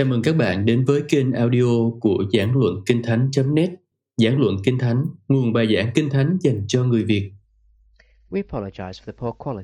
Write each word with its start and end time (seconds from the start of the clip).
Chào 0.00 0.06
mừng 0.06 0.22
các 0.22 0.36
bạn 0.36 0.64
đến 0.64 0.84
với 0.84 1.02
kênh 1.08 1.32
audio 1.32 1.90
của 2.00 2.24
Giảng 2.32 2.56
Luận 2.56 2.74
Kinh 2.86 3.02
Thánh.net 3.02 3.70
Giảng 4.16 4.40
Luận 4.40 4.56
Kinh 4.64 4.78
Thánh, 4.78 5.04
nguồn 5.28 5.52
bài 5.52 5.74
giảng 5.74 5.90
Kinh 5.94 6.10
Thánh 6.10 6.36
dành 6.40 6.64
cho 6.68 6.84
người 6.84 7.04
Việt. 7.04 7.32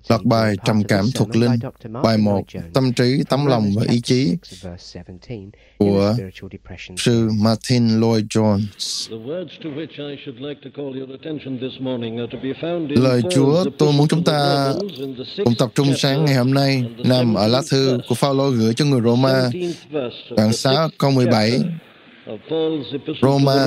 Loạt 0.09 0.25
bài 0.25 0.57
Trầm 0.65 0.83
cảm 0.89 1.05
thuộc 1.15 1.37
linh, 1.37 1.51
bài 2.03 2.19
1, 2.19 2.43
Tâm 2.75 2.93
trí, 2.93 3.23
tấm 3.29 3.47
lòng 3.47 3.71
và 3.77 3.83
ý 3.89 4.01
chí 4.01 4.37
của 5.79 6.17
sư 6.97 7.31
Martin 7.43 8.01
Lloyd 8.01 8.25
Jones. 8.25 8.67
Lời 12.89 13.23
Chúa 13.31 13.65
tôi 13.79 13.93
muốn 13.93 14.09
chúng 14.09 14.25
ta 14.25 14.73
cùng 15.45 15.55
tập 15.59 15.71
trung 15.75 15.87
sáng 15.97 16.25
ngày 16.25 16.35
hôm 16.35 16.55
nay 16.55 16.85
nằm 17.05 17.35
ở 17.35 17.49
lá 17.49 17.63
thư 17.71 17.99
của 18.09 18.15
Phaolô 18.15 18.51
gửi 18.51 18.75
cho 18.75 18.85
người 18.85 19.01
Roma, 19.01 19.51
đoạn 20.37 20.53
6 20.53 20.89
câu 20.99 21.11
17. 21.11 21.61
Roma, 23.23 23.67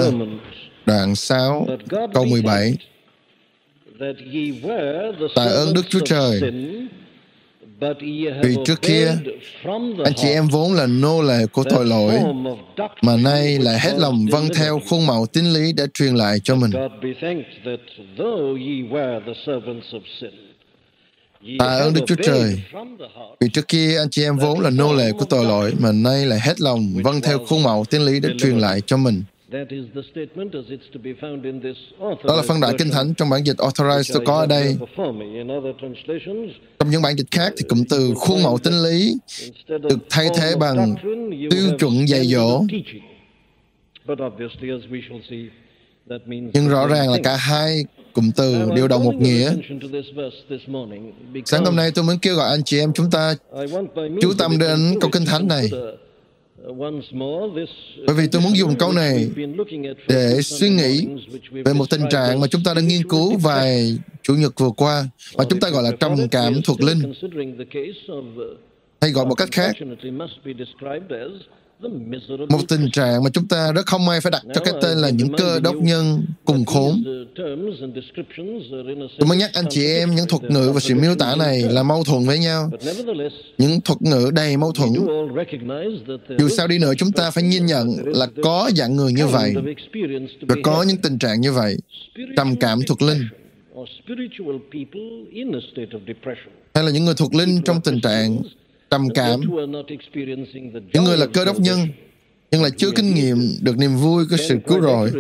đoạn 0.85 1.15
6 1.15 1.67
câu 2.13 2.25
17 2.25 2.77
Tạ 5.35 5.43
ơn 5.43 5.73
Đức 5.73 5.89
Chúa 5.89 5.99
Trời 6.05 6.41
vì 8.43 8.55
trước 8.65 8.81
kia 8.81 9.07
anh 10.03 10.13
chị 10.15 10.27
em 10.27 10.47
vốn 10.47 10.73
là 10.73 10.87
nô 10.87 11.21
lệ 11.21 11.45
của 11.51 11.63
tội 11.69 11.85
lỗi 11.85 12.13
mà 13.01 13.17
nay 13.17 13.57
lại 13.59 13.79
hết 13.79 13.93
lòng 13.97 14.25
vâng 14.31 14.47
theo 14.55 14.81
khuôn 14.89 15.05
mẫu 15.07 15.25
tín 15.33 15.45
lý 15.45 15.73
đã 15.73 15.85
truyền 15.93 16.15
lại 16.15 16.39
cho 16.43 16.55
mình. 16.55 16.71
Tạ 21.59 21.65
ơn 21.65 21.93
Đức 21.93 22.01
Chúa 22.07 22.15
Trời 22.23 22.61
vì 23.39 23.49
trước 23.53 23.67
kia 23.67 23.97
anh 23.97 24.09
chị 24.09 24.23
em 24.23 24.37
vốn 24.37 24.59
là 24.59 24.69
nô 24.69 24.93
lệ 24.93 25.11
của 25.11 25.25
tội 25.25 25.45
lỗi 25.45 25.73
mà 25.79 25.91
nay 25.91 26.25
lại 26.25 26.39
hết 26.43 26.61
lòng 26.61 26.93
vâng 27.03 27.21
theo 27.21 27.45
khuôn 27.45 27.63
mẫu 27.63 27.85
tín 27.89 28.01
lý 28.01 28.19
đã 28.19 28.29
truyền 28.37 28.59
lại 28.59 28.81
cho 28.85 28.97
mình. 28.97 29.23
Đó 32.23 32.35
là 32.35 32.41
phân 32.47 32.59
đoạn 32.61 32.75
kinh 32.77 32.89
thánh 32.89 33.13
trong 33.13 33.29
bản 33.29 33.43
dịch 33.45 33.57
Authorized 33.57 34.13
tôi 34.13 34.25
có 34.25 34.37
ở 34.37 34.45
đây. 34.45 34.77
Trong 36.79 36.89
những 36.89 37.01
bản 37.01 37.17
dịch 37.17 37.31
khác 37.31 37.53
thì 37.57 37.63
cụm 37.69 37.83
từ 37.89 38.13
khuôn 38.15 38.43
mẫu 38.43 38.57
tinh 38.63 38.83
lý 38.83 39.17
được 39.67 39.97
thay 40.09 40.27
thế 40.35 40.55
bằng 40.59 40.95
tiêu 41.51 41.77
chuẩn 41.79 42.07
dạy 42.07 42.25
dỗ. 42.25 42.63
Nhưng 46.53 46.69
rõ 46.69 46.87
ràng 46.87 47.09
là 47.11 47.17
cả 47.23 47.35
hai 47.35 47.85
cụm 48.13 48.31
từ 48.35 48.69
đều 48.75 48.87
đồng 48.87 49.03
một 49.03 49.15
nghĩa. 49.15 49.53
Sáng 51.45 51.65
hôm 51.65 51.75
nay 51.75 51.91
tôi 51.95 52.03
muốn 52.03 52.19
kêu 52.21 52.35
gọi 52.35 52.49
anh 52.49 52.63
chị 52.63 52.79
em 52.79 52.93
chúng 52.93 53.11
ta 53.11 53.35
chú 54.21 54.33
tâm 54.37 54.57
đến 54.59 54.95
câu 55.01 55.09
kinh 55.13 55.25
thánh 55.25 55.47
này. 55.47 55.69
Bởi 58.07 58.15
vì 58.15 58.27
tôi 58.27 58.41
muốn 58.41 58.57
dùng 58.57 58.75
câu 58.75 58.91
này 58.91 59.29
để 60.07 60.41
suy 60.41 60.69
nghĩ 60.69 61.07
về 61.51 61.73
một 61.73 61.89
tình 61.89 62.01
trạng 62.09 62.39
mà 62.39 62.47
chúng 62.47 62.63
ta 62.63 62.73
đã 62.73 62.81
nghiên 62.81 63.09
cứu 63.09 63.37
vài 63.37 63.97
Chủ 64.23 64.35
nhật 64.35 64.53
vừa 64.59 64.69
qua, 64.77 65.09
mà 65.37 65.43
chúng 65.49 65.59
ta 65.59 65.69
gọi 65.69 65.83
là 65.83 65.91
trầm 65.99 66.27
cảm 66.31 66.61
thuộc 66.65 66.81
linh. 66.81 67.13
Hay 69.01 69.11
gọi 69.11 69.25
một 69.25 69.35
cách 69.35 69.49
khác, 69.51 69.75
một 72.49 72.59
tình 72.67 72.91
trạng 72.91 73.23
mà 73.23 73.29
chúng 73.33 73.47
ta 73.47 73.71
rất 73.71 73.85
không 73.85 74.05
may 74.05 74.21
phải 74.21 74.31
đặt 74.31 74.41
cho 74.53 74.61
cái 74.61 74.73
tên 74.81 74.97
là 74.97 75.09
những 75.09 75.33
cơ 75.37 75.59
đốc 75.59 75.75
nhân 75.75 76.25
cùng 76.45 76.65
khốn. 76.65 77.03
Tôi 79.17 79.27
muốn 79.27 79.37
nhắc 79.37 79.51
anh 79.53 79.65
chị 79.69 79.85
em 79.85 80.15
những 80.15 80.27
thuật 80.27 80.43
ngữ 80.43 80.71
và 80.73 80.79
sự 80.79 80.95
miêu 80.95 81.15
tả 81.15 81.35
này 81.35 81.61
là 81.61 81.83
mâu 81.83 82.03
thuẫn 82.03 82.25
với 82.25 82.39
nhau. 82.39 82.71
Những 83.57 83.81
thuật 83.81 84.01
ngữ 84.01 84.31
đầy 84.33 84.57
mâu 84.57 84.71
thuẫn. 84.71 84.89
Dù 86.39 86.49
sao 86.49 86.67
đi 86.67 86.79
nữa 86.79 86.93
chúng 86.97 87.11
ta 87.11 87.31
phải 87.31 87.43
nhìn 87.43 87.65
nhận 87.65 87.87
là 88.05 88.27
có 88.43 88.69
dạng 88.75 88.95
người 88.95 89.13
như 89.13 89.27
vậy 89.27 89.53
và 90.41 90.55
có 90.63 90.83
những 90.83 90.97
tình 90.97 91.19
trạng 91.19 91.41
như 91.41 91.51
vậy. 91.51 91.77
Trầm 92.37 92.55
cảm 92.55 92.79
thuộc 92.87 93.01
linh 93.01 93.21
hay 96.73 96.83
là 96.83 96.91
những 96.91 97.05
người 97.05 97.15
thuộc 97.17 97.35
linh 97.35 97.61
trong 97.65 97.81
tình 97.81 98.01
trạng 98.01 98.37
trầm 98.91 99.07
cảm. 99.15 99.39
những 100.93 101.03
người 101.03 101.17
là 101.17 101.25
cơ 101.33 101.45
đốc 101.45 101.59
nhân 101.59 101.79
nhưng 102.51 102.61
lại 102.61 102.71
chưa 102.77 102.91
kinh 102.95 103.15
nghiệm 103.15 103.37
được 103.61 103.77
niềm 103.77 103.95
vui 103.97 104.25
của 104.29 104.37
sự 104.37 104.57
cứu 104.67 104.81
rỗi. 104.81 105.11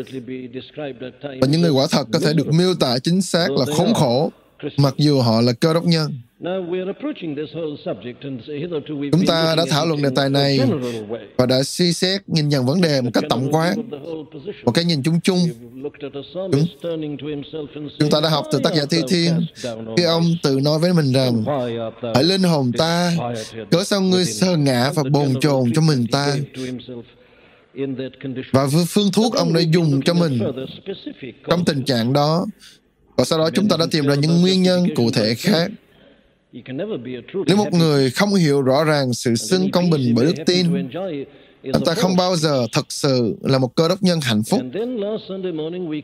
và 1.41 1.47
những 1.51 1.61
người 1.61 1.71
quả 1.71 1.87
thật 1.91 2.03
có 2.13 2.19
thể 2.19 2.33
được 2.33 2.53
miêu 2.53 2.73
tả 2.73 2.99
chính 2.99 3.21
xác 3.21 3.51
là 3.51 3.65
khốn 3.77 3.93
khổ 3.93 4.31
mặc 4.77 4.93
dù 4.97 5.21
họ 5.21 5.41
là 5.41 5.53
cơ 5.53 5.73
đốc 5.73 5.85
nhân. 5.85 6.13
Chúng 9.11 9.25
ta 9.27 9.55
đã 9.57 9.65
thảo 9.69 9.85
luận 9.85 10.01
đề 10.01 10.09
tài 10.15 10.29
này 10.29 10.59
và 11.37 11.45
đã 11.45 11.63
suy 11.63 11.93
xét 11.93 12.29
nhìn 12.29 12.49
nhận 12.49 12.65
vấn 12.65 12.81
đề 12.81 13.01
một 13.01 13.09
cách 13.13 13.23
tổng 13.29 13.51
quát, 13.51 13.75
một 14.65 14.71
cái 14.71 14.85
nhìn 14.85 15.03
chung 15.03 15.21
chung. 15.21 15.39
Chúng, 16.51 16.67
chúng 17.99 18.09
ta 18.11 18.19
đã 18.23 18.29
học 18.29 18.45
từ 18.51 18.59
tác 18.63 18.73
giả 18.73 18.83
Thi 18.89 18.97
Thiên 19.09 19.45
khi 19.97 20.03
ông 20.03 20.23
tự 20.43 20.59
nói 20.63 20.79
với 20.79 20.93
mình 20.93 21.13
rằng 21.13 21.43
Hãy 22.15 22.23
linh 22.23 22.43
hồn 22.43 22.71
ta, 22.77 23.11
cớ 23.71 23.83
sao 23.83 24.01
ngươi 24.01 24.25
sơ 24.25 24.57
ngã 24.57 24.91
và 24.95 25.03
bồn 25.11 25.39
chồn 25.41 25.73
cho 25.73 25.81
mình 25.81 26.05
ta? 26.11 26.35
và 28.51 28.67
phương 28.87 29.11
thuốc 29.13 29.33
ông 29.35 29.53
đã 29.53 29.59
dùng 29.59 30.01
cho 30.05 30.13
mình 30.13 30.39
trong 31.49 31.65
tình 31.65 31.83
trạng 31.85 32.13
đó 32.13 32.45
và 33.19 33.25
sau 33.25 33.39
đó 33.39 33.49
chúng 33.53 33.67
ta 33.67 33.77
đã 33.79 33.85
tìm 33.91 34.05
ra 34.05 34.15
những 34.15 34.41
nguyên 34.41 34.61
nhân 34.61 34.87
cụ 34.95 35.11
thể 35.11 35.35
khác. 35.35 35.71
nếu 37.47 37.57
một 37.57 37.73
người 37.73 38.11
không 38.11 38.33
hiểu 38.33 38.61
rõ 38.61 38.83
ràng 38.83 39.13
sự 39.13 39.35
xưng 39.35 39.71
công 39.71 39.89
bình 39.89 40.15
bởi 40.15 40.25
đức 40.25 40.43
tin, 40.45 40.89
anh 41.63 41.83
ta 41.85 41.93
không 41.93 42.15
bao 42.15 42.35
giờ 42.35 42.67
thật 42.71 42.85
sự 42.89 43.35
là 43.41 43.57
một 43.57 43.75
cơ 43.75 43.87
đốc 43.87 44.03
nhân 44.03 44.19
hạnh 44.21 44.43
phúc. 44.43 44.61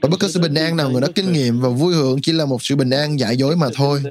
Và 0.02 0.10
bất 0.10 0.20
cứ 0.20 0.28
sự 0.28 0.40
bình 0.40 0.54
an 0.54 0.78
nào 0.78 0.90
người 0.90 1.02
đó 1.02 1.08
kinh 1.16 1.34
nghiệm 1.34 1.60
và 1.60 1.70
vui 1.70 1.94
hưởng 1.94 2.22
chỉ 2.22 2.32
là 2.32 2.46
một 2.46 2.64
sự 2.64 2.76
bình 2.76 2.90
an 2.90 3.20
giả 3.20 3.32
dối 3.32 3.56
mà 3.56 3.68
thôi. 3.74 4.02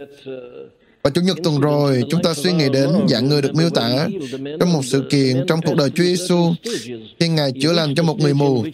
Và 1.05 1.11
Chủ 1.11 1.21
nhật 1.21 1.37
tuần 1.45 1.61
rồi, 1.61 2.03
chúng 2.11 2.23
ta 2.23 2.35
suy 2.35 2.53
nghĩ 2.53 2.69
đến 2.73 2.91
dạng 3.09 3.29
người 3.29 3.43
được 3.43 3.55
miêu 3.55 3.71
tả 3.71 4.09
trong 4.61 4.73
một 4.73 4.85
sự 4.85 5.05
kiện 5.11 5.45
trong 5.49 5.61
cuộc 5.63 5.75
đời 5.77 5.91
Chúa 5.91 6.05
Giêsu 6.05 6.53
khi 7.21 7.29
Ngài 7.29 7.53
chữa 7.63 7.73
lành 7.73 7.95
cho 7.95 8.03
một 8.03 8.19
người 8.19 8.35
mù. 8.35 8.65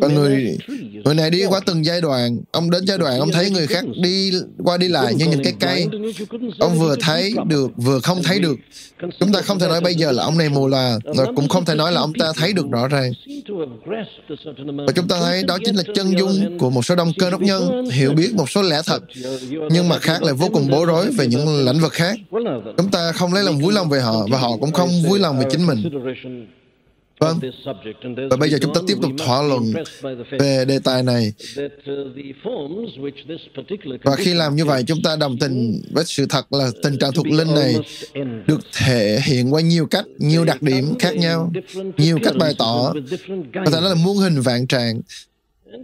Và 0.00 0.08
người 0.08 0.58
người 1.04 1.14
này 1.14 1.30
đi 1.30 1.44
qua 1.44 1.60
từng 1.66 1.84
giai 1.84 2.00
đoạn. 2.00 2.38
Ông 2.50 2.70
đến 2.70 2.86
giai 2.86 2.98
đoạn 2.98 3.20
ông 3.20 3.30
thấy 3.32 3.50
người 3.50 3.66
khác 3.66 3.84
đi 4.02 4.32
qua 4.64 4.76
đi 4.76 4.88
lại 4.88 5.14
như 5.14 5.26
những 5.26 5.44
cái 5.44 5.52
cây. 5.60 5.86
Ông 6.58 6.78
vừa 6.78 6.96
thấy 7.00 7.34
được, 7.46 7.70
vừa 7.76 8.00
không 8.00 8.22
thấy 8.22 8.38
được. 8.38 8.56
Chúng 9.20 9.32
ta 9.32 9.40
không 9.40 9.58
thể 9.58 9.68
nói 9.68 9.80
bây 9.80 9.94
giờ 9.94 10.12
là 10.12 10.22
ông 10.22 10.38
này 10.38 10.48
mù 10.48 10.66
là, 10.66 10.98
và 11.04 11.24
cũng 11.36 11.48
không 11.48 11.64
thể 11.64 11.74
nói 11.74 11.92
là 11.92 12.00
ông 12.00 12.12
ta 12.18 12.32
thấy 12.36 12.52
được 12.52 12.66
rõ 12.70 12.88
ràng. 12.88 13.12
Và 14.86 14.92
chúng 14.94 15.08
ta 15.08 15.20
thấy 15.20 15.42
đó 15.42 15.58
chính 15.64 15.76
là 15.76 15.82
chân 15.94 16.18
dung 16.18 16.58
của 16.58 16.70
một 16.70 16.84
số 16.84 16.94
đông 16.94 17.12
cơ 17.18 17.30
đốc 17.30 17.40
nhân 17.40 17.90
hiểu 17.90 18.12
biết 18.12 18.34
một 18.34 18.50
số 18.50 18.62
lẽ 18.62 18.82
thật, 18.86 19.02
nhưng 19.70 19.88
mà 19.88 19.98
khác 19.98 20.22
lại 20.22 20.34
vô 20.34 20.48
cùng 20.52 20.68
bối 20.70 20.86
rối 20.86 21.10
về 21.10 21.26
những 21.26 21.64
lãnh 21.64 21.77
lĩnh 21.78 21.82
vực 21.82 21.92
khác. 21.92 22.18
Chúng 22.76 22.90
ta 22.90 23.12
không 23.12 23.34
lấy 23.34 23.44
lòng 23.44 23.58
vui 23.58 23.72
lòng 23.72 23.88
về 23.88 24.00
họ 24.00 24.26
và 24.30 24.38
họ 24.38 24.56
cũng 24.60 24.72
không 24.72 24.88
vui 25.08 25.18
lòng 25.18 25.38
về 25.38 25.44
chính 25.50 25.66
mình. 25.66 25.78
Vâng. 27.20 27.40
Và 28.30 28.36
bây 28.36 28.50
giờ 28.50 28.58
chúng 28.60 28.74
ta 28.74 28.80
tiếp 28.86 28.94
tục 29.02 29.10
thỏa 29.18 29.42
luận 29.42 29.72
về 30.38 30.64
đề 30.68 30.78
tài 30.84 31.02
này. 31.02 31.32
Và 34.02 34.16
khi 34.16 34.34
làm 34.34 34.56
như 34.56 34.64
vậy, 34.64 34.84
chúng 34.86 35.02
ta 35.02 35.16
đồng 35.16 35.38
tình 35.38 35.82
với 35.90 36.04
sự 36.04 36.26
thật 36.26 36.52
là 36.52 36.70
tình 36.82 36.98
trạng 36.98 37.12
thuộc 37.12 37.26
linh 37.26 37.54
này 37.54 37.74
được 38.46 38.60
thể 38.76 39.20
hiện 39.24 39.54
qua 39.54 39.60
nhiều 39.60 39.86
cách, 39.86 40.04
nhiều 40.18 40.44
đặc 40.44 40.62
điểm 40.62 40.94
khác 40.98 41.16
nhau, 41.16 41.52
nhiều 41.96 42.18
cách 42.24 42.34
bày 42.38 42.54
tỏ. 42.58 42.92
Có 43.54 43.70
thể 43.70 43.80
nói 43.80 43.82
là 43.82 43.94
muôn 43.94 44.16
hình 44.16 44.40
vạn 44.40 44.66
trạng. 44.66 45.00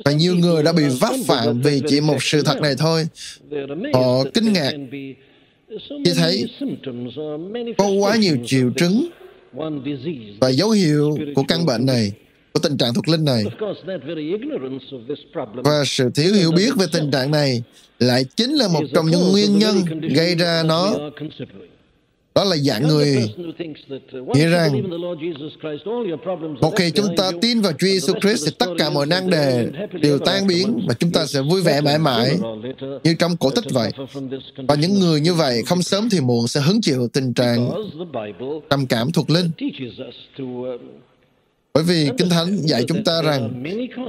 Và 0.04 0.12
nhiều 0.12 0.34
người 0.34 0.62
đã 0.62 0.72
bị 0.72 0.82
vấp 1.00 1.14
phạm 1.26 1.60
vì 1.60 1.82
chỉ 1.88 2.00
một 2.00 2.16
sự 2.20 2.42
thật 2.42 2.60
này 2.60 2.74
thôi. 2.78 3.06
Họ 3.94 4.24
kinh 4.34 4.52
ngạc 4.52 4.72
khi 6.04 6.12
thấy 6.16 6.44
có 7.78 7.88
quá 7.88 8.16
nhiều 8.16 8.36
triệu 8.46 8.70
chứng 8.76 9.08
và 10.40 10.48
dấu 10.48 10.70
hiệu 10.70 11.18
của 11.34 11.42
căn 11.48 11.66
bệnh 11.66 11.86
này, 11.86 12.12
của 12.52 12.60
tình 12.62 12.76
trạng 12.76 12.94
thuộc 12.94 13.08
linh 13.08 13.24
này. 13.24 13.44
Và 15.54 15.82
sự 15.86 16.10
thiếu 16.14 16.34
hiểu 16.34 16.52
biết 16.52 16.70
về 16.78 16.86
tình 16.92 17.10
trạng 17.10 17.30
này 17.30 17.62
lại 17.98 18.24
chính 18.36 18.52
là 18.52 18.68
một 18.68 18.82
trong 18.94 19.06
những 19.06 19.32
nguyên 19.32 19.58
nhân 19.58 20.00
gây 20.00 20.34
ra 20.34 20.62
nó 20.66 20.94
đó 22.34 22.44
là 22.44 22.56
dạng 22.56 22.88
người 22.88 23.34
nghĩ 24.34 24.46
rằng 24.46 24.82
một 26.60 26.70
khi 26.76 26.90
chúng 26.90 27.16
ta 27.16 27.30
tin 27.40 27.60
vào 27.60 27.72
Chúa 27.72 27.86
Jesus 27.86 28.20
Christ 28.20 28.46
thì 28.46 28.52
tất 28.58 28.66
cả 28.78 28.90
mọi 28.90 29.06
năng 29.06 29.30
đề 29.30 29.68
đều 29.92 30.18
tan 30.18 30.46
biến 30.46 30.80
và 30.88 30.94
chúng 30.94 31.12
ta 31.12 31.26
sẽ 31.26 31.40
vui 31.50 31.62
vẻ 31.62 31.80
mãi 31.80 31.98
mãi 31.98 32.38
như 33.04 33.14
trong 33.18 33.36
cổ 33.36 33.50
tích 33.50 33.64
vậy. 33.70 33.90
Và 34.68 34.74
những 34.74 35.00
người 35.00 35.20
như 35.20 35.34
vậy 35.34 35.62
không 35.66 35.82
sớm 35.82 36.08
thì 36.10 36.20
muộn 36.20 36.48
sẽ 36.48 36.60
hứng 36.60 36.80
chịu 36.80 37.08
tình 37.12 37.34
trạng 37.34 37.70
trầm 38.70 38.86
cảm 38.86 39.12
thuộc 39.12 39.30
linh. 39.30 39.50
Bởi 41.74 41.84
vì 41.84 42.08
Kinh 42.18 42.28
Thánh 42.28 42.56
dạy 42.56 42.84
chúng 42.88 43.04
ta 43.04 43.22
rằng 43.22 43.62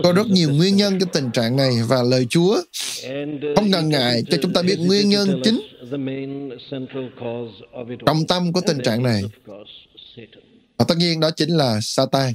có 0.03 0.13
rất 0.13 0.27
nhiều 0.27 0.49
nguyên 0.49 0.75
nhân 0.75 0.99
cho 0.99 1.05
tình 1.13 1.31
trạng 1.31 1.55
này 1.55 1.71
và 1.87 2.03
lời 2.03 2.25
Chúa 2.29 2.61
không 3.55 3.69
ngần 3.71 3.89
ngại 3.89 4.23
cho 4.29 4.37
chúng 4.41 4.53
ta 4.53 4.61
biết 4.61 4.77
nguyên 4.79 5.09
nhân 5.09 5.41
chính 5.43 5.61
trọng 8.05 8.27
tâm 8.27 8.53
của 8.53 8.61
tình 8.67 8.77
trạng 8.83 9.03
này. 9.03 9.23
Và 10.77 10.85
tất 10.87 10.95
nhiên 10.97 11.19
đó 11.19 11.31
chính 11.31 11.49
là 11.49 11.79
Satan. 11.81 12.33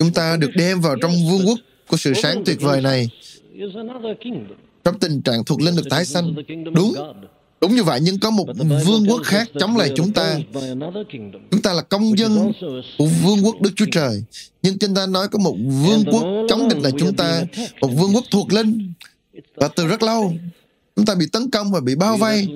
Chúng 0.00 0.12
ta 0.14 0.36
được 0.36 0.50
đem 0.54 0.80
vào 0.80 0.96
trong 1.02 1.12
vương 1.30 1.46
quốc 1.46 1.58
của 1.88 1.96
sự 1.96 2.14
sáng 2.14 2.42
tuyệt 2.44 2.60
vời 2.60 2.80
này. 2.80 3.08
trong 4.84 4.98
tình 4.98 5.22
trạng 5.22 5.44
thuộc 5.44 5.60
linh 5.60 5.76
được 5.76 5.90
tái 5.90 6.04
sanh. 6.04 6.34
Đúng, 6.74 6.94
Đúng 7.60 7.74
như 7.74 7.82
vậy, 7.82 8.00
nhưng 8.02 8.18
có 8.18 8.30
một 8.30 8.46
vương 8.86 9.06
quốc 9.08 9.22
khác 9.24 9.48
chống 9.60 9.76
lại 9.76 9.90
chúng 9.96 10.12
ta. 10.12 10.38
Chúng 11.50 11.62
ta 11.62 11.72
là 11.72 11.82
công 11.82 12.18
dân 12.18 12.52
của 12.98 13.06
vương 13.24 13.44
quốc 13.44 13.60
Đức 13.60 13.70
Chúa 13.76 13.86
Trời. 13.92 14.22
Nhưng 14.62 14.78
chúng 14.78 14.94
ta 14.94 15.06
nói 15.06 15.28
có 15.28 15.38
một 15.38 15.56
vương 15.84 16.04
quốc 16.12 16.24
chống 16.48 16.68
địch 16.68 16.78
lại 16.82 16.92
chúng 16.98 17.16
ta, 17.16 17.44
một 17.80 17.88
vương 17.88 18.14
quốc 18.14 18.24
thuộc 18.30 18.52
linh. 18.52 18.92
Và 19.56 19.68
từ 19.68 19.86
rất 19.86 20.02
lâu, 20.02 20.32
chúng 20.96 21.04
ta 21.04 21.14
bị 21.14 21.26
tấn 21.32 21.50
công 21.50 21.72
và 21.72 21.80
bị 21.80 21.94
bao 21.94 22.16
vây. 22.16 22.48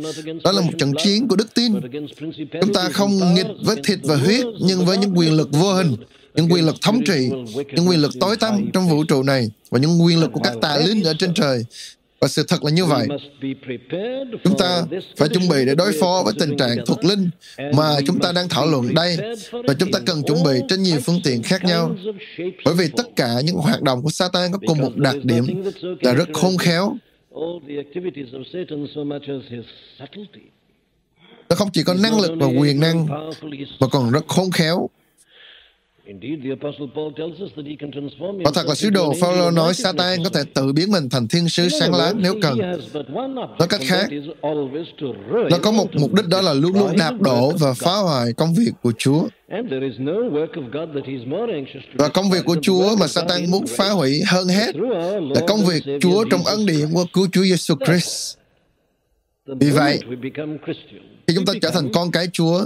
Đó 0.44 0.52
là 0.52 0.60
một 0.60 0.72
trận 0.78 0.92
chiến 1.04 1.28
của 1.28 1.36
đức 1.36 1.54
tin. 1.54 1.72
Chúng 2.60 2.72
ta 2.74 2.88
không 2.92 3.34
nghịch 3.34 3.46
với 3.64 3.76
thịt 3.84 3.98
và 4.02 4.16
huyết, 4.16 4.44
nhưng 4.60 4.84
với 4.84 4.98
những 4.98 5.18
quyền 5.18 5.32
lực 5.32 5.48
vô 5.52 5.74
hình, 5.74 5.96
những 6.34 6.52
quyền 6.52 6.66
lực 6.66 6.76
thống 6.82 7.00
trị, 7.06 7.30
những 7.74 7.88
quyền 7.88 8.00
lực 8.00 8.12
tối 8.20 8.36
tăm 8.36 8.70
trong 8.72 8.88
vũ 8.88 9.04
trụ 9.04 9.22
này 9.22 9.50
và 9.70 9.78
những 9.78 10.04
quyền 10.04 10.20
lực 10.20 10.30
của 10.32 10.40
các 10.44 10.54
tà 10.60 10.76
linh 10.76 11.02
ở 11.02 11.14
trên 11.18 11.34
trời. 11.34 11.64
Và 12.24 12.28
sự 12.28 12.44
thật 12.48 12.64
là 12.64 12.70
như 12.70 12.84
vậy. 12.84 13.06
Chúng 14.44 14.58
ta 14.58 14.82
phải 15.16 15.28
chuẩn 15.28 15.48
bị 15.48 15.56
để 15.66 15.74
đối 15.74 15.92
phó 16.00 16.22
với 16.24 16.34
tình 16.40 16.56
trạng 16.56 16.76
thuộc 16.86 17.04
linh 17.04 17.30
mà 17.74 17.96
chúng 18.06 18.18
ta 18.18 18.32
đang 18.32 18.48
thảo 18.48 18.66
luận 18.66 18.94
đây 18.94 19.16
và 19.52 19.74
chúng 19.78 19.90
ta 19.92 19.98
cần 20.06 20.22
chuẩn 20.22 20.42
bị 20.44 20.60
trên 20.68 20.82
nhiều 20.82 21.00
phương 21.04 21.20
tiện 21.24 21.42
khác 21.42 21.64
nhau. 21.64 21.94
Bởi 22.64 22.74
vì 22.74 22.88
tất 22.96 23.06
cả 23.16 23.40
những 23.44 23.56
hoạt 23.56 23.82
động 23.82 24.02
của 24.02 24.10
Satan 24.10 24.52
có 24.52 24.58
cùng 24.66 24.78
một 24.78 24.96
đặc 24.96 25.16
điểm 25.22 25.64
là 26.00 26.14
rất 26.14 26.28
khôn 26.32 26.58
khéo. 26.58 26.96
Nó 31.48 31.56
không 31.56 31.68
chỉ 31.72 31.82
có 31.82 31.94
năng 31.94 32.20
lực 32.20 32.32
và 32.40 32.46
quyền 32.46 32.80
năng 32.80 33.06
mà 33.80 33.86
còn 33.90 34.10
rất 34.10 34.26
khôn 34.26 34.50
khéo 34.50 34.88
Quả 38.44 38.52
thật 38.54 38.66
là 38.66 38.74
sứ 38.74 38.90
đồ 38.90 39.14
Phaolô 39.20 39.50
nói 39.50 39.74
Satan 39.74 40.24
có 40.24 40.30
thể 40.30 40.40
tự 40.54 40.72
biến 40.72 40.90
mình 40.90 41.08
thành 41.08 41.28
thiên 41.28 41.48
sứ 41.48 41.68
sáng 41.68 41.94
láng 41.94 42.22
nếu 42.22 42.34
cần. 42.42 42.58
Nói 43.58 43.68
cách 43.68 43.80
khác, 43.84 44.08
nó 45.50 45.58
có 45.62 45.72
một 45.72 45.86
mục 45.92 46.14
đích 46.14 46.28
đó 46.28 46.40
là 46.40 46.52
luôn 46.52 46.72
luôn 46.74 46.96
đạp 46.96 47.20
đổ 47.20 47.52
và 47.60 47.74
phá 47.74 47.96
hoại 47.96 48.32
công 48.32 48.54
việc 48.54 48.70
của 48.82 48.92
Chúa. 48.98 49.28
Và 51.94 52.08
công 52.08 52.30
việc 52.30 52.44
của 52.44 52.56
Chúa 52.62 52.96
mà 52.96 53.06
Satan 53.06 53.50
muốn 53.50 53.64
phá 53.66 53.90
hủy 53.90 54.22
hơn 54.26 54.48
hết 54.48 54.76
là 55.34 55.40
công 55.48 55.64
việc 55.64 55.82
Chúa 56.00 56.24
trong 56.30 56.44
ân 56.44 56.66
điển 56.66 56.86
của 56.94 57.04
cứu 57.12 57.26
Chúa 57.32 57.42
Giêsu 57.42 57.74
Christ. 57.86 58.36
Vì 59.46 59.70
vậy, 59.70 60.00
khi 61.26 61.34
chúng 61.34 61.44
ta 61.46 61.52
trở 61.62 61.70
thành 61.70 61.92
con 61.92 62.10
cái 62.10 62.28
Chúa, 62.32 62.64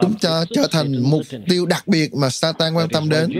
chúng 0.00 0.14
ta 0.20 0.44
trở 0.54 0.66
thành 0.70 1.02
mục 1.02 1.22
tiêu 1.48 1.66
đặc 1.66 1.88
biệt 1.88 2.14
mà 2.14 2.30
Satan 2.30 2.74
quan 2.74 2.88
tâm 2.88 3.08
đến. 3.08 3.30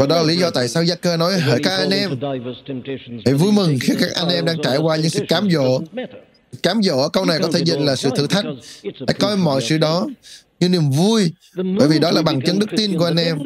Và 0.00 0.06
đó 0.06 0.16
là 0.16 0.22
lý 0.22 0.36
do 0.36 0.50
tại 0.50 0.68
sao 0.68 0.84
Gia 0.84 0.94
cơ 0.94 1.16
nói, 1.16 1.40
hỡi 1.40 1.60
các 1.62 1.76
anh 1.76 1.90
em, 1.90 2.10
hãy 3.24 3.34
vui 3.34 3.52
mừng 3.52 3.78
khi 3.80 3.94
các 4.00 4.10
anh 4.14 4.28
em 4.28 4.44
đang 4.44 4.62
trải 4.62 4.78
qua 4.78 4.96
những 4.96 5.10
sự 5.10 5.24
cám 5.28 5.50
dỗ. 5.50 5.80
Cám 6.62 6.82
dỗ 6.82 7.08
câu 7.08 7.24
này 7.24 7.38
có 7.42 7.48
thể 7.52 7.60
dịch 7.64 7.80
là 7.80 7.96
sự 7.96 8.10
thử 8.16 8.26
thách. 8.26 8.44
Hãy 8.82 9.14
coi 9.20 9.36
mọi 9.36 9.60
sự 9.62 9.78
đó 9.78 10.06
như 10.60 10.68
niềm 10.68 10.90
vui, 10.90 11.32
bởi 11.78 11.88
vì 11.88 11.98
đó 11.98 12.10
là 12.10 12.22
bằng 12.22 12.40
chứng 12.40 12.58
đức 12.58 12.70
tin 12.76 12.98
của 12.98 13.04
anh 13.04 13.16
em. 13.16 13.38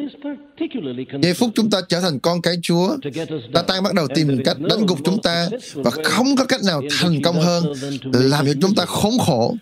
Giây 1.21 1.33
phút 1.33 1.49
chúng 1.55 1.69
ta 1.69 1.81
trở 1.89 2.01
thành 2.01 2.19
con 2.19 2.41
cái 2.41 2.55
Chúa, 2.61 2.97
ta 3.53 3.61
tan 3.61 3.83
bắt 3.83 3.93
đầu 3.93 4.07
tìm 4.15 4.43
cách 4.45 4.57
đánh 4.59 4.85
gục 4.85 4.99
chúng 5.03 5.21
ta 5.21 5.49
và 5.73 5.91
không 6.03 6.35
có 6.35 6.45
cách 6.45 6.61
nào 6.63 6.81
thành 6.99 7.21
công 7.21 7.39
hơn 7.39 7.73
làm 8.13 8.45
cho 8.45 8.53
chúng 8.61 8.75
ta 8.75 8.85
khốn 8.85 9.13
khổ 9.25 9.55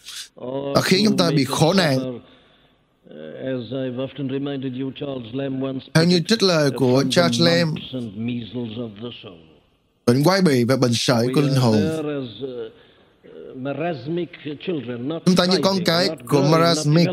và 0.75 0.81
khiến 0.81 1.01
chúng 1.05 1.17
ta 1.17 1.31
bị 1.31 1.43
khổ 1.43 1.73
nạn. 1.73 2.19
Theo 5.93 6.03
như 6.05 6.19
trích 6.27 6.43
lời 6.43 6.71
của 6.71 7.03
Charles 7.09 7.41
Lamb, 7.41 7.77
bệnh 10.05 10.23
quái 10.23 10.41
bị 10.41 10.63
và 10.63 10.75
bệnh 10.77 10.93
sởi 10.93 11.27
của 11.35 11.41
linh 11.41 11.55
hồn 11.55 11.75
Chúng 15.25 15.35
ta 15.37 15.45
như 15.45 15.57
con 15.63 15.75
cái 15.85 16.09
của 16.27 16.41
marasmic, 16.51 17.07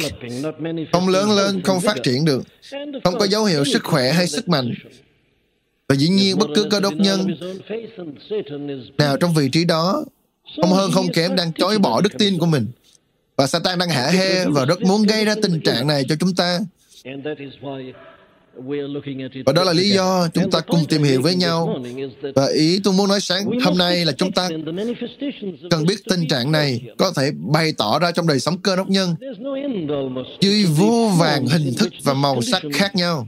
không 0.92 1.08
lớn 1.08 1.30
lên, 1.30 1.62
không 1.62 1.80
phát 1.80 1.96
triển 2.02 2.24
được, 2.24 2.42
không 3.04 3.18
có 3.18 3.24
dấu 3.26 3.44
hiệu 3.44 3.64
sức 3.64 3.84
khỏe 3.84 4.12
hay 4.12 4.26
sức 4.26 4.48
mạnh. 4.48 4.74
Và 5.88 5.94
dĩ 5.96 6.08
nhiên 6.08 6.38
bất 6.38 6.46
cứ 6.54 6.66
cơ 6.70 6.80
đốc 6.80 6.94
nhân 6.94 7.26
nào 8.98 9.16
trong 9.16 9.34
vị 9.34 9.48
trí 9.52 9.64
đó, 9.64 10.04
không 10.60 10.70
hơn 10.70 10.90
không 10.92 11.06
kém 11.12 11.36
đang 11.36 11.52
chối 11.52 11.78
bỏ 11.78 12.00
đức 12.00 12.12
tin 12.18 12.38
của 12.38 12.46
mình. 12.46 12.66
Và 13.36 13.46
Satan 13.46 13.78
đang 13.78 13.88
hạ 13.88 14.06
hê 14.06 14.46
và 14.46 14.64
rất 14.64 14.82
muốn 14.82 15.02
gây 15.02 15.24
ra 15.24 15.34
tình 15.42 15.60
trạng 15.60 15.86
này 15.86 16.04
cho 16.08 16.14
chúng 16.20 16.34
ta. 16.34 16.58
Và 19.46 19.52
đó 19.52 19.64
là 19.64 19.72
lý 19.72 19.90
do 19.90 20.28
chúng 20.34 20.50
ta 20.50 20.60
cùng 20.60 20.80
tìm 20.88 21.02
hiểu 21.02 21.22
với 21.22 21.34
nhau. 21.34 21.82
Và 22.34 22.46
ý 22.54 22.80
tôi 22.84 22.94
muốn 22.94 23.08
nói 23.08 23.20
sáng 23.20 23.60
hôm 23.64 23.78
nay 23.78 24.04
là 24.04 24.12
chúng 24.12 24.32
ta 24.32 24.48
cần 25.70 25.86
biết 25.88 26.04
tình 26.10 26.28
trạng 26.28 26.52
này 26.52 26.80
có 26.98 27.12
thể 27.16 27.30
bày 27.52 27.72
tỏ 27.78 27.98
ra 27.98 28.12
trong 28.12 28.26
đời 28.26 28.40
sống 28.40 28.58
cơ 28.58 28.76
đốc 28.76 28.90
nhân 28.90 29.14
dưới 30.40 30.64
vô 30.64 31.10
vàng 31.18 31.46
hình 31.46 31.72
thức 31.78 31.92
và 32.04 32.14
màu 32.14 32.42
sắc 32.42 32.62
khác 32.72 32.94
nhau. 32.94 33.26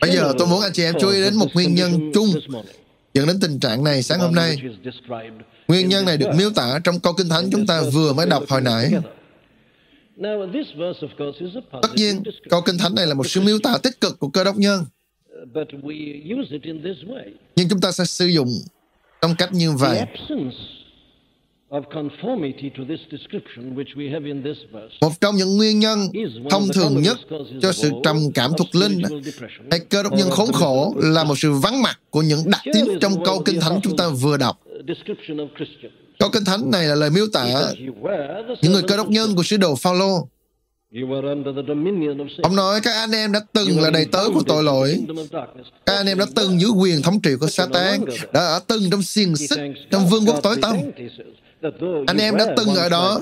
Bây 0.00 0.10
giờ 0.10 0.32
tôi 0.38 0.48
muốn 0.48 0.60
anh 0.62 0.72
chị 0.72 0.82
em 0.82 0.94
chú 1.00 1.08
ý 1.08 1.20
đến 1.20 1.34
một 1.34 1.46
nguyên 1.54 1.74
nhân 1.74 2.10
chung 2.14 2.26
dẫn 3.14 3.26
đến 3.26 3.36
tình 3.40 3.60
trạng 3.60 3.84
này 3.84 4.02
sáng 4.02 4.20
hôm 4.20 4.34
nay. 4.34 4.56
Nguyên 5.68 5.88
nhân 5.88 6.04
này 6.04 6.16
được 6.16 6.30
miêu 6.36 6.50
tả 6.50 6.78
trong 6.84 7.00
câu 7.00 7.12
Kinh 7.12 7.28
Thánh 7.28 7.50
chúng 7.52 7.66
ta 7.66 7.82
vừa 7.92 8.12
mới 8.12 8.26
đọc 8.26 8.44
hồi 8.48 8.60
nãy. 8.60 8.90
Tất 11.82 11.94
nhiên, 11.94 12.22
câu 12.50 12.60
Kinh 12.60 12.78
Thánh 12.78 12.94
này 12.94 13.06
là 13.06 13.14
một 13.14 13.26
sự 13.26 13.40
miêu 13.40 13.58
tả 13.58 13.78
tích 13.82 14.00
cực 14.00 14.18
của 14.18 14.28
cơ 14.28 14.44
đốc 14.44 14.56
nhân. 14.56 14.84
Nhưng 17.56 17.68
chúng 17.68 17.80
ta 17.80 17.92
sẽ 17.92 18.04
sử 18.04 18.26
dụng 18.26 18.48
trong 19.22 19.34
cách 19.38 19.52
như 19.52 19.72
vậy. 19.72 20.00
Một 25.00 25.20
trong 25.20 25.36
những 25.36 25.56
nguyên 25.56 25.78
nhân 25.78 26.08
thông 26.50 26.68
thường 26.74 27.02
nhất 27.02 27.18
cho 27.62 27.72
sự 27.72 27.90
trầm 28.04 28.16
cảm 28.34 28.52
thuộc 28.58 28.74
linh 28.74 29.02
hay 29.70 29.80
cơ 29.80 30.02
đốc 30.02 30.12
nhân 30.12 30.30
khốn 30.30 30.52
khổ 30.52 30.94
là 30.96 31.24
một 31.24 31.34
sự 31.38 31.52
vắng 31.52 31.82
mặt 31.82 32.00
của 32.10 32.22
những 32.22 32.40
đặc 32.46 32.60
tính 32.74 32.98
trong 33.00 33.24
câu 33.24 33.42
kinh 33.44 33.60
thánh 33.60 33.80
chúng 33.82 33.96
ta 33.96 34.08
vừa 34.08 34.36
đọc. 34.36 34.60
Câu 36.18 36.30
kinh 36.32 36.44
thánh 36.44 36.70
này 36.70 36.86
là 36.86 36.94
lời 36.94 37.10
miêu 37.10 37.26
tả 37.32 37.44
những 38.62 38.72
người 38.72 38.82
cơ 38.88 38.96
đốc 38.96 39.10
nhân 39.10 39.34
của 39.36 39.42
sứ 39.42 39.56
đồ 39.56 39.74
Phaolô. 39.74 40.28
Ông 42.42 42.56
nói 42.56 42.80
các 42.80 42.92
anh 42.94 43.12
em 43.12 43.32
đã 43.32 43.40
từng 43.52 43.80
là 43.80 43.90
đầy 43.90 44.04
tớ 44.12 44.24
của 44.34 44.42
tội 44.46 44.62
lỗi. 44.62 45.04
Các 45.86 45.96
anh 45.96 46.06
em 46.06 46.18
đã 46.18 46.26
từng 46.34 46.60
dưới 46.60 46.70
quyền 46.70 47.02
thống 47.02 47.20
trị 47.20 47.30
của 47.40 47.46
Satan, 47.46 48.00
đã 48.32 48.40
ở 48.40 48.60
từng 48.66 48.90
trong 48.90 49.02
xiềng 49.02 49.36
xích, 49.36 49.60
trong 49.90 50.06
vương 50.06 50.26
quốc 50.26 50.40
tối 50.42 50.56
tăm. 50.62 50.76
Anh 52.06 52.18
em 52.18 52.36
đã 52.36 52.46
từng 52.56 52.74
ở 52.74 52.88
đó, 52.88 53.20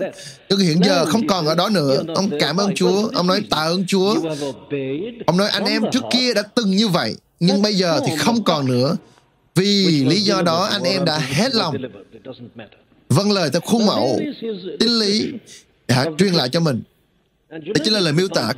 nhưng 0.48 0.58
hiện 0.58 0.80
giờ 0.84 1.04
không 1.04 1.26
còn 1.26 1.46
ở 1.46 1.54
đó 1.54 1.68
nữa. 1.68 2.02
Ông 2.14 2.30
cảm 2.40 2.56
ơn 2.56 2.74
Chúa, 2.74 3.08
ông 3.14 3.26
nói 3.26 3.42
tạ 3.50 3.56
ơn 3.56 3.86
Chúa. 3.86 4.14
Ông 5.26 5.36
nói 5.36 5.48
anh 5.48 5.64
em 5.64 5.82
trước 5.92 6.02
kia 6.12 6.34
đã 6.34 6.42
từng 6.42 6.70
như 6.70 6.88
vậy, 6.88 7.16
nhưng 7.40 7.62
bây 7.62 7.74
giờ 7.74 8.00
thì 8.06 8.16
không 8.16 8.44
còn 8.44 8.66
nữa. 8.66 8.96
Vì 9.54 10.04
lý 10.04 10.20
do 10.20 10.42
đó 10.42 10.64
anh 10.64 10.82
em 10.82 11.04
đã 11.04 11.18
hết 11.18 11.54
lòng. 11.54 11.76
Vâng 13.08 13.32
lời 13.32 13.50
theo 13.52 13.60
khuôn 13.60 13.86
mẫu, 13.86 14.20
tín 14.80 14.88
lý. 14.88 15.32
đã 15.88 16.06
truyền 16.18 16.34
lại 16.34 16.48
cho 16.48 16.60
mình. 16.60 16.82
Đây 17.52 17.74
chính 17.84 17.92
là 17.92 18.00
lời 18.00 18.12
miêu 18.12 18.28
tả 18.28 18.52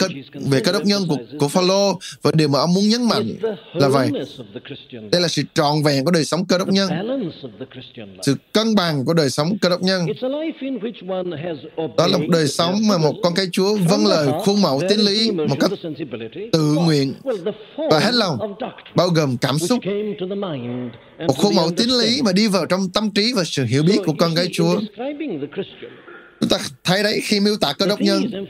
về 0.51 0.61
cơ 0.61 0.73
đốc 0.73 0.85
nhân 0.85 1.03
của, 1.09 1.17
của 1.39 1.49
Phaolô 1.49 1.99
và 2.23 2.31
điều 2.35 2.49
mà 2.49 2.59
ông 2.59 2.75
muốn 2.75 2.89
nhấn 2.89 3.09
mạnh 3.09 3.35
là 3.75 3.89
vậy. 3.89 4.11
Đây 5.13 5.21
là 5.21 5.29
sự 5.29 5.43
tròn 5.55 5.83
vẹn 5.83 6.05
của 6.05 6.11
đời 6.11 6.25
sống 6.25 6.45
cơ 6.47 6.59
đốc 6.59 6.69
nhân, 6.69 6.91
sự 8.23 8.35
cân 8.53 8.75
bằng 8.75 9.05
của 9.05 9.15
đời 9.15 9.31
sống 9.31 9.59
cơ 9.59 9.69
đốc 9.69 9.83
nhân. 9.83 10.07
Đó 11.97 12.07
là 12.07 12.19
một 12.19 12.25
đời 12.29 12.47
sống 12.49 12.75
mà 12.89 12.99
một 12.99 13.15
con 13.23 13.35
cái 13.35 13.47
Chúa 13.53 13.77
vâng 13.77 14.07
lời 14.07 14.29
khuôn 14.45 14.63
mẫu 14.63 14.83
tín 14.89 15.01
lý 15.01 15.31
một 15.31 15.57
cách 15.61 15.71
tự 16.53 16.75
nguyện 16.75 17.15
và 17.91 17.99
hết 17.99 18.15
lòng, 18.15 18.39
bao 18.95 19.09
gồm 19.09 19.37
cảm 19.37 19.59
xúc, 19.59 19.79
một 21.19 21.35
khuôn 21.37 21.55
mẫu 21.55 21.71
tín 21.77 21.89
lý 21.89 22.23
mà 22.25 22.33
đi 22.33 22.49
vào 22.49 22.67
trong 22.67 22.91
tâm 22.95 23.11
trí 23.11 23.33
và 23.37 23.45
sự 23.45 23.65
hiểu 23.65 23.83
biết 23.83 23.99
của 24.07 24.15
con 24.19 24.35
cái 24.35 24.49
Chúa. 24.53 24.81
Chúng 26.41 26.49
ta 26.49 26.59
thấy 26.85 27.03
đấy 27.03 27.21
khi 27.25 27.41
miêu 27.41 27.57
tả 27.57 27.73
cơ 27.73 27.87
đốc 27.87 28.01
nhân, 28.01 28.47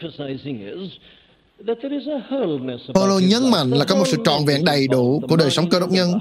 Paulo 2.94 3.18
nhấn 3.18 3.50
mạnh 3.50 3.70
là 3.70 3.84
có 3.84 3.96
một 3.96 4.04
sự 4.06 4.16
trọn 4.24 4.44
vẹn 4.44 4.64
đầy 4.64 4.88
đủ 4.88 5.22
của 5.28 5.36
đời 5.36 5.50
sống 5.50 5.70
cơ 5.70 5.80
đốc 5.80 5.90
nhân. 5.90 6.12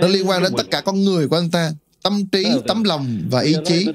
Nó 0.00 0.08
liên 0.08 0.28
quan 0.28 0.42
đến 0.42 0.52
tất 0.56 0.70
cả 0.70 0.80
con 0.80 1.04
người 1.04 1.28
của 1.28 1.36
anh 1.36 1.50
ta, 1.50 1.72
tâm 2.02 2.26
trí, 2.32 2.44
tấm 2.66 2.84
lòng 2.84 3.18
và 3.30 3.40
ý 3.40 3.54
chí. 3.64 3.86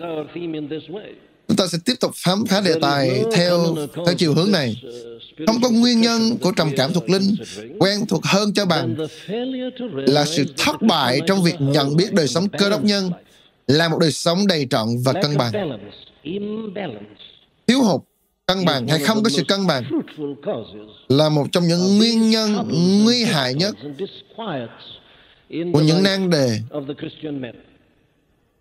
Chúng 1.48 1.58
ta 1.58 1.68
sẽ 1.68 1.78
tiếp 1.86 1.94
tục 2.00 2.12
khám 2.16 2.46
phá 2.46 2.62
đề 2.62 2.74
tài 2.82 3.24
theo 3.36 3.76
theo 3.94 4.16
chiều 4.18 4.34
hướng 4.34 4.52
này. 4.52 4.84
Không 5.48 5.62
có 5.62 5.70
nguyên 5.70 6.02
nhân 6.02 6.38
của 6.42 6.52
trầm 6.52 6.72
cảm 6.78 6.94
thuộc 6.94 7.10
linh 7.10 7.36
quen 7.80 8.06
thuộc 8.08 8.26
hơn 8.26 8.54
cho 8.54 8.66
bằng 8.66 8.96
là 9.94 10.26
sự 10.26 10.46
thất 10.58 10.82
bại 10.82 11.22
trong 11.28 11.44
việc 11.44 11.56
nhận 11.60 11.96
biết 11.96 12.14
đời 12.14 12.28
sống 12.28 12.48
cơ 12.50 12.70
đốc 12.70 12.84
nhân 12.84 13.12
là 13.68 13.90
một 13.90 13.98
đời 14.00 14.12
sống 14.12 14.48
đầy 14.48 14.68
trọn 14.70 14.88
và 15.04 15.14
cân 15.14 15.38
bằng. 15.38 15.52
Thiếu 17.68 17.84
hụt 17.84 18.02
cân 18.46 18.66
bằng 18.66 18.88
hay 18.88 19.00
không 19.00 19.24
có 19.24 19.30
sự 19.30 19.44
cân 19.48 19.68
bằng 19.68 19.84
là 21.10 21.30
một 21.30 21.46
trong 21.52 21.68
những 21.68 21.98
nguyên 21.98 22.30
nhân 22.30 22.70
nguy 23.04 23.24
hại 23.24 23.54
nhất 23.54 23.76
của 25.50 25.82
những 25.82 26.04
nan 26.04 26.30
đề 26.30 26.60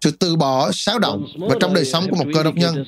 sự 0.01 0.11
từ 0.11 0.37
bỏ 0.37 0.73
xáo 0.73 0.99
động 0.99 1.27
và 1.39 1.57
trong 1.61 1.75
đời 1.75 1.85
sống 1.85 2.11
của 2.11 2.17
một 2.17 2.31
cơ 2.35 2.43
đốc 2.43 2.55
nhân. 2.57 2.85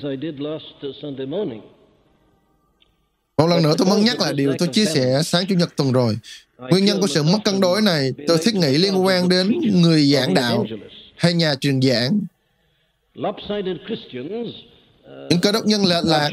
một 3.38 3.46
lần 3.46 3.62
nữa 3.62 3.74
tôi 3.78 3.86
muốn 3.88 4.04
nhắc 4.04 4.20
lại 4.20 4.32
điều 4.32 4.54
tôi 4.58 4.68
chia 4.68 4.84
sẻ 4.84 5.20
sáng 5.24 5.46
Chủ 5.46 5.54
nhật 5.54 5.76
tuần 5.76 5.92
rồi. 5.92 6.18
Nguyên 6.58 6.84
nhân 6.84 7.00
của 7.00 7.06
sự 7.06 7.22
mất 7.22 7.38
cân 7.44 7.60
đối 7.60 7.82
này 7.82 8.10
tôi 8.26 8.38
thiết 8.42 8.54
nghĩ 8.54 8.78
liên 8.78 9.04
quan 9.04 9.28
đến 9.28 9.60
người 9.72 10.02
giảng 10.12 10.34
đạo 10.34 10.64
hay 11.16 11.32
nhà 11.32 11.54
truyền 11.54 11.80
giảng. 11.82 12.20
Những 15.30 15.40
cơ 15.40 15.52
đốc 15.52 15.66
nhân 15.66 15.84
lệch 15.84 16.04
lạc 16.04 16.30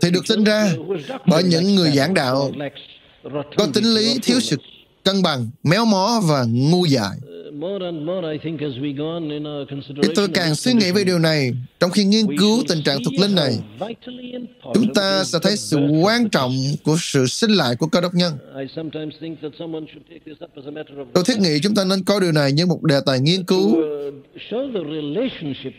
thì 0.00 0.10
được 0.10 0.26
sinh 0.26 0.44
ra 0.44 0.72
bởi 1.26 1.42
những 1.42 1.74
người 1.74 1.90
giảng 1.90 2.14
đạo 2.14 2.50
có 3.56 3.66
tính 3.74 3.84
lý 3.84 4.18
thiếu 4.22 4.40
sự 4.40 4.56
cân 5.04 5.22
bằng, 5.22 5.50
méo 5.62 5.84
mó 5.84 6.20
và 6.28 6.44
ngu 6.48 6.86
dại. 6.86 7.16
Thì 10.02 10.08
tôi 10.14 10.28
càng 10.34 10.54
suy 10.54 10.72
nghĩ 10.72 10.90
về 10.90 11.04
điều 11.04 11.18
này, 11.18 11.52
trong 11.80 11.90
khi 11.90 12.04
nghiên 12.04 12.38
cứu 12.38 12.62
tình 12.68 12.82
trạng 12.82 12.98
thuộc 13.04 13.14
linh 13.20 13.34
này, 13.34 13.58
chúng 14.74 14.94
ta 14.94 15.24
sẽ 15.24 15.38
thấy 15.42 15.56
sự 15.56 15.78
quan 16.02 16.28
trọng 16.30 16.56
của 16.84 16.96
sự 17.00 17.26
sinh 17.26 17.50
lại 17.50 17.76
của 17.76 17.86
cơ 17.86 18.00
đốc 18.00 18.14
nhân. 18.14 18.32
Tôi 21.14 21.24
thiết 21.26 21.38
nghĩ 21.38 21.58
chúng 21.62 21.74
ta 21.74 21.84
nên 21.84 22.04
coi 22.04 22.20
điều 22.20 22.32
này 22.32 22.52
như 22.52 22.66
một 22.66 22.82
đề 22.82 23.00
tài 23.06 23.20
nghiên 23.20 23.44
cứu 23.44 23.76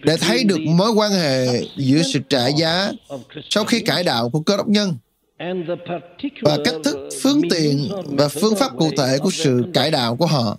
để 0.04 0.18
thấy 0.20 0.44
được 0.44 0.60
mối 0.68 0.92
quan 0.92 1.12
hệ 1.12 1.62
giữa 1.78 2.02
sự 2.02 2.20
trả 2.30 2.48
giá 2.48 2.92
sau 3.50 3.66
khi 3.66 3.80
cải 3.80 4.04
đạo 4.04 4.30
của 4.30 4.40
cơ 4.40 4.58
đốc 4.58 4.68
nhân 4.68 4.98
và 6.42 6.58
cách 6.66 6.76
thức, 6.84 7.10
phương 7.22 7.42
tiện 7.50 7.90
và 8.06 8.28
phương 8.28 8.56
pháp 8.56 8.72
cụ 8.78 8.92
thể 8.98 9.18
của 9.22 9.32
sự 9.32 9.64
cải 9.74 9.92
đạo 9.92 10.16
của 10.16 10.26
họ. 10.26 10.58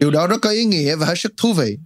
Điều 0.00 0.10
đó 0.10 0.26
rất 0.26 0.36
có 0.42 0.50
ý 0.50 0.64
nghĩa 0.64 0.96
và 0.96 1.06
hết 1.06 1.14
sức 1.16 1.32
thú 1.36 1.52
vị. 1.52 1.76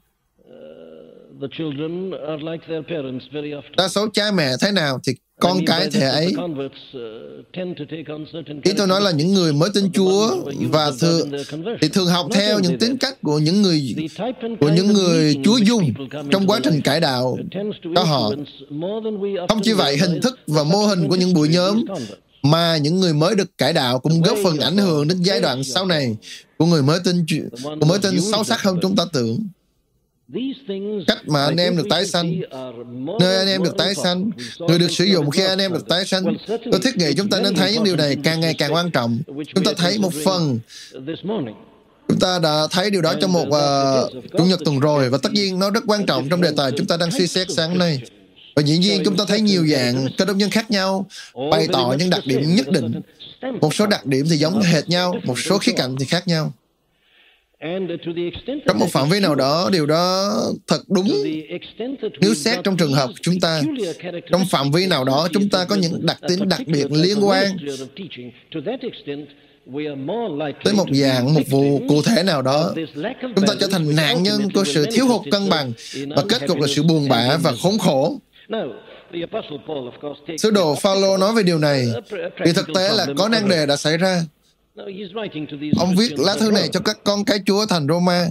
Đa 3.77 3.89
số 3.89 4.09
cha 4.13 4.33
mẹ 4.35 4.51
thế 4.61 4.73
nào 4.73 5.01
thì 5.07 5.13
con 5.41 5.59
cái 5.67 5.91
thể 5.91 6.07
ấy. 6.09 6.35
Ý 8.63 8.73
tôi 8.77 8.87
nói 8.87 9.01
là 9.01 9.11
những 9.11 9.35
người 9.35 9.53
mới 9.53 9.71
tin 9.75 9.93
Chúa 9.93 10.37
và 10.73 10.91
thường 11.01 11.31
thì 11.81 11.89
thường 11.89 12.07
học 12.07 12.27
theo 12.33 12.59
những 12.59 12.79
tính 12.79 12.97
cách 12.99 13.23
của 13.23 13.39
những 13.39 13.63
người 13.63 13.95
của 14.61 14.69
những 14.69 14.93
người 14.93 15.37
Chúa 15.45 15.57
dung 15.57 15.93
trong 16.31 16.47
quá 16.47 16.61
trình 16.63 16.81
cải 16.81 17.01
đạo 17.01 17.39
cho 17.95 18.03
họ. 18.03 18.31
Không 19.49 19.61
chỉ 19.63 19.73
vậy, 19.73 19.97
hình 19.97 20.21
thức 20.21 20.39
và 20.47 20.65
mô 20.65 20.87
hình 20.87 21.09
của 21.09 21.17
những 21.17 21.35
buổi 21.35 21.49
nhóm 21.49 21.85
mà 22.43 22.77
những 22.77 23.01
người 23.01 23.15
mới 23.15 23.35
được 23.35 23.59
cải 23.59 23.73
đạo 23.73 23.99
cũng 23.99 24.23
góp 24.23 24.39
phần 24.45 24.59
ảnh 24.59 24.77
hưởng 24.77 25.09
đến 25.09 25.23
giai 25.23 25.41
đoạn 25.41 25.65
sau 25.65 25.87
này 25.87 26.17
của 26.59 26.67
người 26.67 26.83
mới 26.83 26.99
tin 27.05 27.27
của 27.81 27.87
mới 27.87 27.99
tin 27.99 28.21
sâu 28.21 28.45
sắc 28.45 28.63
hơn 28.63 28.79
chúng 28.83 28.97
ta 28.97 29.05
tưởng 29.13 29.39
cách 31.07 31.29
mà 31.29 31.45
anh 31.45 31.57
em 31.57 31.77
được 31.77 31.87
tái 31.91 32.07
sanh. 32.07 32.41
nơi 33.21 33.37
anh 33.37 33.49
em 33.49 33.63
được 33.63 33.77
tái 33.79 33.95
sanh 33.95 34.31
người 34.59 34.79
được 34.79 34.91
sử 34.91 35.05
dụng 35.05 35.31
khi 35.31 35.45
anh 35.45 35.59
em 35.59 35.73
được 35.73 35.89
tái 35.89 36.05
sanh 36.05 36.25
tôi 36.49 36.81
thiết 36.85 36.97
nghĩ 36.97 37.15
chúng 37.17 37.29
ta 37.29 37.41
nên 37.41 37.55
thấy 37.55 37.73
những 37.73 37.85
điều 37.85 37.97
này 37.97 38.17
càng 38.25 38.41
ngày 38.41 38.55
càng 38.59 38.75
quan 38.75 38.91
trọng. 38.91 39.19
chúng 39.27 39.65
ta 39.65 39.73
thấy 39.77 39.99
một 39.99 40.13
phần 40.25 40.59
chúng 42.09 42.19
ta 42.19 42.39
đã 42.39 42.67
thấy 42.71 42.91
điều 42.91 43.03
đó 43.03 43.15
trong 43.21 43.33
một 43.33 43.47
uh, 43.47 44.33
chủ 44.39 44.45
nhật 44.45 44.61
tuần 44.65 44.81
rồi 44.81 45.11
và 45.11 45.19
tất 45.23 45.33
nhiên 45.33 45.59
nó 45.59 45.71
rất 45.71 45.85
quan 45.87 46.07
trọng 46.07 46.29
trong 46.29 46.41
đề 46.41 46.51
tài 46.57 46.73
chúng 46.77 46.87
ta 46.87 46.97
đang 46.97 47.11
suy 47.11 47.27
xét 47.27 47.51
sáng 47.51 47.79
nay. 47.79 48.01
và 48.57 48.63
dĩ 48.63 48.79
nhiên 48.79 49.03
chúng 49.05 49.17
ta 49.17 49.25
thấy 49.29 49.41
nhiều 49.41 49.67
dạng 49.67 50.07
cơ 50.19 50.25
đốc 50.25 50.37
nhân 50.37 50.51
khác 50.51 50.71
nhau 50.71 51.07
bày 51.51 51.69
tỏ 51.73 51.95
những 51.99 52.11
đặc 52.11 52.21
điểm 52.27 52.55
nhất 52.55 52.67
định. 52.71 53.01
Một 53.61 53.75
số 53.75 53.87
đặc 53.87 54.07
điểm 54.07 54.27
thì 54.31 54.37
giống 54.37 54.63
hệt 54.63 54.89
nhau, 54.89 55.15
một 55.25 55.39
số 55.39 55.59
khía 55.59 55.73
cạnh 55.77 55.97
thì 55.99 56.05
khác 56.05 56.29
nhau. 56.29 56.53
Trong 58.67 58.79
một 58.79 58.87
phạm 58.91 59.09
vi 59.09 59.21
nào 59.21 59.35
đó, 59.35 59.71
điều 59.73 59.87
đó 59.87 60.35
thật 60.67 60.81
đúng 60.89 61.09
nếu 62.21 62.35
xét 62.35 62.59
trong 62.65 62.77
trường 62.77 62.93
hợp 62.93 63.07
của 63.07 63.19
chúng 63.23 63.41
ta. 63.41 63.63
Trong 64.31 64.45
phạm 64.51 64.71
vi 64.71 64.87
nào 64.87 65.05
đó, 65.05 65.29
chúng 65.33 65.49
ta 65.49 65.65
có 65.65 65.77
những 65.77 66.07
đặc 66.07 66.19
tính 66.29 66.49
đặc 66.49 66.61
biệt 66.67 66.87
liên 66.91 67.29
quan 67.29 67.57
tới 70.65 70.75
một 70.75 70.87
dạng, 70.93 71.35
một 71.35 71.41
vụ 71.51 71.81
cụ 71.89 72.03
thể 72.03 72.23
nào 72.23 72.43
đó, 72.43 72.75
chúng 73.37 73.47
ta 73.47 73.55
trở 73.61 73.67
thành 73.71 73.97
nạn 73.97 74.23
nhân 74.23 74.49
của 74.55 74.65
sự 74.65 74.87
thiếu 74.93 75.07
hụt 75.07 75.23
cân 75.31 75.49
bằng 75.49 75.73
và 76.17 76.23
kết 76.29 76.43
cục 76.49 76.61
là 76.61 76.67
sự 76.67 76.83
buồn 76.83 77.09
bã 77.09 77.37
và 77.43 77.53
khốn 77.63 77.79
khổ. 77.79 78.19
Sứ 80.39 80.51
đồ 80.51 80.75
Phaolô 80.75 81.17
nói 81.17 81.35
về 81.35 81.43
điều 81.43 81.59
này, 81.59 81.87
vì 82.45 82.53
thực 82.53 82.67
tế 82.75 82.91
là 82.95 83.07
có 83.19 83.29
nan 83.29 83.49
đề 83.49 83.67
đã 83.67 83.77
xảy 83.77 83.99
ra. 83.99 84.23
Ông 85.77 85.95
viết 85.97 86.19
lá 86.19 86.35
thư 86.41 86.51
này 86.51 86.69
cho 86.73 86.81
các 86.81 86.99
con 87.05 87.25
cái 87.25 87.39
Chúa 87.47 87.67
thành 87.67 87.87
Roma. 87.89 88.27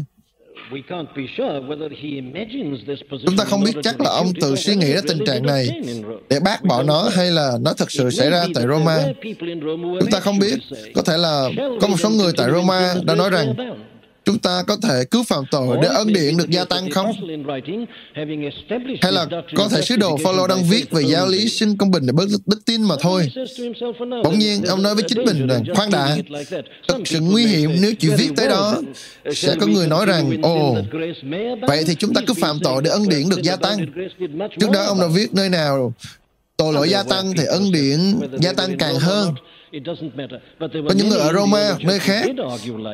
Chúng 3.25 3.37
ta 3.37 3.43
không 3.45 3.63
biết 3.63 3.71
chắc 3.83 4.01
là 4.01 4.09
ông 4.09 4.27
tự 4.41 4.55
suy 4.55 4.75
nghĩ 4.75 4.93
đến 4.93 5.03
tình 5.07 5.19
trạng 5.25 5.45
này 5.45 5.81
để 6.29 6.39
bác 6.39 6.63
bỏ 6.63 6.83
nó 6.83 7.09
hay 7.15 7.31
là 7.31 7.57
nó 7.61 7.73
thực 7.73 7.91
sự 7.91 8.09
xảy 8.09 8.29
ra 8.29 8.45
tại 8.55 8.63
Roma. 8.67 9.03
Chúng 9.99 10.11
ta 10.11 10.19
không 10.19 10.39
biết. 10.39 10.59
Có 10.95 11.01
thể 11.01 11.17
là 11.17 11.49
có 11.81 11.87
một 11.87 11.97
số 11.99 12.09
người 12.09 12.31
tại 12.37 12.51
Roma 12.51 12.93
đã 13.03 13.15
nói 13.15 13.29
rằng 13.29 13.55
chúng 14.25 14.39
ta 14.39 14.63
có 14.67 14.77
thể 14.83 15.05
cứu 15.11 15.23
phạm 15.23 15.43
tội 15.51 15.77
để 15.81 15.87
ân 15.87 16.13
điển 16.13 16.37
được 16.37 16.49
gia 16.49 16.65
tăng 16.65 16.91
không? 16.91 17.11
Hay 19.01 19.11
là 19.11 19.25
có 19.55 19.69
thể 19.69 19.81
sứ 19.81 19.95
đồ 19.95 20.17
Phaolô 20.23 20.47
đang 20.47 20.63
viết 20.69 20.91
về 20.91 21.01
giáo 21.01 21.27
lý 21.27 21.49
sinh 21.49 21.77
công 21.77 21.91
bình 21.91 22.05
để 22.05 22.13
bớt 22.13 22.25
đức 22.45 22.65
tin 22.65 22.83
mà 22.83 22.95
thôi? 23.01 23.31
Bỗng 24.23 24.39
nhiên, 24.39 24.63
ông 24.63 24.83
nói 24.83 24.95
với 24.95 25.03
chính 25.07 25.25
mình 25.25 25.47
rằng, 25.47 25.63
khoan 25.75 25.91
đã, 25.91 26.17
thật 26.87 26.97
sự 27.05 27.19
nguy 27.19 27.45
hiểm 27.45 27.71
nếu 27.81 27.93
chỉ 27.99 28.09
viết 28.09 28.29
tới 28.35 28.47
đó. 28.47 28.81
Sẽ 29.33 29.55
có 29.59 29.67
người 29.67 29.87
nói 29.87 30.05
rằng, 30.05 30.41
ồ, 30.41 30.77
vậy 31.67 31.83
thì 31.87 31.95
chúng 31.95 32.13
ta 32.13 32.21
cứ 32.27 32.33
phạm 32.33 32.59
tội 32.63 32.81
để 32.83 32.89
ân 32.89 33.09
điển 33.09 33.29
được 33.29 33.41
gia 33.41 33.55
tăng. 33.55 33.77
Trước 34.59 34.71
đó 34.73 34.83
ông 34.83 34.99
đã 34.99 35.07
viết 35.07 35.33
nơi 35.33 35.49
nào 35.49 35.93
tội 36.57 36.73
lỗi 36.73 36.89
gia 36.89 37.03
tăng 37.03 37.33
thì 37.37 37.45
ân 37.45 37.71
điển 37.71 37.99
gia 38.39 38.53
tăng 38.53 38.77
càng 38.77 38.95
hơn 38.95 39.33
có 40.71 40.93
những 40.95 41.09
người 41.09 41.19
ở 41.19 41.33
Roma, 41.33 41.77
nơi 41.83 41.99
khác, 41.99 42.25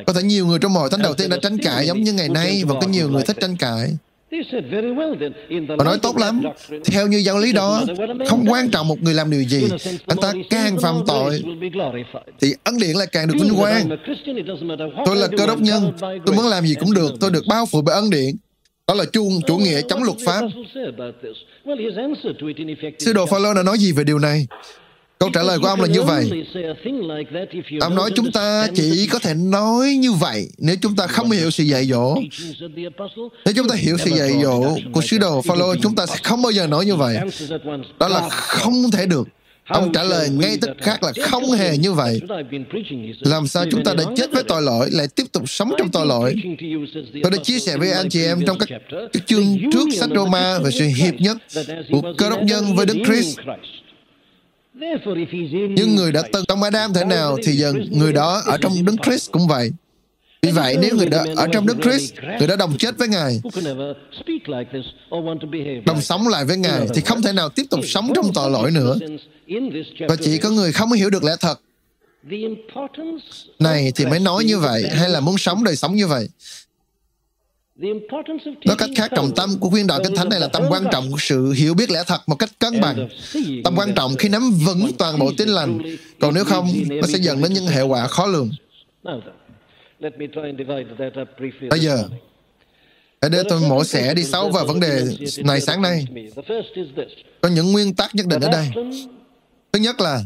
có 0.06 0.12
thể 0.12 0.22
nhiều 0.22 0.46
người 0.46 0.58
trong 0.58 0.72
mọi 0.72 0.90
thánh 0.90 1.02
đầu 1.02 1.14
tiên 1.14 1.30
đã 1.30 1.36
tranh 1.42 1.58
cãi 1.58 1.86
giống 1.86 2.02
như 2.02 2.12
ngày 2.12 2.28
nay 2.28 2.62
và 2.66 2.74
có 2.80 2.86
nhiều 2.86 3.08
người 3.08 3.22
thích 3.26 3.36
tranh 3.40 3.56
cãi. 3.56 3.96
Họ 5.78 5.84
nói 5.84 5.98
tốt 6.02 6.16
lắm. 6.16 6.42
Theo 6.84 7.06
như 7.06 7.18
giáo 7.18 7.38
lý 7.38 7.52
đó, 7.52 7.84
không 8.28 8.44
quan 8.48 8.70
trọng 8.70 8.88
một 8.88 9.02
người 9.02 9.14
làm 9.14 9.30
điều 9.30 9.42
gì, 9.42 9.62
anh 10.06 10.18
ta 10.22 10.32
càng 10.50 10.78
phạm 10.78 10.94
tội, 11.06 11.42
thì 12.40 12.54
ân 12.64 12.78
điển 12.78 12.96
lại 12.96 13.06
càng 13.12 13.26
được 13.26 13.34
vinh 13.40 13.54
quang. 13.56 13.88
Tôi 15.04 15.16
là 15.16 15.28
cơ 15.38 15.46
đốc 15.46 15.60
nhân, 15.60 15.92
tôi 16.00 16.36
muốn 16.36 16.46
làm 16.46 16.66
gì 16.66 16.74
cũng 16.74 16.94
được, 16.94 17.12
tôi 17.20 17.30
được 17.30 17.44
bao 17.48 17.66
phủ 17.66 17.82
bởi 17.82 17.94
ân 17.94 18.10
điển. 18.10 18.36
Đó 18.86 18.94
là 18.94 19.04
chuông 19.12 19.40
chủ 19.46 19.56
nghĩa 19.56 19.80
chống 19.88 20.02
luật 20.02 20.18
pháp. 20.26 20.42
Sư 22.98 23.12
đồ 23.12 23.26
Phaolô 23.26 23.54
đã 23.54 23.62
nói 23.62 23.78
gì 23.78 23.92
về 23.92 24.04
điều 24.04 24.18
này? 24.18 24.46
Câu 25.20 25.30
trả 25.32 25.42
lời 25.42 25.58
của 25.58 25.66
ông 25.66 25.80
là 25.80 25.86
như 25.86 26.02
vậy. 26.02 26.30
Ông 27.80 27.94
nói 27.94 28.10
chúng 28.14 28.32
ta 28.32 28.66
chỉ 28.74 29.08
có 29.12 29.18
thể 29.18 29.34
nói 29.34 29.88
như 29.88 30.12
vậy 30.12 30.48
nếu 30.58 30.76
chúng 30.82 30.96
ta 30.96 31.06
không 31.06 31.30
hiểu 31.30 31.50
sự 31.50 31.64
dạy 31.64 31.86
dỗ. 31.86 32.14
Nếu 33.44 33.54
chúng 33.56 33.68
ta 33.68 33.74
hiểu 33.74 33.98
sự 33.98 34.10
dạy 34.10 34.30
dỗ 34.42 34.76
của 34.92 35.00
sứ 35.00 35.18
đồ 35.18 35.42
Phaolô, 35.42 35.74
chúng 35.82 35.94
ta 35.94 36.06
sẽ 36.06 36.16
không 36.22 36.42
bao 36.42 36.52
giờ 36.52 36.66
nói 36.66 36.86
như 36.86 36.96
vậy. 36.96 37.18
Đó 37.98 38.08
là 38.08 38.28
không 38.28 38.90
thể 38.90 39.06
được. 39.06 39.28
Ông 39.68 39.92
trả 39.92 40.02
lời 40.02 40.28
ngay 40.28 40.56
tức 40.60 40.70
khác 40.78 41.02
là 41.02 41.12
không 41.22 41.52
hề 41.52 41.78
như 41.78 41.92
vậy. 41.92 42.20
Làm 43.20 43.46
sao 43.46 43.64
chúng 43.70 43.84
ta 43.84 43.94
đã 43.94 44.04
chết 44.16 44.32
với 44.32 44.42
tội 44.42 44.62
lỗi 44.62 44.88
lại 44.92 45.06
tiếp 45.16 45.24
tục 45.32 45.42
sống 45.46 45.70
trong 45.78 45.90
tội 45.90 46.06
lỗi? 46.06 46.34
Tôi 47.22 47.30
đã 47.30 47.38
chia 47.42 47.58
sẻ 47.58 47.76
với 47.76 47.92
anh 47.92 48.08
chị 48.08 48.24
em 48.24 48.40
trong 48.46 48.58
các, 48.58 48.68
các 49.12 49.26
chương 49.26 49.44
trước 49.72 49.88
sách 49.92 50.10
Roma 50.14 50.58
về 50.58 50.70
sự 50.70 50.84
hiệp 50.84 51.14
nhất 51.14 51.36
của 51.90 52.02
cơ 52.18 52.30
đốc 52.30 52.42
nhân 52.42 52.76
với 52.76 52.86
Đức 52.86 52.96
Christ. 53.06 53.38
Nhưng 55.76 55.94
người 55.94 56.12
đã 56.12 56.22
từng 56.32 56.44
trong 56.48 56.62
Adam 56.62 56.92
thế 56.94 57.04
nào 57.04 57.36
thì 57.44 57.52
giờ 57.52 57.72
người 57.90 58.12
đó 58.12 58.42
ở 58.46 58.56
trong 58.60 58.84
Đức 58.84 58.94
Christ 59.02 59.32
cũng 59.32 59.48
vậy. 59.48 59.70
Vì 60.42 60.50
vậy, 60.50 60.76
nếu 60.80 60.96
người 60.96 61.08
đó 61.08 61.24
ở 61.36 61.46
trong 61.52 61.66
Đức 61.66 61.76
Christ, 61.82 62.14
người 62.38 62.48
đã 62.48 62.56
đồng 62.56 62.76
chết 62.78 62.98
với 62.98 63.08
Ngài, 63.08 63.40
đồng 65.86 66.00
sống 66.00 66.28
lại 66.28 66.44
với 66.44 66.56
Ngài, 66.56 66.86
thì 66.94 67.00
không 67.00 67.22
thể 67.22 67.32
nào 67.32 67.48
tiếp 67.48 67.64
tục 67.70 67.80
sống 67.84 68.12
trong 68.14 68.30
tội 68.34 68.50
lỗi 68.50 68.70
nữa. 68.70 68.96
Và 70.08 70.16
chỉ 70.16 70.38
có 70.38 70.50
người 70.50 70.72
không 70.72 70.92
hiểu 70.92 71.10
được 71.10 71.24
lẽ 71.24 71.32
thật 71.40 71.60
này 73.58 73.92
thì 73.96 74.06
mới 74.06 74.20
nói 74.20 74.44
như 74.44 74.58
vậy, 74.58 74.88
hay 74.92 75.08
là 75.08 75.20
muốn 75.20 75.38
sống 75.38 75.64
đời 75.64 75.76
sống 75.76 75.96
như 75.96 76.06
vậy. 76.06 76.28
Nói 78.66 78.76
cách 78.78 78.90
khác, 78.96 79.10
trọng 79.16 79.34
tâm 79.36 79.50
của 79.60 79.70
khuyên 79.70 79.86
đạo 79.86 80.00
Kinh 80.04 80.14
Thánh 80.14 80.28
này 80.28 80.40
là 80.40 80.48
tâm 80.48 80.62
quan 80.68 80.84
trọng 80.92 81.10
của 81.10 81.16
sự 81.20 81.52
hiểu 81.52 81.74
biết 81.74 81.90
lẽ 81.90 82.02
thật 82.06 82.18
một 82.26 82.36
cách 82.36 82.50
cân 82.58 82.80
bằng. 82.80 83.08
Tâm 83.64 83.74
quan 83.76 83.94
trọng 83.94 84.16
khi 84.18 84.28
nắm 84.28 84.42
vững 84.66 84.90
toàn 84.98 85.18
bộ 85.18 85.32
tin 85.36 85.48
lành. 85.48 85.78
Còn 86.20 86.34
nếu 86.34 86.44
không, 86.44 86.68
nó 86.88 87.06
sẽ 87.06 87.18
dẫn 87.18 87.42
đến 87.42 87.52
những 87.52 87.66
hệ 87.66 87.82
quả 87.82 88.06
khó 88.06 88.26
lường. 88.26 88.50
Bây 91.70 91.80
giờ, 91.80 92.04
hãy 93.22 93.30
để 93.30 93.42
tôi 93.48 93.60
mổ 93.68 93.84
xẻ 93.84 94.14
đi 94.14 94.24
sâu 94.24 94.50
vào 94.50 94.66
vấn 94.66 94.80
đề 94.80 95.04
này 95.44 95.60
sáng 95.60 95.82
nay. 95.82 96.04
Có 97.40 97.48
những 97.48 97.72
nguyên 97.72 97.94
tắc 97.94 98.14
nhất 98.14 98.26
định 98.26 98.40
ở 98.40 98.50
đây. 98.52 98.66
Thứ 99.72 99.80
nhất 99.80 100.00
là 100.00 100.22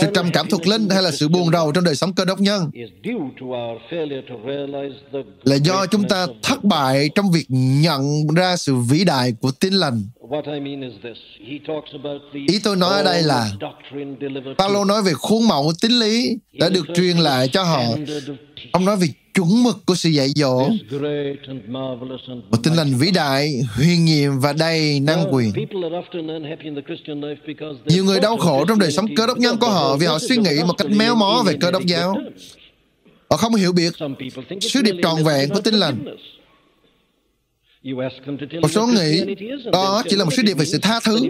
sự 0.00 0.06
trầm 0.14 0.30
cảm 0.32 0.48
thuộc 0.48 0.66
linh 0.66 0.90
hay 0.90 1.02
là 1.02 1.10
sự 1.10 1.28
buồn 1.28 1.50
rầu 1.52 1.72
trong 1.72 1.84
đời 1.84 1.94
sống 1.94 2.12
cơ 2.12 2.24
đốc 2.24 2.40
nhân 2.40 2.70
là 5.44 5.56
do 5.56 5.86
chúng 5.86 6.08
ta 6.08 6.26
thất 6.42 6.64
bại 6.64 7.10
trong 7.14 7.30
việc 7.30 7.46
nhận 7.48 8.26
ra 8.36 8.56
sự 8.56 8.74
vĩ 8.76 9.04
đại 9.04 9.32
của 9.40 9.50
tin 9.50 9.72
lành. 9.72 10.02
Ý 12.48 12.58
tôi 12.64 12.76
nói 12.76 12.96
ở 12.96 13.02
đây 13.02 13.22
là 13.22 13.50
Paulo 14.58 14.84
nói 14.84 15.02
về 15.02 15.12
khuôn 15.12 15.48
mẫu 15.48 15.72
tín 15.80 15.92
lý 15.92 16.36
đã 16.52 16.68
được 16.68 16.86
truyền 16.94 17.16
lại 17.16 17.48
cho 17.48 17.62
họ. 17.62 17.82
Ông 18.72 18.84
nói 18.84 18.96
về 18.96 19.06
chuẩn 19.34 19.62
mực 19.62 19.76
của 19.86 19.94
sự 19.94 20.08
dạy 20.08 20.28
dỗ. 20.36 20.70
Một 22.50 22.58
tinh 22.62 22.74
lành 22.74 22.94
vĩ 22.98 23.10
đại 23.10 23.60
huyền 23.76 24.04
nhiệm 24.04 24.40
và 24.40 24.52
đầy 24.52 25.00
năng 25.00 25.34
quyền. 25.34 25.52
nhiều 27.86 28.04
người 28.04 28.20
đau 28.20 28.36
khổ 28.36 28.64
trong 28.68 28.78
đời 28.78 28.92
sống 28.92 29.06
cơ 29.16 29.26
đốc 29.26 29.38
nhân 29.38 29.56
của 29.58 29.70
họ 29.70 29.96
vì 29.96 30.06
họ 30.06 30.18
suy 30.18 30.36
nghĩ 30.36 30.62
một 30.66 30.74
cách 30.78 30.90
méo 30.90 31.14
mó 31.14 31.42
về 31.46 31.56
cơ 31.60 31.70
đốc 31.70 31.86
giáo. 31.86 32.16
Họ 33.30 33.36
không 33.36 33.54
hiểu 33.54 33.72
biết 33.72 33.92
sứ 34.60 34.82
điệp 34.82 34.94
tròn 35.02 35.24
vẹn 35.24 35.50
của 35.50 35.60
tinh 35.60 35.74
lành. 35.74 36.04
một 38.62 38.68
số 38.70 38.86
nghĩ 38.86 39.24
đó 39.72 40.02
chỉ 40.08 40.16
là 40.16 40.24
một 40.24 40.32
sứ 40.32 40.42
điệp 40.42 40.54
về 40.54 40.64
sự 40.64 40.78
tha 40.82 41.00
thứ. 41.04 41.20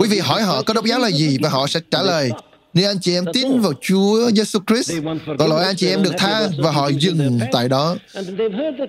Quý 0.00 0.08
vị 0.08 0.18
hỏi 0.18 0.42
họ 0.42 0.62
cơ 0.62 0.74
đốc 0.74 0.84
giáo 0.84 0.98
là 0.98 1.10
gì 1.10 1.38
và 1.42 1.48
họ 1.48 1.66
sẽ 1.66 1.80
trả 1.90 2.02
lời 2.02 2.30
nếu 2.76 2.90
anh 2.90 3.00
chị 3.00 3.14
em 3.14 3.24
tin 3.32 3.60
vào 3.60 3.72
Chúa 3.80 4.30
Giêsu 4.30 4.58
Christ, 4.66 4.92
tội 5.38 5.48
lỗi 5.48 5.64
anh 5.64 5.76
chị 5.76 5.88
em 5.88 6.02
được 6.02 6.12
tha 6.18 6.48
và 6.58 6.70
họ 6.70 6.88
dừng 6.88 7.38
tại 7.52 7.68
đó. 7.68 7.96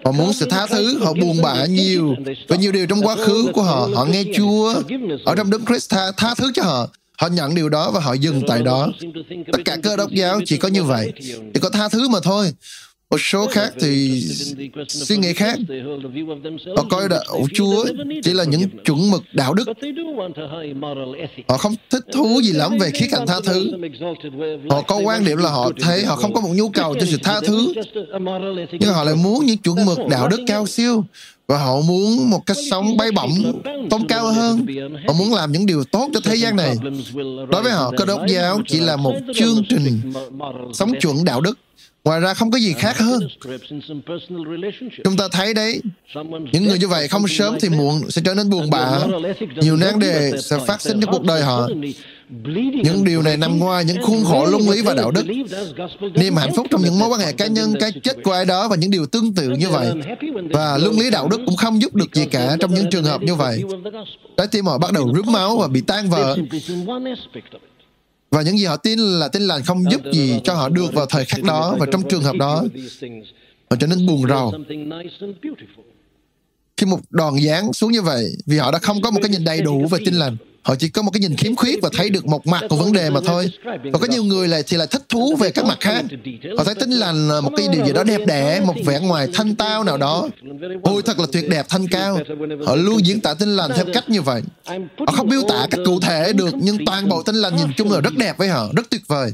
Họ 0.05 0.11
muốn 0.11 0.33
sự 0.33 0.45
tha 0.49 0.67
thứ, 0.67 0.99
họ 0.99 1.13
buồn 1.13 1.41
bã 1.41 1.65
nhiều 1.65 2.15
và 2.47 2.55
nhiều 2.55 2.71
điều 2.71 2.87
trong 2.87 3.01
quá 3.01 3.15
khứ 3.15 3.47
của 3.53 3.61
họ. 3.61 3.89
Họ 3.95 4.05
nghe 4.05 4.23
Chúa 4.35 4.73
ở 5.25 5.35
trong 5.35 5.49
Đức 5.49 5.61
Christ 5.67 5.89
tha, 5.89 6.11
tha 6.17 6.33
thứ 6.37 6.51
cho 6.53 6.63
họ. 6.63 6.89
Họ 7.17 7.27
nhận 7.27 7.55
điều 7.55 7.69
đó 7.69 7.91
và 7.91 7.99
họ 7.99 8.13
dừng 8.13 8.41
tại 8.47 8.61
đó. 8.61 8.91
Tất 9.51 9.59
cả 9.65 9.77
cơ 9.83 9.95
đốc 9.95 10.11
giáo 10.11 10.39
chỉ 10.45 10.57
có 10.57 10.67
như 10.67 10.83
vậy. 10.83 11.13
Chỉ 11.53 11.59
có 11.61 11.69
tha 11.69 11.89
thứ 11.89 12.09
mà 12.09 12.19
thôi. 12.23 12.53
Một 13.09 13.17
số 13.21 13.47
khác 13.47 13.73
thì 13.79 14.21
suy 14.87 15.17
nghĩ 15.17 15.33
khác. 15.33 15.59
Họ 16.77 16.85
coi 16.89 17.09
đạo 17.09 17.47
Chúa 17.53 17.85
chỉ 18.23 18.33
là 18.33 18.43
những 18.43 18.61
chuẩn 18.85 19.11
mực 19.11 19.23
đạo 19.33 19.53
đức. 19.53 19.65
Họ 21.47 21.57
không 21.57 21.75
thích 21.89 22.03
thú 22.13 22.41
gì 22.43 22.51
lắm 22.51 22.77
về 22.79 22.91
khía 22.91 23.07
cạnh 23.11 23.27
tha 23.27 23.35
thứ. 23.45 23.71
Họ 24.69 24.81
có 24.81 24.97
quan 24.97 25.25
điểm 25.25 25.37
là 25.37 25.49
họ 25.49 25.71
thấy 25.79 26.05
họ 26.05 26.15
không 26.15 26.33
có 26.33 26.41
một 26.41 26.49
nhu 26.53 26.69
cầu 26.69 26.95
cho 26.99 27.05
sự 27.05 27.17
tha 27.23 27.41
thứ. 27.47 27.73
Nhưng 28.71 28.93
họ 28.93 29.03
lại 29.03 29.15
muốn 29.15 29.45
những 29.45 29.57
chuẩn 29.57 29.85
mực 29.85 29.99
đạo 30.09 30.27
đức 30.27 30.39
cao 30.47 30.67
siêu. 30.67 31.03
Và 31.47 31.57
họ 31.57 31.81
muốn 31.81 32.29
một 32.29 32.45
cách 32.45 32.57
sống 32.69 32.97
bay 32.97 33.11
bổng 33.11 33.61
tôn 33.89 34.07
cao 34.07 34.27
hơn. 34.27 34.65
họ 35.07 35.13
muốn 35.13 35.33
làm 35.33 35.51
những 35.51 35.65
điều 35.65 35.83
tốt 35.83 36.09
cho 36.13 36.19
thế 36.23 36.35
gian 36.35 36.55
này. 36.55 36.75
đối 37.51 37.63
với 37.63 37.71
họ 37.71 37.91
cơ 37.97 38.05
đốc 38.05 38.21
giáo 38.27 38.61
chỉ 38.67 38.79
là 38.79 38.95
một 38.95 39.13
chương 39.35 39.63
trình 39.69 40.13
sống 40.73 40.91
chuẩn 40.99 41.25
đạo 41.25 41.41
đức 41.41 41.59
Ngoài 42.07 42.19
ra 42.19 42.33
không 42.33 42.51
có 42.51 42.57
gì 42.57 42.73
khác 42.73 42.97
hơn. 42.97 43.27
Chúng 45.03 45.17
ta 45.17 45.27
thấy 45.31 45.53
đấy, 45.53 45.81
những 46.51 46.63
người 46.63 46.79
như 46.79 46.87
vậy 46.87 47.07
không 47.07 47.27
sớm 47.27 47.57
thì 47.61 47.69
muộn 47.69 48.09
sẽ 48.09 48.21
trở 48.25 48.33
nên 48.33 48.49
buồn 48.49 48.69
bã. 48.69 48.99
Nhiều 49.55 49.77
nan 49.77 49.99
đề 49.99 50.31
sẽ 50.39 50.57
phát 50.67 50.81
sinh 50.81 51.01
trong 51.01 51.11
cuộc 51.11 51.23
đời 51.23 51.41
họ. 51.41 51.69
Những 52.83 53.03
điều 53.03 53.21
này 53.21 53.37
nằm 53.37 53.59
ngoài 53.59 53.85
những 53.85 54.01
khuôn 54.03 54.23
khổ 54.25 54.45
luân 54.45 54.69
lý 54.69 54.81
và 54.81 54.93
đạo 54.93 55.11
đức. 55.11 55.25
Niềm 56.15 56.35
hạnh 56.35 56.51
phúc 56.55 56.67
trong 56.71 56.81
những 56.81 56.99
mối 56.99 57.09
quan 57.09 57.19
hệ 57.19 57.31
cá 57.33 57.47
nhân, 57.47 57.73
cái 57.79 57.91
chết 58.03 58.23
của 58.23 58.31
ai 58.31 58.45
đó 58.45 58.67
và 58.67 58.75
những 58.75 58.91
điều 58.91 59.05
tương 59.05 59.33
tự 59.33 59.49
như 59.49 59.69
vậy. 59.69 59.93
Và 60.53 60.77
luân 60.77 60.99
lý 60.99 61.09
đạo 61.09 61.27
đức 61.27 61.39
cũng 61.45 61.55
không 61.55 61.81
giúp 61.81 61.95
được 61.95 62.15
gì 62.15 62.25
cả 62.25 62.57
trong 62.59 62.73
những 62.73 62.89
trường 62.89 63.03
hợp 63.03 63.21
như 63.21 63.35
vậy. 63.35 63.63
Trái 64.37 64.47
tim 64.51 64.65
họ 64.65 64.77
bắt 64.77 64.91
đầu 64.91 65.13
rướm 65.15 65.33
máu 65.33 65.57
và 65.57 65.67
bị 65.67 65.81
tan 65.81 66.09
vỡ. 66.09 66.37
Và 68.37 68.43
những 68.43 68.59
gì 68.59 68.65
họ 68.65 68.77
tin 68.77 68.99
là 68.99 69.27
tin 69.27 69.41
lành 69.41 69.63
không 69.63 69.91
giúp 69.91 70.01
gì 70.13 70.39
cho 70.43 70.53
họ 70.53 70.69
được 70.69 70.93
vào 70.93 71.05
thời 71.05 71.25
khắc 71.25 71.43
đó 71.43 71.75
và 71.79 71.85
trong 71.91 72.03
trường 72.09 72.23
hợp 72.23 72.35
đó. 72.35 72.63
Họ 73.69 73.75
trở 73.79 73.87
nên 73.87 74.05
buồn 74.05 74.21
rầu. 74.29 74.53
Khi 76.77 76.85
một 76.85 76.99
đòn 77.09 77.33
giáng 77.41 77.73
xuống 77.73 77.91
như 77.91 78.01
vậy, 78.01 78.37
vì 78.45 78.57
họ 78.57 78.71
đã 78.71 78.79
không 78.79 79.01
có 79.01 79.11
một 79.11 79.19
cái 79.21 79.29
nhìn 79.29 79.43
đầy 79.43 79.61
đủ 79.61 79.87
về 79.87 79.99
tin 80.05 80.13
lành, 80.13 80.37
họ 80.67 80.75
chỉ 80.75 80.89
có 80.89 81.01
một 81.01 81.11
cái 81.11 81.19
nhìn 81.19 81.35
khiếm 81.35 81.55
khuyết 81.55 81.79
và 81.81 81.89
thấy 81.93 82.09
được 82.09 82.25
một 82.25 82.47
mặt 82.47 82.63
của 82.69 82.75
vấn 82.75 82.93
đề 82.93 83.09
mà 83.09 83.19
thôi. 83.25 83.51
Và 83.65 83.99
có 83.99 84.07
nhiều 84.07 84.23
người 84.23 84.47
lại 84.47 84.63
thì 84.67 84.77
lại 84.77 84.87
thích 84.91 85.01
thú 85.09 85.35
về 85.35 85.51
các 85.51 85.65
mặt 85.65 85.77
khác. 85.79 86.05
Họ 86.57 86.63
thấy 86.63 86.75
tính 86.75 86.91
lành 86.91 87.27
là 87.27 87.41
một 87.41 87.51
cái 87.57 87.67
điều 87.71 87.85
gì 87.85 87.93
đó 87.93 88.03
đẹp 88.03 88.21
đẽ, 88.27 88.61
một 88.65 88.73
vẻ 88.85 88.99
ngoài 88.99 89.27
thanh 89.33 89.55
tao 89.55 89.83
nào 89.83 89.97
đó. 89.97 90.29
Ôi, 90.83 91.01
thật 91.05 91.19
là 91.19 91.25
tuyệt 91.31 91.49
đẹp, 91.49 91.65
thanh 91.69 91.87
cao. 91.87 92.19
Họ 92.65 92.75
luôn 92.75 93.05
diễn 93.05 93.21
tả 93.21 93.33
tinh 93.33 93.55
lành 93.55 93.71
theo 93.75 93.85
cách 93.93 94.09
như 94.09 94.21
vậy. 94.21 94.41
Họ 95.07 95.13
không 95.13 95.27
miêu 95.27 95.41
tả 95.49 95.67
cách 95.71 95.79
cụ 95.85 95.99
thể 95.99 96.33
được, 96.33 96.53
nhưng 96.61 96.85
toàn 96.85 97.09
bộ 97.09 97.23
tinh 97.23 97.35
lành 97.35 97.55
nhìn 97.55 97.67
chung 97.77 97.91
là 97.91 98.01
rất 98.01 98.13
đẹp 98.17 98.37
với 98.37 98.47
họ, 98.47 98.69
rất 98.75 98.89
tuyệt 98.89 99.01
vời. 99.07 99.33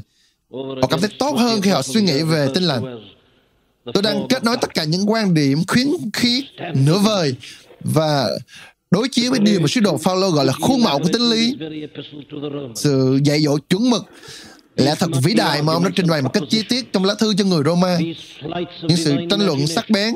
Họ 0.52 0.86
cảm 0.90 1.00
thấy 1.00 1.10
tốt 1.18 1.34
hơn 1.38 1.62
khi 1.62 1.70
họ 1.70 1.82
suy 1.82 2.02
nghĩ 2.02 2.22
về 2.22 2.48
tinh 2.54 2.62
lành. 2.62 2.82
Tôi 3.94 4.02
đang 4.02 4.26
kết 4.28 4.44
nối 4.44 4.56
tất 4.60 4.74
cả 4.74 4.84
những 4.84 5.10
quan 5.10 5.34
điểm 5.34 5.62
khuyến 5.68 5.88
khiết 6.12 6.44
nửa 6.74 6.98
vời 6.98 7.34
và 7.80 8.28
đối 8.94 9.08
chiếu 9.08 9.30
với 9.30 9.40
điều 9.40 9.60
mà 9.60 9.66
sứ 9.68 9.80
đồ 9.80 9.96
Phaolô 9.96 10.30
gọi 10.30 10.44
là 10.44 10.52
khuôn 10.52 10.82
mẫu 10.82 10.98
của 10.98 11.08
tính 11.12 11.30
lý. 11.30 11.56
Sự 12.74 13.20
dạy 13.24 13.40
dỗ 13.40 13.58
chuẩn 13.58 13.90
mực 13.90 14.04
lẽ 14.76 14.94
thật 14.98 15.10
vĩ 15.24 15.34
đại 15.34 15.62
mà 15.62 15.72
ông 15.72 15.84
đã 15.84 15.90
trình 15.94 16.06
bày 16.06 16.22
một 16.22 16.32
cách 16.32 16.42
chi 16.50 16.62
tiết 16.68 16.92
trong 16.92 17.04
lá 17.04 17.14
thư 17.18 17.34
cho 17.34 17.44
người 17.44 17.62
Roma. 17.64 17.98
Những 18.82 18.96
sự 18.96 19.16
tranh 19.30 19.46
luận 19.46 19.66
sắc 19.66 19.90
bén. 19.90 20.14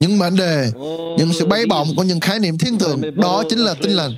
Những 0.00 0.18
mệnh 0.18 0.36
đề 0.36 0.70
những 1.18 1.32
sự 1.32 1.46
bay 1.46 1.66
bổng 1.66 1.88
của 1.96 2.02
những 2.02 2.20
khái 2.20 2.38
niệm 2.38 2.58
thiên 2.58 2.78
thượng 2.78 3.00
đó 3.14 3.42
chính 3.48 3.58
là 3.58 3.74
tinh 3.74 3.92
lành. 3.92 4.14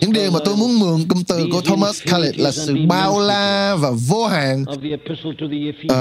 Những 0.00 0.12
điều 0.12 0.30
mà 0.30 0.38
tôi 0.44 0.56
muốn 0.56 0.78
mượn 0.78 1.08
cụm 1.08 1.22
từ 1.28 1.46
của 1.52 1.60
Thomas 1.60 2.02
Khaled 2.02 2.34
là 2.36 2.50
sự 2.50 2.74
bao 2.88 3.20
la 3.20 3.76
và 3.80 3.90
vô 4.08 4.26
hạn 4.26 4.64
uh, 4.72 5.96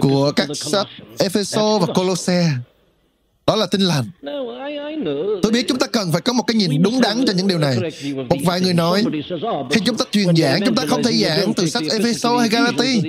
của 0.00 0.32
các 0.36 0.48
sách 0.54 0.86
Ephesos 1.18 1.82
và 1.86 1.94
Colosse 1.94 2.50
đó 3.46 3.56
là 3.56 3.66
tin 3.66 3.80
lành. 3.80 4.04
Tôi 5.42 5.52
biết 5.52 5.68
chúng 5.68 5.78
ta 5.78 5.86
cần 5.86 6.12
phải 6.12 6.20
có 6.20 6.32
một 6.32 6.42
cái 6.46 6.54
nhìn 6.54 6.82
đúng 6.82 7.00
đắn 7.00 7.24
cho 7.26 7.32
những 7.32 7.48
điều 7.48 7.58
này. 7.58 7.76
Một 8.28 8.36
vài 8.44 8.60
người 8.60 8.74
nói, 8.74 9.04
khi 9.70 9.80
chúng 9.84 9.96
ta 9.96 10.04
truyền 10.10 10.36
giảng, 10.36 10.60
chúng 10.66 10.74
ta 10.74 10.82
không 10.88 11.02
thể 11.02 11.12
giảng 11.12 11.54
từ 11.54 11.68
sách 11.68 11.82
Ephesos 11.90 12.40
hay 12.40 12.48
Galati. 12.48 13.02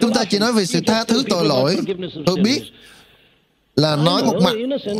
Chúng 0.00 0.12
ta 0.14 0.24
chỉ 0.24 0.38
nói 0.38 0.52
về 0.52 0.64
sự 0.64 0.80
tha 0.86 1.04
thứ 1.04 1.22
tội 1.28 1.44
lỗi. 1.44 1.76
Tôi 2.26 2.36
biết 2.36 2.60
là 3.76 3.96
nói 3.96 4.22
một 4.24 4.34
mặt 4.44 4.54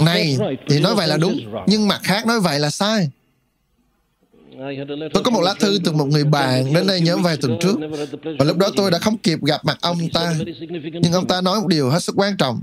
này 0.04 0.38
thì 0.68 0.80
nói 0.80 0.94
vậy 0.94 1.08
là 1.08 1.16
đúng, 1.16 1.38
nhưng 1.66 1.88
mặt 1.88 2.00
khác 2.02 2.26
nói 2.26 2.40
vậy 2.40 2.58
là 2.58 2.70
sai. 2.70 3.10
Tôi 5.14 5.22
có 5.24 5.30
một 5.30 5.40
lá 5.40 5.54
thư 5.60 5.78
từ 5.84 5.92
một 5.92 6.04
người 6.04 6.24
bạn 6.24 6.74
đến 6.74 6.86
đây 6.86 7.00
nhớ 7.00 7.16
vài 7.16 7.36
tuần 7.36 7.58
trước. 7.60 7.76
Và 8.38 8.44
lúc 8.44 8.56
đó 8.56 8.70
tôi 8.76 8.90
đã 8.90 8.98
không 8.98 9.18
kịp 9.18 9.44
gặp 9.44 9.64
mặt 9.64 9.78
ông 9.80 9.98
ta. 10.12 10.34
Nhưng 11.02 11.12
ông 11.12 11.26
ta 11.26 11.40
nói 11.40 11.60
một 11.60 11.66
điều 11.68 11.90
hết 11.90 12.02
sức 12.02 12.14
quan 12.16 12.36
trọng. 12.36 12.62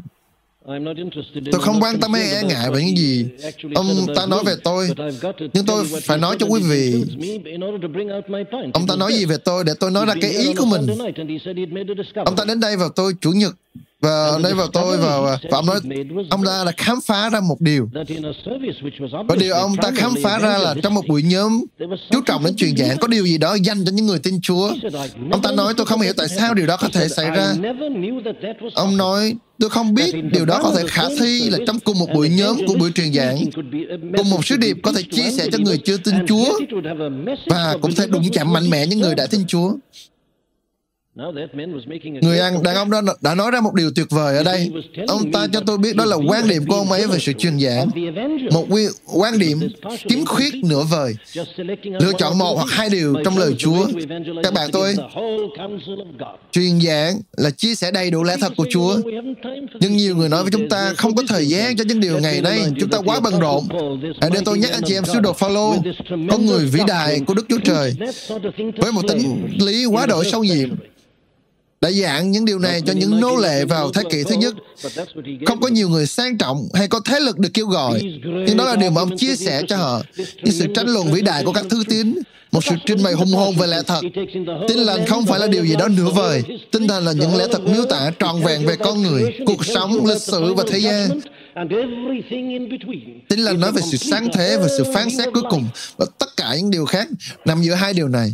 Tôi 1.52 1.62
không 1.62 1.80
quan 1.82 2.00
tâm 2.00 2.14
hay 2.14 2.32
e 2.32 2.44
ngại 2.44 2.72
về 2.72 2.84
những 2.84 2.98
gì. 2.98 3.26
ông 3.76 3.88
ta 4.16 4.26
nói 4.26 4.44
về 4.46 4.56
tôi, 4.64 4.90
nhưng 5.54 5.66
tôi 5.66 5.86
phải 6.04 6.18
nói 6.18 6.36
cho 6.40 6.46
quý 6.46 6.62
vị. 6.70 7.04
Ông 8.74 8.88
ta 8.88 8.96
nói 8.96 9.14
gì 9.14 9.26
về 9.26 9.38
tôi 9.46 9.64
để 9.64 9.74
tôi 9.80 9.92
nói 9.92 10.06
ra 10.06 10.14
cái 10.22 10.32
ý 10.32 10.54
của 10.54 10.66
mình. 10.66 10.88
Ông 12.26 12.36
ta 12.36 12.46
đến 12.46 12.60
đây 12.60 12.78
vào 12.78 12.90
tôi 12.90 13.14
Chủ 13.22 13.32
nhật 13.32 13.54
và 14.02 14.40
đây 14.44 14.54
vào 14.54 14.68
tôi 14.68 14.98
vào 14.98 15.24
và 15.24 15.38
ông 15.52 15.66
nói 15.66 15.80
ông 16.30 16.46
ta 16.46 16.64
đã 16.66 16.72
khám 16.78 17.00
phá 17.06 17.30
ra 17.30 17.40
một 17.40 17.62
điều. 17.62 17.90
Và 19.28 19.36
điều 19.40 19.54
ông 19.54 19.76
ta 19.82 19.92
khám 19.96 20.12
phá 20.24 20.40
ra 20.40 20.58
là 20.58 20.76
trong 20.84 20.94
một 20.94 21.08
buổi 21.08 21.24
nhóm 21.24 21.64
chú 22.12 22.22
trọng 22.26 22.44
đến 22.44 22.56
truyền 22.56 22.78
giảng 22.78 22.98
có 22.98 23.08
điều 23.08 23.26
gì 23.26 23.38
đó 23.38 23.58
dành 23.64 23.86
cho 23.86 23.92
những 23.92 24.06
người 24.06 24.20
tin 24.20 24.42
Chúa. 24.42 24.70
Ông 25.32 25.42
ta 25.42 25.52
nói 25.52 25.74
tôi 25.78 25.86
không 25.86 26.02
hiểu 26.02 26.14
tại 26.18 26.28
sao 26.28 26.54
điều 26.54 26.68
đó 26.68 26.78
có 26.78 26.90
thể 26.94 27.08
xảy 27.10 27.30
ra. 27.32 27.54
Ông 28.74 28.98
nói 28.98 29.36
tôi 29.60 29.70
không 29.70 29.94
biết 29.94 30.16
điều 30.32 30.46
đó 30.46 30.60
có 30.64 30.74
thể 30.78 30.84
khả 30.88 31.04
thi 31.20 31.50
là 31.50 31.58
trong 31.68 31.80
cùng 31.80 32.00
một 32.00 32.08
buổi 32.14 32.30
nhóm 32.30 32.58
của 32.68 32.74
buổi 32.80 32.92
truyền 32.92 33.14
giảng. 33.14 33.38
cùng 34.18 34.30
một 34.30 34.46
sứ 34.46 34.58
điệp 34.58 34.78
có 34.84 34.92
thể 34.92 35.02
chia 35.12 35.32
sẻ 35.32 35.48
cho 35.52 35.58
người 35.58 35.78
chưa 35.86 35.98
tin 35.98 36.16
Chúa 36.28 36.60
và 37.46 37.78
cũng 37.82 37.92
thể 37.96 38.08
đụng 38.08 38.24
chạm 38.34 38.54
mạnh 38.54 38.70
mẽ 38.70 38.88
những 38.88 39.00
người 39.00 39.16
đã 39.16 39.26
tin 39.26 39.46
Chúa 39.48 39.74
Người 42.22 42.40
ăn, 42.40 42.64
đàn 42.64 42.76
ông 42.76 42.92
đó 42.92 43.02
đã 43.22 43.36
nói 43.36 43.52
ra 43.52 43.62
một 43.62 43.74
điều 43.74 43.92
tuyệt 43.96 44.08
vời 44.10 44.38
ở 44.38 44.44
đây. 44.44 44.72
Ông 45.08 45.32
ta 45.32 45.48
cho 45.54 45.62
tôi 45.66 45.78
biết 45.78 45.96
đó 45.96 46.06
là 46.06 46.16
quan 46.28 46.48
điểm 46.48 46.66
của 46.68 46.76
ông 46.76 46.92
ấy 46.92 47.08
về 47.08 47.20
sự 47.20 47.34
truyền 47.34 47.60
giảng. 47.60 47.90
Một 48.52 48.66
quan 49.14 49.40
điểm 49.40 49.60
kiếm 50.10 50.26
khuyết 50.26 50.54
nửa 50.64 50.84
vời. 50.84 51.16
Lựa 51.84 52.12
chọn 52.18 52.38
một 52.38 52.56
hoặc 52.56 52.70
hai 52.70 52.90
điều 52.90 53.16
trong 53.26 53.38
lời 53.38 53.56
Chúa. 53.58 53.88
Các 54.44 54.54
bạn 54.54 54.70
tôi, 54.72 54.96
truyền 56.52 56.82
giảng 56.82 57.20
là 57.38 57.50
chia 57.50 57.76
sẻ 57.76 57.92
đầy 57.92 58.12
đủ 58.12 58.24
lẽ 58.24 58.36
thật 58.42 58.54
của 58.58 58.66
Chúa. 58.70 58.98
Nhưng 59.80 59.98
nhiều 59.98 60.16
người 60.16 60.30
nói 60.30 60.44
với 60.44 60.52
chúng 60.52 60.70
ta 60.70 60.94
không 60.98 61.16
có 61.16 61.24
thời 61.28 61.48
gian 61.48 61.78
cho 61.78 61.84
những 61.88 62.00
điều 62.00 62.20
ngày 62.20 62.42
nay. 62.42 62.60
Chúng 62.80 62.90
ta 62.90 62.98
quá 63.06 63.20
bận 63.20 63.40
rộn. 63.40 63.64
Hãy 64.22 64.30
để 64.34 64.40
tôi 64.46 64.60
nhắc 64.60 64.72
anh 64.72 64.84
chị 64.86 64.94
em 64.94 65.06
sứ 65.06 65.20
đồ 65.20 65.34
Phaolô, 65.34 65.76
con 66.10 66.46
người 66.46 66.66
vĩ 66.66 66.80
đại 66.88 67.20
của 67.28 67.34
Đức 67.34 67.46
Chúa 67.50 67.60
Trời, 67.64 67.94
với 68.78 68.92
một 68.92 69.02
tính 69.08 69.48
lý 69.60 69.86
quá 69.86 70.06
đổi 70.06 70.26
sâu 70.26 70.44
nhiệm 70.44 70.70
đã 71.82 71.92
giảng 71.92 72.32
những 72.32 72.46
điều 72.46 72.60
này 72.60 72.82
cho 72.86 72.94
những 72.94 73.20
nô 73.20 73.36
lệ 73.36 73.66
vào 73.66 73.92
thế 73.92 74.04
kỷ 74.12 74.24
thứ 74.24 74.36
nhất. 74.36 74.54
Không 75.46 75.62
có 75.62 75.68
nhiều 75.68 75.90
người 75.90 76.06
sang 76.06 76.38
trọng 76.38 76.68
hay 76.74 76.88
có 76.88 77.00
thế 77.06 77.20
lực 77.20 77.40
được 77.40 77.50
kêu 77.54 77.68
gọi, 77.68 78.02
nhưng 78.48 78.58
đó 78.58 78.66
là 78.66 78.76
điều 78.76 78.92
mà 78.92 79.02
ông 79.02 79.18
chia 79.18 79.36
sẻ 79.36 79.62
cho 79.68 79.78
họ. 79.78 80.02
Những 80.18 80.54
sự 80.54 80.66
tranh 80.76 80.88
luận 80.88 81.12
vĩ 81.12 81.22
đại 81.22 81.44
của 81.44 81.54
các 81.54 81.66
thư 81.70 81.84
tín, 81.90 82.16
một 82.52 82.64
sự 82.64 82.76
trình 82.86 83.04
bày 83.04 83.14
hùng 83.14 83.32
hồn 83.32 83.56
về 83.56 83.68
lẽ 83.68 83.82
thật. 83.88 84.02
Tin 84.68 84.78
lành 84.78 85.06
không 85.06 85.26
phải 85.26 85.40
là 85.40 85.48
điều 85.48 85.66
gì 85.66 85.76
đó 85.76 85.88
nửa 85.88 86.10
vời. 86.10 86.44
Tinh 86.72 86.88
thần 86.88 87.06
là 87.06 87.12
những 87.12 87.36
lẽ 87.36 87.46
thật 87.52 87.62
miêu 87.62 87.86
tả 87.86 88.12
trọn 88.20 88.42
vẹn 88.44 88.66
về 88.66 88.76
con 88.76 89.02
người, 89.02 89.38
cuộc 89.46 89.66
sống, 89.66 90.06
lịch 90.06 90.22
sử 90.22 90.54
và 90.54 90.64
thế 90.68 90.80
gian. 90.80 91.20
Tin 93.30 93.40
lành 93.40 93.60
nói 93.60 93.72
về 93.72 93.82
sự 93.92 93.98
sáng 93.98 94.28
thế 94.34 94.58
và 94.58 94.68
sự 94.78 94.84
phán 94.94 95.10
xét 95.18 95.30
cuối 95.34 95.44
cùng 95.50 95.66
và 95.98 96.06
tất 96.20 96.38
cả 96.38 96.56
những 96.58 96.72
điều 96.72 96.86
khác 96.86 97.08
nằm 97.46 97.62
giữa 97.62 97.74
hai 97.74 97.94
điều 97.94 98.08
này. 98.08 98.34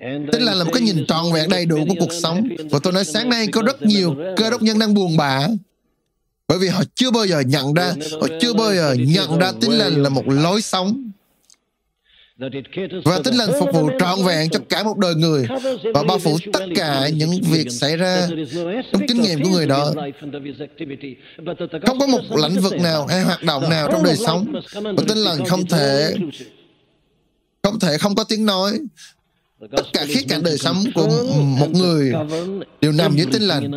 Tin 0.00 0.42
lành 0.42 0.56
là 0.56 0.64
một 0.64 0.70
cái 0.74 0.82
nhìn 0.82 1.06
trọn 1.06 1.32
vẹn 1.34 1.48
đầy 1.48 1.66
đủ 1.66 1.84
của 1.88 1.94
cuộc 1.98 2.12
sống. 2.12 2.48
Và 2.70 2.78
tôi 2.82 2.92
nói 2.92 3.04
sáng 3.04 3.28
nay 3.28 3.46
có 3.46 3.62
rất 3.62 3.82
nhiều 3.82 4.16
cơ 4.36 4.50
đốc 4.50 4.62
nhân 4.62 4.78
đang 4.78 4.94
buồn 4.94 5.16
bã 5.16 5.48
bởi 6.48 6.58
vì 6.58 6.68
họ 6.68 6.82
chưa 6.94 7.10
bao 7.10 7.26
giờ 7.26 7.40
nhận 7.40 7.74
ra, 7.74 7.94
họ 8.20 8.26
chưa 8.40 8.52
bao 8.52 8.74
giờ 8.74 8.96
nhận 8.98 9.38
ra 9.38 9.52
tin 9.60 9.72
lành 9.72 10.02
là 10.02 10.08
một 10.08 10.28
lối 10.28 10.62
sống 10.62 11.10
và 13.04 13.20
tin 13.24 13.34
lành 13.34 13.48
phục 13.60 13.68
vụ 13.72 13.90
trọn 13.98 14.18
vẹn 14.26 14.50
cho 14.50 14.58
cả 14.68 14.82
một 14.82 14.98
đời 14.98 15.14
người 15.14 15.46
và 15.94 16.02
bao 16.02 16.18
phủ 16.18 16.38
tất 16.52 16.66
cả 16.76 17.08
những 17.08 17.30
việc 17.50 17.70
xảy 17.70 17.96
ra 17.96 18.28
trong 18.92 19.02
kinh 19.08 19.22
nghiệm 19.22 19.42
của 19.42 19.48
người 19.48 19.66
đó. 19.66 19.94
Không 21.86 21.98
có 21.98 22.06
một 22.06 22.20
lĩnh 22.42 22.60
vực 22.60 22.74
nào 22.80 23.06
hay 23.06 23.22
hoạt 23.22 23.42
động 23.42 23.70
nào 23.70 23.88
trong 23.92 24.04
đời 24.04 24.16
sống 24.16 24.52
mà 24.82 25.02
tin 25.08 25.18
lành 25.18 25.44
không 25.46 25.66
thể 25.66 26.14
không 27.62 27.78
thể 27.78 27.98
không 27.98 28.14
có 28.14 28.24
tiếng 28.24 28.46
nói 28.46 28.78
tất 29.60 29.82
cả 29.92 30.04
khía 30.08 30.20
cạnh 30.28 30.42
đời 30.42 30.58
sống 30.58 30.76
của 30.94 31.08
một 31.58 31.70
người 31.70 32.12
đều 32.80 32.92
nằm 32.92 33.16
dưới 33.16 33.26
tin 33.32 33.42
lành 33.42 33.70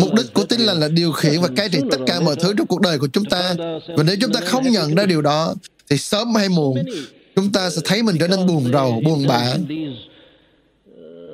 Mục 0.00 0.14
đích 0.16 0.34
của 0.34 0.44
tin 0.44 0.60
lành 0.60 0.80
là 0.80 0.88
điều 0.88 1.12
khiển 1.12 1.40
và 1.40 1.48
cai 1.56 1.68
trị 1.68 1.78
tất 1.90 1.98
cả 2.06 2.20
mọi 2.20 2.36
thứ 2.36 2.54
trong 2.58 2.66
cuộc 2.66 2.80
đời 2.80 2.98
của 2.98 3.08
chúng 3.12 3.24
ta. 3.24 3.54
Và 3.96 4.02
nếu 4.06 4.16
chúng 4.20 4.32
ta 4.32 4.40
không 4.40 4.70
nhận 4.70 4.94
ra 4.94 5.06
điều 5.06 5.22
đó, 5.22 5.54
thì 5.90 5.98
sớm 5.98 6.34
hay 6.34 6.48
muộn, 6.48 6.76
chúng 7.36 7.52
ta 7.52 7.70
sẽ 7.70 7.80
thấy 7.84 8.02
mình 8.02 8.16
trở 8.20 8.28
nên 8.28 8.46
buồn 8.46 8.72
rầu, 8.72 9.00
buồn 9.04 9.26
bã. 9.28 9.54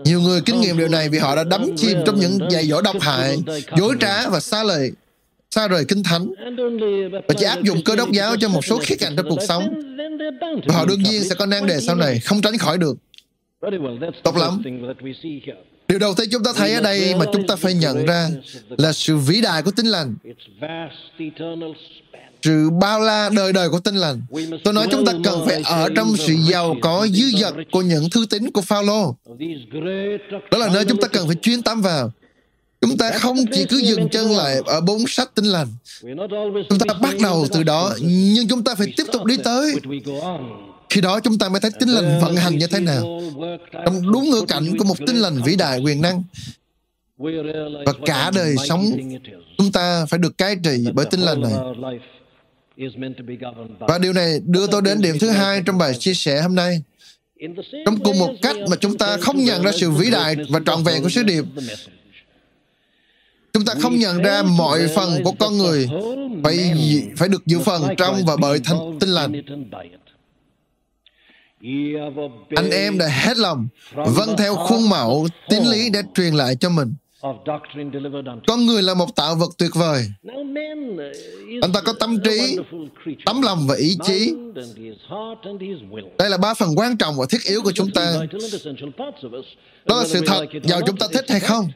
Nhiều 0.04 0.20
người 0.20 0.40
kinh 0.40 0.60
nghiệm 0.60 0.78
điều 0.78 0.88
này 0.88 1.08
vì 1.08 1.18
họ 1.18 1.36
đã 1.36 1.44
đắm 1.44 1.76
chìm 1.76 1.98
trong 2.06 2.20
những 2.20 2.38
dạy 2.50 2.66
dỗ 2.66 2.82
độc 2.82 2.96
hại, 3.00 3.38
dối 3.76 3.94
trá 4.00 4.28
và 4.28 4.40
xa 4.40 4.62
lời, 4.62 4.92
xa 5.54 5.68
rời 5.68 5.84
kinh 5.88 6.02
thánh 6.02 6.30
và 7.28 7.34
chỉ 7.38 7.44
áp 7.44 7.62
dụng 7.62 7.84
cơ 7.84 7.96
đốc 7.96 8.12
giáo 8.12 8.36
cho 8.36 8.48
một 8.48 8.64
số 8.64 8.78
khía 8.82 8.96
cạnh 8.96 9.16
trong 9.16 9.26
cuộc 9.28 9.42
sống. 9.48 9.64
Và 10.66 10.74
họ 10.74 10.84
đương 10.84 11.02
nhiên 11.02 11.24
sẽ 11.24 11.34
có 11.34 11.46
nan 11.46 11.66
đề 11.66 11.80
sau 11.80 11.96
này, 11.96 12.20
không 12.20 12.40
tránh 12.40 12.58
khỏi 12.58 12.78
được. 12.78 12.94
Tốt 14.22 14.36
lắm. 14.36 14.62
Điều 15.88 15.98
đầu 15.98 16.14
tiên 16.14 16.28
chúng 16.32 16.44
ta 16.44 16.52
thấy 16.56 16.74
ở 16.74 16.80
đây 16.80 17.14
mà 17.14 17.24
chúng 17.32 17.46
ta 17.46 17.56
phải 17.56 17.74
nhận 17.74 18.06
ra 18.06 18.28
là 18.78 18.92
sự 18.92 19.16
vĩ 19.16 19.40
đại 19.40 19.62
của 19.62 19.70
tinh 19.70 19.86
lành. 19.86 20.14
Sự 22.42 22.70
bao 22.80 23.00
la 23.00 23.30
đời 23.36 23.52
đời 23.52 23.68
của 23.68 23.80
tinh 23.80 23.94
lành. 23.94 24.22
Tôi 24.64 24.74
nói 24.74 24.86
chúng 24.90 25.04
ta 25.04 25.12
cần 25.24 25.34
phải 25.46 25.62
ở 25.64 25.88
trong 25.96 26.16
sự 26.16 26.34
giàu 26.50 26.76
có 26.82 27.06
dư 27.10 27.38
dật 27.38 27.54
của 27.72 27.82
những 27.82 28.10
thư 28.10 28.26
tín 28.30 28.50
của 28.50 28.62
Phaolô. 28.62 29.16
Đó 30.50 30.58
là 30.58 30.68
nơi 30.74 30.84
chúng 30.84 31.00
ta 31.00 31.08
cần 31.08 31.26
phải 31.26 31.36
chuyên 31.42 31.62
tâm 31.62 31.82
vào. 31.82 32.12
Chúng 32.82 32.96
ta 32.96 33.10
không 33.10 33.36
chỉ 33.52 33.64
cứ 33.64 33.76
dừng 33.76 34.08
chân 34.08 34.30
lại 34.30 34.60
ở 34.66 34.80
bốn 34.80 35.06
sách 35.06 35.30
tinh 35.34 35.44
lành. 35.44 35.68
Chúng 36.68 36.78
ta 36.78 36.94
bắt 36.94 37.14
đầu 37.22 37.46
từ 37.52 37.62
đó, 37.62 37.94
nhưng 38.00 38.48
chúng 38.48 38.64
ta 38.64 38.74
phải 38.74 38.86
tiếp 38.96 39.04
tục 39.12 39.24
đi 39.24 39.36
tới. 39.44 39.74
Khi 40.90 41.00
đó 41.00 41.20
chúng 41.20 41.38
ta 41.38 41.48
mới 41.48 41.60
thấy 41.60 41.70
tinh 41.80 41.88
lành 41.88 42.20
vận 42.20 42.36
hành 42.36 42.58
như 42.58 42.66
thế 42.66 42.80
nào. 42.80 43.22
Trong 43.84 44.12
đúng 44.12 44.30
ngữ 44.30 44.44
cảnh 44.48 44.78
của 44.78 44.84
một 44.84 44.98
tinh 45.06 45.16
lành 45.16 45.42
vĩ 45.42 45.56
đại 45.56 45.78
quyền 45.78 46.00
năng. 46.00 46.22
Và 47.86 47.92
cả 48.06 48.30
đời 48.34 48.56
sống 48.68 48.90
chúng 49.58 49.72
ta 49.72 50.06
phải 50.06 50.18
được 50.18 50.38
cai 50.38 50.56
trị 50.64 50.84
bởi 50.94 51.06
tinh 51.10 51.20
lành 51.20 51.40
này. 51.40 51.52
Và 53.78 53.98
điều 53.98 54.12
này 54.12 54.40
đưa 54.46 54.66
tôi 54.66 54.82
đến 54.82 55.00
điểm 55.00 55.18
thứ 55.18 55.30
hai 55.30 55.62
trong 55.66 55.78
bài 55.78 55.94
chia 55.94 56.14
sẻ 56.14 56.42
hôm 56.42 56.54
nay. 56.54 56.82
Trong 57.86 58.00
cùng 58.04 58.18
một 58.18 58.32
cách 58.42 58.56
mà 58.70 58.76
chúng 58.76 58.98
ta 58.98 59.16
không 59.16 59.44
nhận 59.44 59.62
ra 59.62 59.70
sự 59.80 59.90
vĩ 59.90 60.10
đại 60.10 60.36
và 60.48 60.60
trọn 60.66 60.82
vẹn 60.84 61.02
của 61.02 61.08
sứ 61.08 61.22
điệp, 61.22 61.44
chúng 63.52 63.64
ta 63.64 63.74
không 63.80 63.98
nhận 63.98 64.22
ra 64.22 64.42
mọi 64.42 64.80
phần 64.96 65.24
của 65.24 65.32
con 65.38 65.58
người 65.58 65.88
phải 66.44 66.72
phải 67.16 67.28
được 67.28 67.46
dự 67.46 67.58
phần 67.58 67.82
trong 67.96 68.16
và 68.26 68.36
bởi 68.36 68.60
thanh 68.64 68.98
tinh 69.00 69.08
lành. 69.08 69.32
Anh 72.56 72.70
em 72.70 72.98
đã 72.98 73.06
hết 73.06 73.36
lòng 73.36 73.68
vâng 73.94 74.36
theo 74.38 74.54
khuôn 74.54 74.88
mẫu 74.88 75.28
tín 75.48 75.62
lý 75.64 75.90
để 75.90 76.02
truyền 76.14 76.34
lại 76.34 76.56
cho 76.60 76.70
mình. 76.70 76.94
Con 78.46 78.66
người 78.66 78.82
là 78.82 78.94
một 78.94 79.16
tạo 79.16 79.34
vật 79.34 79.50
tuyệt 79.58 79.70
vời. 79.74 80.06
Anh 81.62 81.72
ta 81.74 81.80
có 81.80 81.92
tâm 81.92 82.18
trí, 82.24 82.56
tấm 83.26 83.42
lòng 83.42 83.66
và 83.66 83.74
ý 83.74 83.96
chí. 84.04 84.34
Đây 86.18 86.30
là 86.30 86.36
ba 86.36 86.54
phần 86.54 86.68
quan 86.76 86.96
trọng 86.96 87.14
và 87.18 87.26
thiết 87.30 87.38
yếu 87.44 87.62
của 87.62 87.72
chúng 87.72 87.90
ta. 87.90 88.14
Đó 89.84 89.96
là 89.96 90.04
sự 90.06 90.20
thật. 90.26 90.46
Giàu 90.62 90.80
chúng 90.86 90.96
ta 90.96 91.06
thích 91.12 91.24
hay 91.28 91.40
không? 91.40 91.68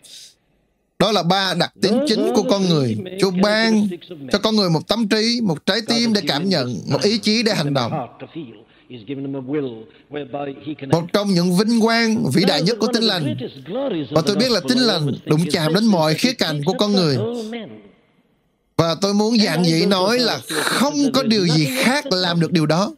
Đó 0.99 1.13
là 1.13 1.23
ba 1.23 1.55
đặc 1.55 1.73
tính 1.83 2.05
chính 2.09 2.33
của 2.35 2.43
con 2.51 2.69
người. 2.69 2.97
chúa 3.21 3.31
ban 3.43 3.89
cho 4.33 4.39
con 4.39 4.57
người 4.57 4.71
một 4.71 4.89
tâm 4.89 5.09
trí 5.09 5.41
một 5.43 5.67
trái 5.67 5.79
tim 5.89 6.13
để 6.13 6.21
cảm 6.29 6.49
nhận 6.49 6.77
một 6.87 7.03
ý 7.03 7.19
chí 7.19 7.43
để 7.43 7.55
hành 7.55 7.75
động. 7.75 7.93
một 10.91 11.05
trong 11.13 11.29
những 11.29 11.57
vinh 11.57 11.81
quang 11.81 12.25
vĩ 12.35 12.45
đại 12.45 12.63
nhất 12.63 12.77
của 12.81 12.89
tinh 12.93 13.03
lành. 13.03 13.37
và 14.11 14.23
tôi 14.27 14.37
biết 14.37 14.51
là 14.51 14.61
tinh 14.69 14.79
lành 14.79 15.13
đụng 15.25 15.41
chạm 15.51 15.75
đến 15.75 15.85
mọi 15.85 16.15
khía 16.15 16.33
cạnh 16.33 16.65
của 16.65 16.75
con 16.79 16.93
người. 16.93 17.17
và 18.77 18.95
tôi 19.01 19.15
muốn 19.15 19.39
dạng 19.39 19.65
dĩ 19.65 19.87
nói 19.87 20.19
là 20.19 20.41
không 20.49 20.95
có 21.15 21.23
điều 21.23 21.47
gì 21.47 21.69
khác 21.79 22.05
làm 22.13 22.41
được 22.41 22.53
điều 22.53 22.67
đó 22.67 22.93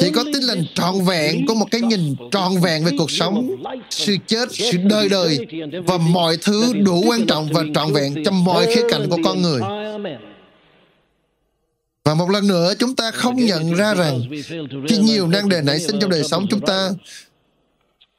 chỉ 0.00 0.10
có 0.14 0.24
tinh 0.24 0.42
lành 0.42 0.64
trọn 0.74 0.94
vẹn 1.06 1.46
có 1.46 1.54
một 1.54 1.66
cái 1.70 1.80
nhìn 1.80 2.14
trọn 2.30 2.52
vẹn 2.62 2.84
về 2.84 2.90
cuộc 2.98 3.10
sống 3.10 3.50
sự 3.90 4.16
chết 4.26 4.48
sự 4.52 4.78
đời 4.84 5.08
đời 5.08 5.38
và 5.86 5.98
mọi 5.98 6.36
thứ 6.42 6.72
đủ 6.84 7.02
quan 7.06 7.26
trọng 7.26 7.48
và 7.52 7.62
trọn 7.74 7.92
vẹn 7.92 8.24
trong 8.24 8.44
mọi 8.44 8.66
khía 8.66 8.82
cạnh 8.90 9.08
của 9.10 9.18
con 9.24 9.42
người. 9.42 9.60
Và 12.04 12.14
một 12.14 12.30
lần 12.30 12.48
nữa, 12.48 12.74
chúng 12.78 12.94
ta 12.94 13.10
không 13.10 13.36
nhận 13.36 13.74
ra 13.74 13.94
rằng 13.94 14.20
khi 14.88 14.96
nhiều 14.96 15.28
năng 15.28 15.48
đề 15.48 15.62
nảy 15.62 15.80
sinh 15.80 15.96
trong 16.00 16.10
đời 16.10 16.22
sống 16.24 16.46
chúng 16.50 16.60
ta, 16.60 16.90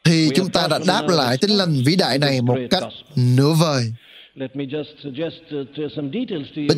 thì 0.04 0.30
chúng 0.36 0.50
ta 0.50 0.68
đã 0.68 0.80
đáp 0.88 1.08
lại 1.08 1.38
tinh 1.38 1.52
lành 1.52 1.84
vĩ 1.86 1.96
đại 1.96 2.18
này 2.18 2.42
một 2.42 2.58
cách 2.70 2.84
nửa 3.16 3.54
vời. 3.62 3.94
Để 4.36 4.48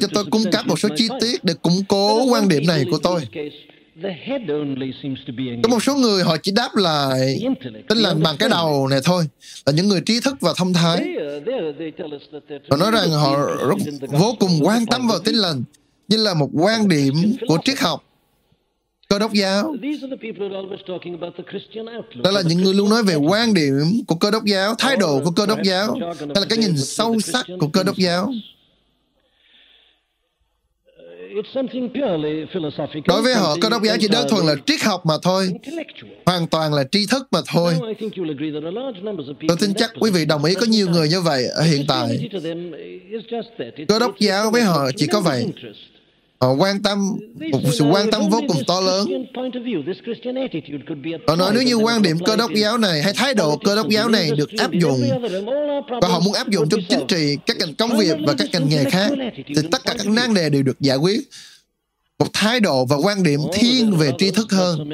cho 0.02 0.08
tôi 0.14 0.26
cung 0.32 0.44
cấp 0.52 0.68
một 0.68 0.80
số 0.80 0.90
chi 0.96 1.08
tiết 1.22 1.44
để 1.44 1.54
củng 1.62 1.84
cố 1.88 2.26
quan 2.26 2.50
điểm 2.50 2.68
này 2.68 2.86
của 2.92 2.98
tôi. 2.98 3.22
Có 5.64 5.70
một 5.70 5.84
số 5.84 5.96
người 5.96 6.24
họ 6.24 6.38
chỉ 6.44 6.52
đáp 6.52 6.70
lại 6.76 7.44
tinh 7.90 7.98
lành 7.98 8.24
bằng 8.24 8.36
cái 8.40 8.50
đầu 8.50 8.88
này 8.88 9.00
thôi, 9.04 9.28
là 9.66 9.74
những 9.74 9.88
người 9.88 10.02
trí 10.02 10.20
thức 10.20 10.36
và 10.42 10.54
thông 10.58 10.74
thái. 10.74 11.08
Họ 12.70 12.78
nói 12.78 12.92
rằng 12.92 13.10
họ 13.12 13.36
rất 13.46 13.76
vô 14.08 14.36
cùng 14.40 14.52
quan 14.62 14.86
tâm 14.86 15.08
vào 15.08 15.20
tinh 15.20 15.36
lành, 15.36 15.64
như 16.08 16.18
là 16.18 16.34
một 16.34 16.50
quan 16.54 16.88
điểm 16.88 17.14
của 17.48 17.58
triết 17.66 17.80
học 17.80 18.04
cơ 19.10 19.20
đốc 19.20 19.34
giáo. 19.34 19.76
Đó 22.24 22.32
là 22.32 22.42
những 22.42 22.64
người 22.64 22.74
luôn 22.74 22.90
nói 22.90 23.04
về 23.04 23.16
quan 23.16 23.54
điểm 23.54 24.02
của 24.08 24.16
cơ 24.16 24.32
đốc 24.32 24.46
giáo 24.46 24.76
thái 24.78 24.98
độ 24.98 25.22
của 25.24 25.32
cơ 25.32 25.46
đốc 25.46 25.64
giáo 25.64 25.98
hay 26.20 26.36
là 26.36 26.46
cái 26.50 26.58
nhìn 26.58 26.78
sâu 26.78 27.20
sắc 27.20 27.46
của 27.60 27.68
cơ 27.68 27.84
đốc 27.84 27.98
giáo 27.98 28.32
Đối 33.08 33.22
với 33.22 33.36
họ, 33.36 33.56
cơ 33.62 33.70
đốc 33.70 33.84
giáo 33.84 33.98
chỉ 34.00 34.08
đơn 34.08 34.28
thuần 34.30 34.46
là 34.46 34.56
triết 34.66 34.82
học 34.82 35.06
mà 35.06 35.14
thôi, 35.24 35.50
hoàn 36.26 36.48
toàn 36.48 36.74
là 36.74 36.84
tri 36.92 37.06
thức 37.12 37.28
mà 37.32 37.40
thôi. 37.54 37.74
Tôi 39.48 39.58
tin 39.60 39.74
chắc 39.74 39.92
quý 40.00 40.12
vị 40.12 40.26
đồng 40.26 40.44
ý 40.44 40.56
có 40.56 40.66
nhiều 40.66 40.90
người 40.90 41.08
như 41.08 41.22
vậy 41.22 41.46
ở 41.48 41.62
hiện 41.62 41.86
tại. 41.88 42.30
Cơ 43.88 44.00
đốc 44.00 44.20
giáo 44.20 44.52
với 44.52 44.62
họ 44.62 44.92
chỉ 44.96 45.08
có 45.08 45.22
vậy. 45.22 45.46
Họ 46.44 46.54
quan 46.54 46.82
tâm, 46.82 47.18
một 47.52 47.60
sự 47.74 47.86
quan 47.86 48.12
tâm 48.12 48.30
vô 48.30 48.42
cùng 48.48 48.58
to 48.68 48.82
lớn. 48.82 49.26
Họ 51.28 51.36
nói 51.36 51.52
nếu 51.54 51.64
như 51.64 51.76
quan 51.76 52.02
điểm 52.02 52.18
cơ 52.26 52.36
đốc 52.36 52.52
giáo 52.54 52.78
này 52.78 53.02
hay 53.02 53.14
thái 53.16 53.34
độ 53.34 53.58
cơ 53.58 53.76
đốc 53.76 53.90
giáo 53.90 54.10
này 54.10 54.32
được 54.38 54.50
áp 54.58 54.72
dụng 54.72 55.02
và 56.02 56.08
họ 56.08 56.20
muốn 56.20 56.34
áp 56.34 56.50
dụng 56.50 56.70
trong 56.70 56.80
chính 56.90 57.08
trị, 57.08 57.38
các 57.46 57.58
ngành 57.58 57.76
công 57.76 57.98
việc 57.98 58.18
và 58.28 58.34
các 58.38 58.48
ngành 58.54 58.70
nghề 58.70 58.84
khác, 58.84 59.12
thì 59.48 59.68
tất 59.72 59.82
cả 59.86 59.94
các 59.98 60.08
nan 60.08 60.34
đề 60.34 60.50
đều 60.50 60.64
được 60.64 60.80
giải 60.80 60.98
quyết. 60.98 61.20
Một 62.20 62.28
thái 62.34 62.60
độ 62.60 62.86
và 62.86 62.96
quan 63.04 63.24
điểm 63.24 63.40
thiên 63.54 63.92
về 63.92 64.12
tri 64.18 64.32
thức 64.32 64.52
hơn. 64.52 64.90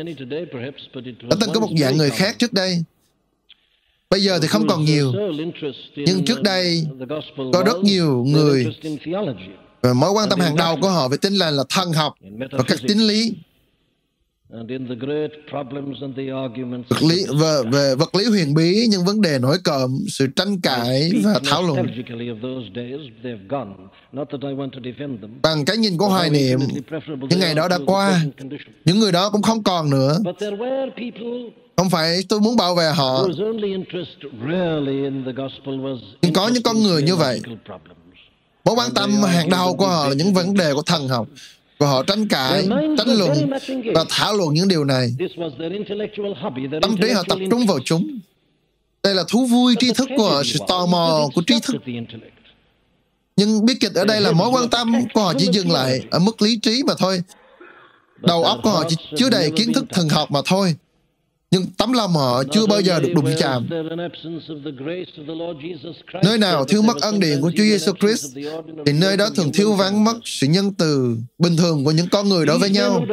Đã 1.29 1.37
từng 1.41 1.49
có 1.53 1.59
một 1.59 1.69
dạng 1.77 1.97
người 1.97 2.09
khác 2.09 2.35
trước 2.39 2.53
đây, 2.53 2.83
Bây 4.09 4.21
giờ 4.21 4.39
thì 4.41 4.47
không 4.47 4.67
còn 4.67 4.85
nhiều. 4.85 5.13
Nhưng 5.95 6.25
trước 6.25 6.41
đây 6.41 6.85
có 7.53 7.63
rất 7.65 7.83
nhiều 7.83 8.23
người 8.27 8.65
và 9.81 9.93
mối 9.93 10.11
quan 10.11 10.29
tâm 10.29 10.39
hàng 10.39 10.55
đầu 10.55 10.77
của 10.81 10.89
họ 10.89 11.07
về 11.07 11.17
tinh 11.21 11.33
lành 11.33 11.53
là 11.53 11.63
thân 11.69 11.93
học 11.93 12.13
và 12.51 12.63
các 12.67 12.77
tín 12.87 12.97
lý. 12.97 13.33
vật 16.89 17.03
lý 17.09 17.25
và 17.29 17.61
về 17.71 17.95
vật 17.95 18.15
lý 18.15 18.25
huyền 18.25 18.53
bí 18.53 18.87
những 18.89 19.05
vấn 19.05 19.21
đề 19.21 19.39
nổi 19.39 19.57
cộm 19.63 19.97
sự 20.07 20.27
tranh 20.35 20.61
cãi 20.61 21.11
và 21.23 21.39
thảo 21.45 21.63
luận. 21.63 21.87
bằng 25.41 25.65
cái 25.65 25.77
nhìn 25.77 25.97
của 25.97 26.07
hoài 26.07 26.29
niệm 26.29 26.59
những 27.29 27.39
ngày 27.39 27.55
đó 27.55 27.67
đã 27.67 27.79
qua 27.85 28.21
những 28.85 28.99
người 28.99 29.11
đó 29.11 29.29
cũng 29.29 29.41
không 29.41 29.63
còn 29.63 29.89
nữa. 29.89 30.19
Không 31.77 31.89
phải 31.89 32.19
tôi 32.29 32.39
muốn 32.39 32.55
bảo 32.57 32.75
vệ 32.75 32.91
họ. 32.95 33.27
nhưng 36.21 36.33
có 36.33 36.47
những 36.47 36.63
con 36.63 36.83
người 36.83 37.03
như 37.03 37.15
vậy 37.15 37.41
mối 38.65 38.75
quan 38.75 38.93
tâm 38.93 39.23
hàng 39.23 39.49
đầu 39.49 39.75
của 39.75 39.87
họ 39.87 40.07
là 40.07 40.13
những 40.13 40.33
vấn 40.33 40.53
đề 40.53 40.73
của 40.73 40.81
thần 40.81 41.07
học 41.07 41.27
và 41.77 41.87
họ 41.87 42.03
tranh 42.03 42.27
cãi, 42.27 42.67
tranh 42.97 43.17
luận 43.17 43.49
và 43.95 44.05
thảo 44.09 44.33
luận 44.33 44.53
những 44.53 44.67
điều 44.67 44.85
này. 44.85 45.15
Tâm 46.81 46.97
trí 47.01 47.09
họ 47.09 47.23
tập 47.27 47.37
trung 47.51 47.65
vào 47.65 47.79
chúng. 47.85 48.19
Đây 49.03 49.15
là 49.15 49.23
thú 49.29 49.45
vui 49.45 49.75
tri 49.79 49.93
thức 49.93 50.09
của 50.17 50.29
họ, 50.29 50.43
sự 50.43 50.59
tò 50.67 50.85
mò 50.85 51.29
của 51.35 51.41
tri 51.47 51.55
thức. 51.63 51.75
Nhưng 53.35 53.65
bi 53.65 53.73
kịch 53.79 53.93
ở 53.95 54.05
đây 54.05 54.21
là 54.21 54.31
mối 54.31 54.49
quan 54.49 54.69
tâm 54.69 54.93
của 55.13 55.21
họ 55.21 55.33
chỉ 55.37 55.47
dừng 55.51 55.71
lại 55.71 56.01
ở 56.11 56.19
mức 56.19 56.41
lý 56.41 56.59
trí 56.59 56.83
mà 56.83 56.93
thôi. 56.97 57.21
Đầu 58.17 58.43
óc 58.43 58.59
của 58.63 58.69
họ 58.69 58.83
chỉ 58.89 58.95
chứa 59.15 59.29
đầy 59.29 59.51
kiến 59.55 59.73
thức 59.73 59.85
thần 59.91 60.09
học 60.09 60.31
mà 60.31 60.39
thôi 60.45 60.75
nhưng 61.51 61.65
tấm 61.77 61.93
lòng 61.93 62.13
họ 62.13 62.43
chưa 62.51 62.65
bao 62.65 62.81
giờ 62.81 62.99
được 62.99 63.13
đụng 63.15 63.29
chạm. 63.37 63.69
Nơi 66.23 66.37
nào 66.37 66.65
thiếu 66.65 66.81
mất 66.81 66.97
ân 67.01 67.19
điển 67.19 67.41
của 67.41 67.51
Chúa 67.51 67.63
Giêsu 67.63 67.91
Christ, 67.99 68.37
thì 68.85 68.93
nơi 68.93 69.17
đó 69.17 69.29
thường 69.35 69.51
thiếu 69.53 69.73
vắng 69.73 70.03
mất 70.03 70.17
sự 70.23 70.47
nhân 70.47 70.73
từ 70.73 71.17
bình 71.39 71.57
thường 71.57 71.85
của 71.85 71.91
những 71.91 72.07
con 72.11 72.29
người 72.29 72.45
đối 72.45 72.59
với 72.59 72.69
nhau. 72.69 73.05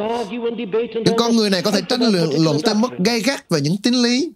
Những 1.05 1.17
con 1.17 1.35
người 1.35 1.49
này 1.49 1.61
có 1.61 1.71
thể 1.71 1.81
tranh 1.89 2.01
luận, 2.01 2.29
luận 2.37 2.57
tới 2.63 2.75
mức 2.75 2.91
gay 3.05 3.19
gắt 3.19 3.49
về 3.49 3.61
những 3.61 3.77
tín 3.83 3.93
lý, 3.93 4.31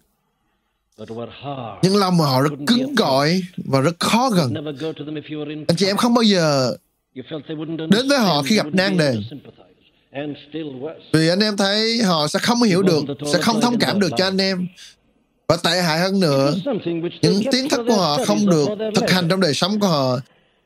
nhưng 1.82 1.96
lòng 1.96 2.18
họ 2.18 2.42
rất 2.42 2.52
cứng 2.66 2.96
cỏi 2.96 3.42
và 3.56 3.80
rất 3.80 4.00
khó 4.00 4.30
gần. 4.30 4.54
Anh 5.68 5.76
chị 5.76 5.86
em 5.86 5.96
không 5.96 6.14
bao 6.14 6.22
giờ 6.22 6.76
đến 7.90 8.08
với 8.08 8.18
họ 8.18 8.42
khi 8.42 8.56
gặp 8.56 8.66
nan 8.72 8.98
đề. 8.98 9.14
Vì 11.12 11.28
anh 11.28 11.40
em 11.40 11.56
thấy 11.56 12.02
họ 12.02 12.28
sẽ 12.28 12.38
không 12.38 12.62
hiểu 12.62 12.82
được, 12.82 13.04
sẽ 13.32 13.38
không 13.42 13.60
thông 13.60 13.78
cảm 13.78 14.00
được 14.00 14.10
cho 14.18 14.24
anh 14.24 14.40
em. 14.40 14.66
Và 15.48 15.56
tệ 15.56 15.82
hại 15.82 15.98
hơn 15.98 16.20
nữa, 16.20 16.54
những 17.22 17.42
kiến 17.52 17.68
thức 17.68 17.80
của 17.88 17.94
họ 17.94 18.18
không 18.26 18.46
được 18.50 18.68
thực 18.94 19.10
hành 19.10 19.28
trong 19.28 19.40
đời 19.40 19.54
sống 19.54 19.80
của 19.80 19.86
họ. 19.86 20.18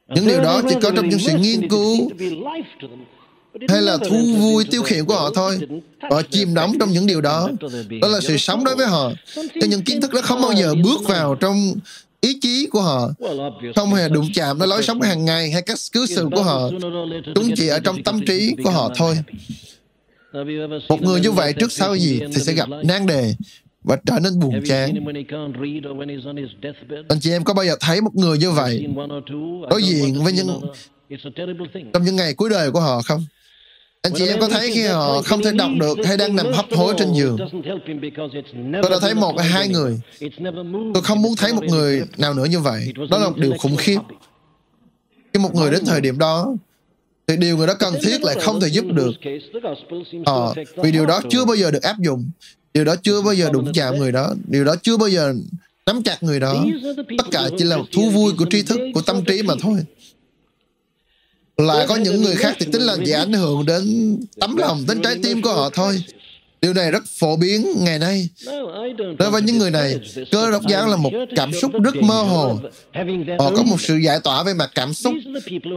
Những 0.08 0.26
điều 0.26 0.40
đó 0.40 0.62
chỉ 0.68 0.74
có 0.82 0.90
trong 0.96 1.08
những 1.08 1.18
sự 1.18 1.32
nghiên 1.38 1.68
cứu 1.68 2.10
hay 3.68 3.82
là 3.82 3.96
thu 4.08 4.16
vui 4.38 4.64
tiêu 4.70 4.82
khiển 4.82 5.04
của 5.04 5.14
họ 5.14 5.30
thôi. 5.34 5.58
Họ 6.10 6.22
chìm 6.30 6.54
đắm 6.54 6.72
trong 6.80 6.90
những 6.90 7.06
điều 7.06 7.20
đó. 7.20 7.48
Đó 8.02 8.08
là 8.08 8.20
sự 8.20 8.36
sống 8.36 8.64
đối 8.64 8.76
với 8.76 8.86
họ. 8.86 9.12
Cho 9.34 9.66
những 9.68 9.82
kiến 9.82 10.00
thức 10.00 10.12
đó 10.12 10.20
không 10.22 10.42
bao 10.42 10.52
giờ 10.52 10.74
bước 10.84 11.00
vào 11.04 11.34
trong 11.34 11.72
ý 12.26 12.38
chí 12.40 12.68
của 12.70 12.80
họ. 12.80 13.10
Không 13.76 13.94
hề 13.94 14.08
đụng 14.08 14.28
chạm 14.34 14.58
đến 14.58 14.68
lối 14.68 14.82
sống 14.82 15.00
hàng 15.00 15.24
ngày 15.24 15.50
hay 15.50 15.62
cách 15.62 15.78
cư 15.92 16.06
xử 16.06 16.28
của 16.32 16.42
họ. 16.42 16.70
Chúng 17.34 17.50
chỉ 17.56 17.68
ở 17.68 17.78
trong 17.78 18.02
tâm 18.02 18.20
trí 18.26 18.56
của 18.64 18.70
họ 18.70 18.90
thôi. 18.96 19.16
một 20.88 21.02
người 21.02 21.20
như 21.20 21.30
vậy 21.30 21.52
trước 21.52 21.72
sau 21.72 21.96
gì 21.96 22.20
thì 22.34 22.42
sẽ 22.42 22.52
gặp 22.52 22.68
nan 22.84 23.06
đề 23.06 23.34
và 23.84 23.96
trở 24.06 24.18
nên 24.22 24.40
buồn 24.40 24.62
chán. 24.68 24.94
Anh 27.08 27.20
chị 27.20 27.30
em 27.30 27.44
có 27.44 27.54
bao 27.54 27.64
giờ 27.64 27.76
thấy 27.80 28.00
một 28.00 28.14
người 28.14 28.38
như 28.38 28.50
vậy? 28.50 28.86
đối 29.70 29.82
diện 29.82 30.24
với 30.24 30.32
những 30.32 30.60
trong 31.92 32.04
những 32.04 32.16
ngày 32.16 32.34
cuối 32.34 32.50
đời 32.50 32.70
của 32.70 32.80
họ 32.80 33.02
không? 33.02 33.24
Anh 34.02 34.12
chị 34.16 34.26
em 34.26 34.40
có 34.40 34.48
thấy 34.48 34.70
khi 34.74 34.82
họ 34.82 35.22
không 35.22 35.42
thể 35.42 35.52
đọc 35.52 35.70
được 35.80 35.98
hay 36.06 36.16
đang 36.16 36.36
nằm 36.36 36.46
hấp 36.52 36.66
hối 36.70 36.94
trên 36.98 37.12
giường? 37.12 37.36
Tôi 38.82 38.90
đã 38.90 38.96
thấy 39.00 39.14
một 39.14 39.38
hay 39.38 39.48
hai 39.48 39.68
người. 39.68 40.00
Tôi 40.94 41.02
không 41.02 41.22
muốn 41.22 41.36
thấy 41.36 41.52
một 41.52 41.64
người 41.64 42.02
nào 42.18 42.34
nữa 42.34 42.44
như 42.44 42.60
vậy. 42.60 42.92
Đó 43.10 43.18
là 43.18 43.28
một 43.28 43.36
điều 43.36 43.52
khủng 43.58 43.76
khiếp. 43.76 43.98
Khi 45.32 45.40
một 45.40 45.54
người 45.54 45.70
đến 45.70 45.84
thời 45.86 46.00
điểm 46.00 46.18
đó, 46.18 46.54
thì 47.26 47.36
điều 47.36 47.56
người 47.56 47.66
đó 47.66 47.74
cần 47.78 47.94
thiết 48.02 48.22
lại 48.22 48.36
không 48.40 48.60
thể 48.60 48.68
giúp 48.68 48.84
được. 48.92 49.10
họ 50.26 50.54
à, 50.56 50.62
vì 50.76 50.92
điều 50.92 51.06
đó 51.06 51.20
chưa 51.30 51.44
bao 51.44 51.56
giờ 51.56 51.70
được 51.70 51.82
áp 51.82 51.96
dụng. 51.98 52.30
Điều 52.74 52.84
đó 52.84 52.94
chưa 53.02 53.22
bao 53.22 53.34
giờ 53.34 53.50
đụng 53.52 53.72
chạm 53.72 53.98
người 53.98 54.12
đó. 54.12 54.34
Điều 54.48 54.64
đó 54.64 54.74
chưa 54.82 54.96
bao 54.96 55.08
giờ 55.08 55.34
nắm 55.86 56.02
chặt 56.02 56.22
người 56.22 56.40
đó. 56.40 56.64
Tất 57.18 57.24
cả 57.30 57.48
chỉ 57.58 57.64
là 57.64 57.76
một 57.76 57.86
thú 57.92 58.10
vui 58.10 58.32
của 58.38 58.46
tri 58.50 58.62
thức 58.62 58.80
của 58.94 59.02
tâm 59.02 59.24
trí 59.24 59.42
mà 59.42 59.54
thôi 59.60 59.78
lại 61.56 61.86
có 61.88 61.96
những 61.96 62.22
người 62.22 62.36
khác 62.36 62.56
thì 62.58 62.66
tính 62.72 62.82
là 62.82 62.96
chỉ 63.04 63.12
ảnh 63.12 63.32
hưởng 63.32 63.66
đến 63.66 64.16
tấm 64.40 64.56
lòng 64.56 64.84
đến 64.88 65.02
trái 65.02 65.16
tim 65.22 65.42
của 65.42 65.52
họ 65.52 65.70
thôi 65.70 66.02
Điều 66.66 66.74
này 66.74 66.90
rất 66.90 67.02
phổ 67.18 67.36
biến 67.36 67.66
ngày 67.76 67.98
nay. 67.98 68.28
Đối 69.18 69.30
với 69.30 69.42
những 69.42 69.58
người 69.58 69.70
này, 69.70 70.00
cơ 70.32 70.50
đốc 70.50 70.62
giáo 70.68 70.88
là 70.88 70.96
một 70.96 71.10
cảm 71.36 71.52
xúc 71.52 71.72
rất 71.84 71.96
mơ 71.96 72.22
hồ. 72.22 72.58
Họ 73.38 73.50
có 73.56 73.62
một 73.62 73.80
sự 73.80 73.96
giải 73.96 74.18
tỏa 74.24 74.42
về 74.42 74.54
mặt 74.54 74.70
cảm 74.74 74.94
xúc. 74.94 75.14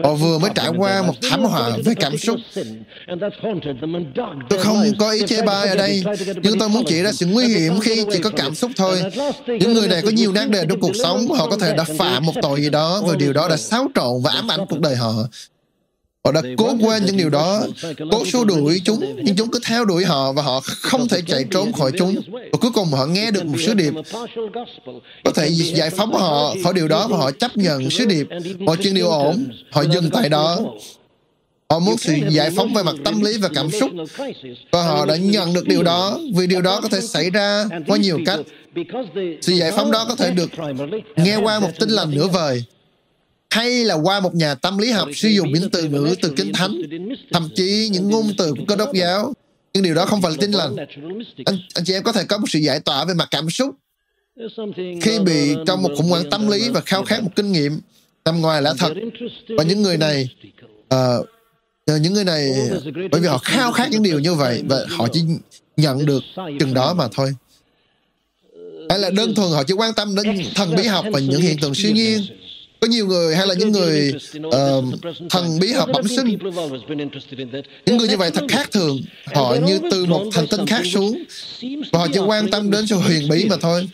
Họ 0.04 0.14
vừa 0.14 0.38
mới 0.38 0.52
trải 0.56 0.70
qua 0.78 1.02
một 1.02 1.14
thảm 1.22 1.44
họa 1.44 1.70
về 1.86 1.94
cảm 1.96 2.18
xúc. 2.18 2.36
Tôi 4.50 4.60
không 4.60 4.84
có 5.00 5.12
ý 5.12 5.22
chê 5.28 5.42
bai 5.42 5.68
ở 5.68 5.76
đây, 5.76 6.04
nhưng 6.44 6.60
tôi 6.60 6.70
muốn 6.70 6.84
chỉ 6.88 7.02
ra 7.02 7.12
sự 7.12 7.26
nguy 7.26 7.46
hiểm 7.48 7.80
khi 7.80 8.06
chỉ 8.12 8.20
có 8.20 8.30
cảm 8.30 8.56
xúc 8.56 8.72
thôi. 8.76 9.02
Những 9.48 9.74
người 9.74 9.88
này 9.88 10.02
có 10.02 10.10
nhiều 10.10 10.32
nát 10.32 10.50
đề 10.50 10.66
trong 10.70 10.80
cuộc 10.80 10.96
sống, 11.04 11.28
họ 11.28 11.50
có 11.50 11.58
thể 11.58 11.76
đã 11.78 11.84
phạm 11.84 12.26
một 12.26 12.34
tội 12.42 12.62
gì 12.62 12.70
đó, 12.70 13.04
và 13.08 13.16
điều 13.16 13.34
đó 13.34 13.48
đã 13.50 13.58
xáo 13.58 13.88
trộn 13.96 14.22
và 14.24 14.32
ám 14.32 14.52
ảnh 14.52 14.66
cuộc 14.70 14.80
đời 14.80 14.96
họ. 14.96 15.14
Họ 16.26 16.32
đã 16.32 16.42
cố 16.58 16.76
quên 16.82 17.06
những 17.06 17.18
điều 17.18 17.30
đó, 17.30 17.64
cố 18.12 18.26
xua 18.26 18.44
đuổi 18.44 18.82
chúng, 18.86 19.16
nhưng 19.24 19.36
chúng 19.36 19.52
cứ 19.52 19.60
theo 19.66 19.86
đuổi 19.86 20.06
họ 20.06 20.32
và 20.34 20.42
họ 20.42 20.60
không 20.64 21.08
thể 21.08 21.22
chạy 21.28 21.46
trốn 21.52 21.74
khỏi 21.74 21.92
chúng. 21.98 22.16
Và 22.34 22.58
cuối 22.62 22.72
cùng 22.74 22.88
họ 22.88 23.06
nghe 23.06 23.32
được 23.32 23.46
một 23.46 23.58
sứ 23.66 23.74
điệp. 23.74 23.94
Có 25.24 25.32
thể 25.36 25.48
giải 25.50 25.90
phóng 25.90 26.14
họ 26.14 26.56
khỏi 26.64 26.74
điều 26.74 26.88
đó 26.88 27.08
và 27.08 27.18
họ 27.18 27.32
chấp 27.32 27.58
nhận 27.58 27.90
sứ 27.90 28.06
điệp. 28.06 28.28
Mọi 28.60 28.78
chuyện 28.84 28.94
đều 28.94 29.08
ổn, 29.08 29.48
họ 29.72 29.82
dừng 29.82 30.10
tại 30.10 30.30
đó. 30.30 30.60
Họ 31.70 31.80
muốn 31.80 31.98
sự 31.98 32.14
giải 32.30 32.52
phóng 32.56 32.74
về 32.74 32.84
mặt 32.84 32.96
tâm 33.06 33.22
lý 33.22 33.38
và 33.38 33.50
cảm 33.56 33.72
xúc. 33.72 33.92
Và 34.72 34.84
họ 34.84 35.06
đã 35.06 35.16
nhận 35.16 35.54
được 35.54 35.68
điều 35.68 35.84
đó 35.84 36.20
vì 36.36 36.48
điều 36.48 36.62
đó 36.62 36.80
có 36.82 36.90
thể 36.90 37.02
xảy 37.02 37.30
ra 37.30 37.66
qua 37.88 37.98
nhiều 37.98 38.20
cách. 38.26 38.40
Sự 39.42 39.54
giải 39.54 39.72
phóng 39.72 39.92
đó 39.92 40.06
có 40.10 40.16
thể 40.16 40.32
được 40.32 40.50
nghe 41.16 41.38
qua 41.38 41.60
một 41.60 41.70
tin 41.80 41.90
lành 41.90 42.12
nửa 42.12 42.28
vời 42.28 42.64
hay 43.50 43.86
là 43.86 43.94
qua 43.96 44.20
một 44.20 44.36
nhà 44.36 44.56
tâm 44.56 44.78
lý 44.78 44.92
học 44.92 45.10
sử 45.16 45.30
dụng 45.30 45.54
những 45.54 45.70
từ 45.70 45.84
ngữ 45.84 46.16
từ 46.22 46.34
kinh 46.36 46.54
thánh, 46.54 46.82
thậm 47.32 47.50
chí 47.56 47.90
những 47.92 48.10
ngôn 48.10 48.32
từ 48.38 48.54
của 48.58 48.66
cơ 48.68 48.76
đốc 48.76 48.94
giáo. 48.94 49.34
Nhưng 49.74 49.84
điều 49.84 49.96
đó 49.96 50.06
không 50.06 50.22
phải 50.22 50.32
là 50.32 50.38
tin 50.40 50.52
lành. 50.52 50.76
Anh, 51.46 51.60
anh 51.74 51.86
chị 51.86 51.94
em 51.94 52.04
có 52.04 52.12
thể 52.12 52.24
có 52.24 52.38
một 52.38 52.48
sự 52.50 52.60
giải 52.60 52.80
tỏa 52.80 53.06
về 53.06 53.14
mặt 53.14 53.28
cảm 53.32 53.50
xúc 53.50 53.76
khi 55.02 55.20
bị 55.26 55.56
trong 55.68 55.84
một 55.84 55.90
khủng 55.98 56.10
hoảng 56.10 56.30
tâm 56.30 56.48
lý 56.48 56.70
và 56.70 56.82
khao 56.82 57.04
khát 57.04 57.24
một 57.24 57.30
kinh 57.36 57.52
nghiệm 57.52 57.80
nằm 58.26 58.42
ngoài 58.42 58.62
lẽ 58.62 58.72
thật. 58.78 58.94
Và 59.58 59.64
những 59.64 59.82
người 59.82 59.98
này, 59.98 60.30
uh, 60.94 61.28
những 62.02 62.14
người 62.14 62.24
này, 62.24 62.52
bởi 63.12 63.22
vì 63.22 63.28
họ 63.28 63.38
khao 63.38 63.72
khát 63.72 63.92
những 63.92 64.04
điều 64.04 64.20
như 64.20 64.34
vậy 64.34 64.64
và 64.70 64.86
họ 64.90 65.08
chỉ 65.14 65.22
nhận 65.78 66.06
được 66.06 66.24
chừng 66.60 66.74
đó 66.74 66.94
mà 66.94 67.08
thôi. 67.12 67.34
Hay 68.90 69.00
là 69.00 69.10
đơn 69.10 69.36
thuần 69.36 69.52
họ 69.52 69.64
chỉ 69.64 69.74
quan 69.74 69.94
tâm 69.94 70.16
đến 70.16 70.44
thần 70.56 70.76
bí 70.76 70.84
học 70.84 71.06
và 71.12 71.20
những 71.20 71.42
hiện 71.42 71.58
tượng 71.62 71.76
siêu 71.76 71.92
nhiên 71.92 72.22
có 72.80 72.88
nhiều 72.88 73.08
người 73.08 73.36
hay 73.36 73.48
là 73.48 73.54
những 73.54 73.72
người 73.72 74.14
uh, 74.48 74.54
thần 75.30 75.60
bí 75.60 75.72
học 75.72 75.90
bẩm 75.94 76.08
sinh. 76.08 76.38
những 77.86 77.98
người 77.98 78.08
như 78.08 78.18
vậy 78.18 78.32
thật 78.32 78.44
khác 78.50 78.72
thường. 78.72 79.00
Họ 79.26 79.56
như 79.66 79.80
từ 79.92 80.06
một 80.06 80.26
thành 80.34 80.48
tinh 80.48 80.66
khác 80.66 80.82
xuống 80.86 81.24
và 81.92 82.00
họ 82.00 82.08
chỉ 82.14 82.20
quan 82.20 82.52
tâm 82.52 82.72
đến 82.72 82.88
sự 82.88 82.96
huyền 82.96 83.30
bí 83.30 83.46
mà 83.50 83.56
thôi. 83.62 83.90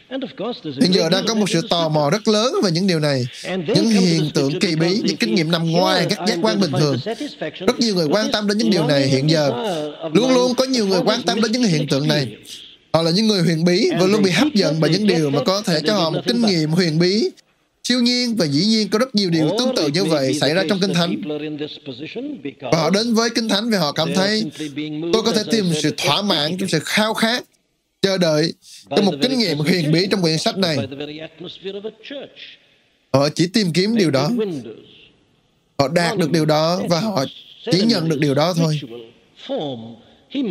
Hiện 0.82 0.94
giờ 0.94 1.10
đang 1.10 1.26
có 1.28 1.36
một 1.36 1.50
sự 1.50 1.62
tò 1.70 1.90
mò 1.90 2.10
rất 2.10 2.28
lớn 2.28 2.54
về 2.64 2.72
những 2.72 2.88
điều 2.88 3.00
này. 3.00 3.28
Những 3.68 3.90
hiện 3.90 4.30
tượng 4.34 4.60
kỳ 4.60 4.76
bí 4.76 5.02
những 5.04 5.18
kinh 5.18 5.36
nghiệm 5.36 5.52
nằm 5.52 5.72
ngoài 5.72 6.06
các 6.10 6.20
giác 6.28 6.38
quan 6.42 6.60
bình 6.60 6.72
thường. 6.80 6.98
rất 7.68 7.80
nhiều 7.80 7.96
người 7.96 8.08
quan 8.12 8.32
tâm 8.32 8.48
đến 8.48 8.58
những 8.58 8.70
điều 8.70 8.88
này 8.88 9.08
hiện 9.08 9.30
giờ. 9.30 9.52
luôn 10.14 10.34
luôn 10.34 10.56
có 10.56 10.66
nhiều 10.66 10.88
người 10.88 11.02
quan 11.06 11.22
tâm 11.24 11.42
đến 11.42 11.52
những 11.52 11.64
hiện 11.64 11.88
tượng 11.88 12.08
này. 12.08 12.28
họ 12.94 13.02
là 13.02 13.12
những 13.12 13.28
người 13.28 13.42
huyền 13.42 13.64
bí 13.64 13.90
và 14.00 14.06
luôn 14.06 14.24
bị 14.24 14.32
hấp 14.32 14.48
dẫn 14.54 14.76
bởi 14.80 14.90
những 14.90 15.08
điều 15.08 15.30
mà 15.30 15.40
có 15.46 15.62
thể 15.62 15.80
cho 15.86 15.94
họ 15.94 16.10
một 16.10 16.22
kinh 16.26 16.42
nghiệm 16.42 16.70
huyền 16.70 17.00
bí 17.00 17.30
siêu 17.88 18.02
nhiên 18.02 18.36
và 18.36 18.46
dĩ 18.46 18.66
nhiên 18.66 18.90
có 18.90 19.00
rất 19.00 19.16
nhiều 19.16 19.30
điều 19.30 19.50
tương 19.60 19.76
tự 19.76 19.88
như 19.88 20.04
vậy 20.04 20.34
xảy 20.34 20.54
ra 20.54 20.64
trong 20.70 20.80
Kinh 20.80 20.94
Thánh. 20.94 21.22
Và 22.72 22.78
họ 22.80 22.90
đến 22.90 23.14
với 23.14 23.30
Kinh 23.30 23.50
Thánh 23.50 23.70
vì 23.70 23.78
họ 23.78 23.92
cảm 23.92 24.14
thấy 24.14 24.44
tôi 25.14 25.22
có 25.26 25.32
thể 25.32 25.44
tìm 25.52 25.66
sự 25.82 25.94
thỏa 25.98 26.22
mãn 26.22 26.58
trong 26.58 26.70
sự 26.70 26.80
khao 26.80 27.14
khát, 27.14 27.44
chờ 28.02 28.18
đợi 28.18 28.54
trong 28.90 29.06
một 29.06 29.14
kinh 29.22 29.38
nghiệm 29.38 29.58
huyền 29.58 29.92
bí 29.92 30.08
trong 30.12 30.22
quyển 30.22 30.38
sách 30.38 30.58
này. 30.58 30.78
Họ 33.14 33.30
chỉ 33.30 33.48
tìm 33.48 33.74
kiếm 33.74 33.96
điều 33.96 34.12
đó. 34.12 34.30
Họ 35.80 35.88
đạt 35.88 36.18
được 36.18 36.32
điều 36.32 36.46
đó 36.46 36.82
và 36.90 37.00
họ 37.00 37.26
chỉ 37.72 37.82
nhận 37.86 38.10
được 38.10 38.20
điều 38.20 38.34
đó 38.34 38.54
thôi. 38.54 38.80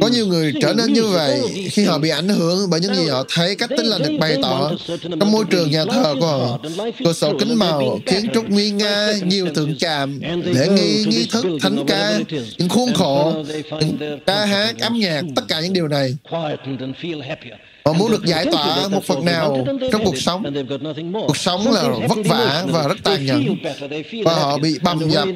Có 0.00 0.08
nhiều 0.08 0.26
người 0.26 0.52
trở 0.60 0.72
nên 0.72 0.92
như 0.92 1.04
vậy 1.04 1.40
khi 1.70 1.84
họ 1.84 1.98
bị 1.98 2.08
ảnh 2.08 2.28
hưởng 2.28 2.70
bởi 2.70 2.80
những 2.80 2.94
gì 2.94 3.08
họ 3.08 3.24
thấy 3.34 3.54
cách 3.56 3.70
tin 3.76 3.86
lành 3.86 4.02
được 4.02 4.16
bày 4.20 4.36
tỏ. 4.42 4.72
trong 5.20 5.32
môi 5.32 5.44
trường 5.50 5.70
nhà 5.70 5.84
thờ 5.84 6.14
của 6.20 6.26
họ. 6.26 6.58
Cửa 7.04 7.12
sổ 7.12 7.32
kính 7.38 7.54
màu, 7.54 7.98
kiến 8.06 8.26
trúc 8.34 8.48
nguy 8.48 8.70
nga, 8.70 9.12
nhiều 9.22 9.46
tượng 9.54 9.76
tràm, 9.76 10.20
lễ 10.44 10.68
nghi, 10.68 11.04
nghi 11.04 11.26
thức, 11.32 11.44
thánh 11.60 11.84
ca, 11.86 12.18
những 12.58 12.68
khuôn 12.68 12.94
khổ, 12.94 13.44
những 13.80 14.18
ca 14.26 14.44
hát, 14.44 14.78
âm 14.80 14.98
nhạc, 14.98 15.22
tất 15.36 15.42
cả 15.48 15.60
những 15.60 15.72
điều 15.72 15.88
này 15.88 16.16
Họ 17.84 17.92
muốn 17.92 18.10
được 18.10 18.24
giải 18.24 18.46
tỏa 18.52 18.88
một 18.88 19.04
phần 19.04 19.24
nào 19.24 19.66
trong 19.92 20.04
cuộc 20.04 20.18
sống. 20.18 20.42
Cuộc 21.26 21.36
sống 21.36 21.72
là 21.72 21.82
vất 22.08 22.18
vả 22.24 22.64
và 22.68 22.88
rất 22.88 22.96
tàn 23.04 23.26
nhẫn. 23.26 23.44
Và 24.24 24.34
họ 24.34 24.58
bị 24.58 24.78
bầm 24.82 25.10
dập 25.10 25.28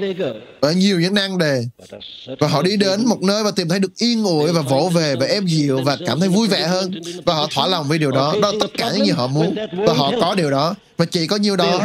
bởi 0.60 0.74
nhiều 0.74 1.00
những 1.00 1.14
năng 1.14 1.38
đề. 1.38 1.62
Và 2.38 2.48
họ 2.48 2.62
đi 2.62 2.76
đến 2.76 3.06
một 3.06 3.22
nơi 3.22 3.44
và 3.44 3.50
tìm 3.50 3.68
thấy 3.68 3.78
được 3.78 3.96
yên 3.96 4.24
ủi 4.24 4.52
và 4.52 4.60
vỗ 4.60 4.90
về 4.94 5.16
và 5.16 5.26
êm 5.26 5.46
dịu 5.46 5.80
và 5.84 5.96
cảm 6.06 6.20
thấy 6.20 6.28
vui 6.28 6.48
vẻ 6.48 6.66
hơn. 6.66 6.92
Và 7.24 7.34
họ 7.34 7.48
thỏa 7.54 7.66
lòng 7.66 7.88
với 7.88 7.98
điều 7.98 8.10
đó. 8.10 8.34
Đó 8.42 8.52
là 8.52 8.58
tất 8.60 8.70
cả 8.78 8.92
những 8.94 9.06
gì 9.06 9.12
họ 9.12 9.26
muốn. 9.26 9.54
Và 9.86 9.92
họ 9.92 10.12
có 10.20 10.34
điều 10.34 10.50
đó. 10.50 10.74
Và 10.96 11.04
chỉ 11.04 11.26
có 11.26 11.36
nhiêu 11.36 11.56
đó, 11.56 11.80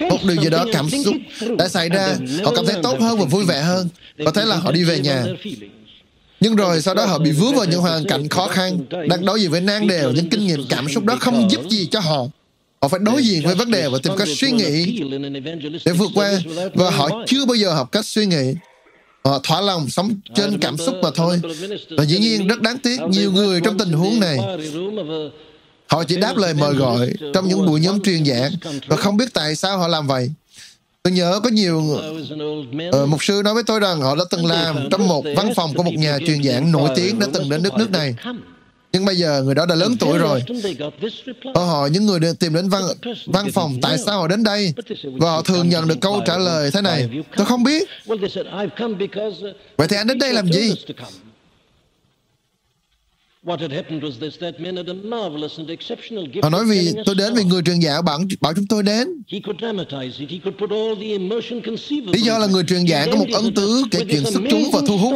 một 0.00 0.18
điều 0.22 0.36
gì 0.42 0.50
đó 0.50 0.64
cảm 0.72 0.90
xúc 0.90 1.14
đã 1.58 1.68
xảy 1.68 1.88
ra. 1.88 2.16
Họ 2.44 2.52
cảm 2.56 2.66
thấy 2.66 2.76
tốt 2.82 3.00
hơn 3.00 3.18
và 3.18 3.24
vui 3.24 3.44
vẻ 3.44 3.62
hơn. 3.62 3.88
Và 4.18 4.30
thế 4.34 4.44
là 4.44 4.56
họ 4.56 4.72
đi 4.72 4.84
về 4.84 4.98
nhà. 4.98 5.24
Nhưng 6.40 6.56
rồi 6.56 6.82
sau 6.82 6.94
đó 6.94 7.06
họ 7.06 7.18
bị 7.18 7.32
vướng 7.32 7.54
vào 7.54 7.64
những 7.64 7.80
hoàn 7.80 8.04
cảnh 8.04 8.28
khó 8.28 8.48
khăn, 8.48 8.78
đang 9.08 9.24
đối 9.24 9.40
diện 9.40 9.50
với 9.50 9.60
nan 9.60 9.86
đề 9.86 10.12
những 10.14 10.28
kinh 10.28 10.46
nghiệm 10.46 10.64
cảm 10.68 10.88
xúc 10.88 11.04
đó 11.04 11.16
không 11.20 11.50
giúp 11.50 11.60
gì 11.70 11.88
cho 11.90 12.00
họ. 12.00 12.26
Họ 12.82 12.88
phải 12.88 13.00
đối 13.02 13.22
diện 13.22 13.42
với 13.42 13.54
vấn 13.54 13.70
đề 13.70 13.88
và 13.88 13.98
tìm 14.02 14.12
cách 14.16 14.28
suy 14.36 14.50
nghĩ 14.50 15.02
để 15.84 15.92
vượt 15.92 16.10
qua 16.14 16.32
và 16.74 16.90
họ 16.90 17.08
chưa 17.26 17.46
bao 17.46 17.54
giờ 17.54 17.74
học 17.74 17.92
cách 17.92 18.06
suy 18.06 18.26
nghĩ. 18.26 18.54
Họ 19.24 19.40
thỏa 19.42 19.60
lòng 19.60 19.88
sống 19.88 20.14
trên 20.34 20.58
cảm 20.58 20.76
xúc 20.76 20.94
mà 21.02 21.10
thôi. 21.14 21.40
Và 21.90 22.04
dĩ 22.04 22.18
nhiên 22.18 22.46
rất 22.46 22.62
đáng 22.62 22.78
tiếc 22.78 23.00
nhiều 23.10 23.32
người 23.32 23.60
trong 23.60 23.78
tình 23.78 23.92
huống 23.92 24.20
này 24.20 24.38
Họ 25.88 26.04
chỉ 26.04 26.16
đáp 26.16 26.36
lời 26.36 26.54
mời 26.54 26.74
gọi 26.74 27.12
trong 27.34 27.48
những 27.48 27.66
buổi 27.66 27.80
nhóm 27.80 28.00
truyền 28.00 28.24
giảng 28.24 28.52
và 28.86 28.96
không 28.96 29.16
biết 29.16 29.34
tại 29.34 29.56
sao 29.56 29.78
họ 29.78 29.88
làm 29.88 30.06
vậy. 30.06 30.30
Tôi 31.08 31.12
nhớ 31.12 31.40
có 31.44 31.50
nhiều 31.50 32.00
uh, 33.02 33.08
mục 33.08 33.24
sư 33.24 33.42
nói 33.44 33.54
với 33.54 33.62
tôi 33.62 33.80
rằng 33.80 34.00
họ 34.00 34.16
đã 34.16 34.24
từng 34.30 34.46
làm 34.46 34.88
trong 34.90 35.08
một 35.08 35.24
văn 35.36 35.54
phòng 35.54 35.74
của 35.74 35.82
một 35.82 35.94
nhà 35.94 36.18
truyền 36.26 36.42
giảng 36.42 36.72
nổi 36.72 36.90
tiếng 36.96 37.18
đã 37.18 37.26
từng 37.32 37.50
đến 37.50 37.62
đất 37.62 37.74
nước 37.78 37.90
này. 37.90 38.14
Nhưng 38.92 39.04
bây 39.04 39.16
giờ 39.16 39.42
người 39.42 39.54
đó 39.54 39.66
đã 39.66 39.74
lớn 39.74 39.96
tuổi 40.00 40.18
rồi. 40.18 40.42
Họ 41.54 41.64
hỏi 41.64 41.90
những 41.90 42.06
người 42.06 42.20
tìm 42.40 42.54
đến 42.54 42.68
văn, 42.68 42.82
văn 43.26 43.46
phòng 43.54 43.78
tại 43.82 43.98
sao 43.98 44.20
họ 44.20 44.28
đến 44.28 44.44
đây 44.44 44.74
và 45.02 45.30
họ 45.30 45.42
thường 45.42 45.68
nhận 45.68 45.88
được 45.88 46.00
câu 46.00 46.22
trả 46.26 46.38
lời 46.38 46.70
thế 46.70 46.80
này. 46.80 47.08
Tôi 47.36 47.46
không 47.46 47.62
biết. 47.64 47.88
Vậy 49.76 49.88
thì 49.88 49.96
anh 49.96 50.06
đến 50.06 50.18
đây 50.18 50.32
làm 50.32 50.52
gì? 50.52 50.74
Họ 56.42 56.50
nói 56.50 56.64
vì 56.64 56.92
tôi 57.04 57.14
đến 57.14 57.34
vì 57.34 57.44
người 57.44 57.62
truyền 57.62 57.80
giảng 57.80 58.04
bảo, 58.04 58.18
bảo 58.40 58.54
chúng 58.54 58.66
tôi 58.66 58.82
đến. 58.82 59.08
Lý 62.12 62.20
do 62.20 62.38
là 62.38 62.46
người 62.46 62.62
truyền 62.64 62.86
giảng 62.88 63.10
có 63.10 63.16
một 63.16 63.26
ấn 63.32 63.54
tứ 63.54 63.82
kể 63.90 64.04
chuyện 64.10 64.24
xuất 64.24 64.42
chúng 64.50 64.70
và 64.72 64.80
thu 64.86 64.98
hút. 64.98 65.14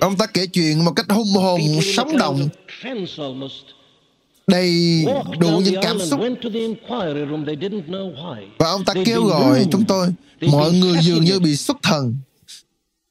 Ông 0.00 0.16
ta 0.16 0.26
kể 0.26 0.46
chuyện 0.46 0.84
một 0.84 0.92
cách 0.96 1.06
hùng 1.08 1.32
hồn, 1.34 1.60
sống 1.96 2.16
động, 2.16 2.48
đầy 4.46 5.04
đủ 5.40 5.60
những 5.64 5.74
cảm 5.82 5.98
xúc. 6.00 6.20
Và 8.58 8.70
ông 8.70 8.84
ta 8.84 8.94
kêu 9.04 9.22
gọi 9.22 9.66
chúng 9.72 9.84
tôi, 9.84 10.08
mọi 10.40 10.72
người 10.72 10.98
dường 11.02 11.24
như 11.24 11.40
bị 11.40 11.56
xuất 11.56 11.76
thần. 11.82 12.16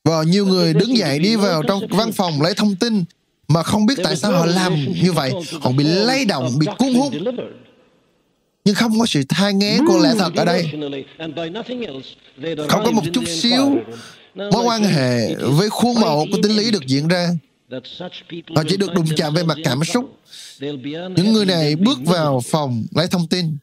Và 0.04 0.24
nhiều 0.24 0.46
người 0.46 0.74
đứng 0.74 0.98
dậy 0.98 1.20
đi 1.20 1.36
vào 1.36 1.64
trong 1.68 1.88
văn 1.90 2.12
phòng 2.12 2.42
lấy 2.42 2.54
thông 2.54 2.76
tin 2.76 3.04
mà 3.50 3.64
không 3.64 3.86
biết 3.86 3.96
tại 4.04 4.16
sao 4.16 4.32
họ 4.32 4.46
làm 4.46 4.76
như 5.04 5.12
vậy. 5.12 5.34
họ 5.62 5.72
bị 5.72 5.84
lay 5.84 6.26
động 6.26 6.60
bị 6.60 6.68
cuốn 6.78 6.94
hút. 6.94 7.14
nhưng 8.66 8.76
không 8.76 9.00
có 9.00 9.06
sự 9.06 9.24
thai 9.30 9.54
nghé 9.54 9.80
của 9.88 9.98
lẽ 9.98 10.10
thật 10.18 10.36
ở 10.36 10.46
đây. 10.46 10.72
không 12.70 12.84
có 12.86 12.92
một 12.92 13.02
chút 13.14 13.24
xíu 13.28 13.78
mối 14.36 14.64
quan 14.66 14.84
hệ 14.84 15.36
với 15.36 15.70
khuôn 15.70 16.00
mẫu 16.02 16.26
của 16.32 16.38
tính 16.44 16.52
lý 16.58 16.72
được 16.72 16.88
diễn 16.88 17.08
ra. 17.08 17.30
họ 18.56 18.64
chỉ 18.68 18.78
được 18.78 18.94
đụng 18.94 19.06
chạm 19.18 19.34
về 19.34 19.44
mặt 19.44 19.58
cảm 19.64 19.84
xúc. 19.84 20.18
những 21.16 21.34
người 21.34 21.46
này 21.46 21.76
bước 21.76 22.00
vào 22.06 22.42
phòng 22.46 22.86
lấy 22.96 23.08
thông 23.08 23.28
tin. 23.28 23.58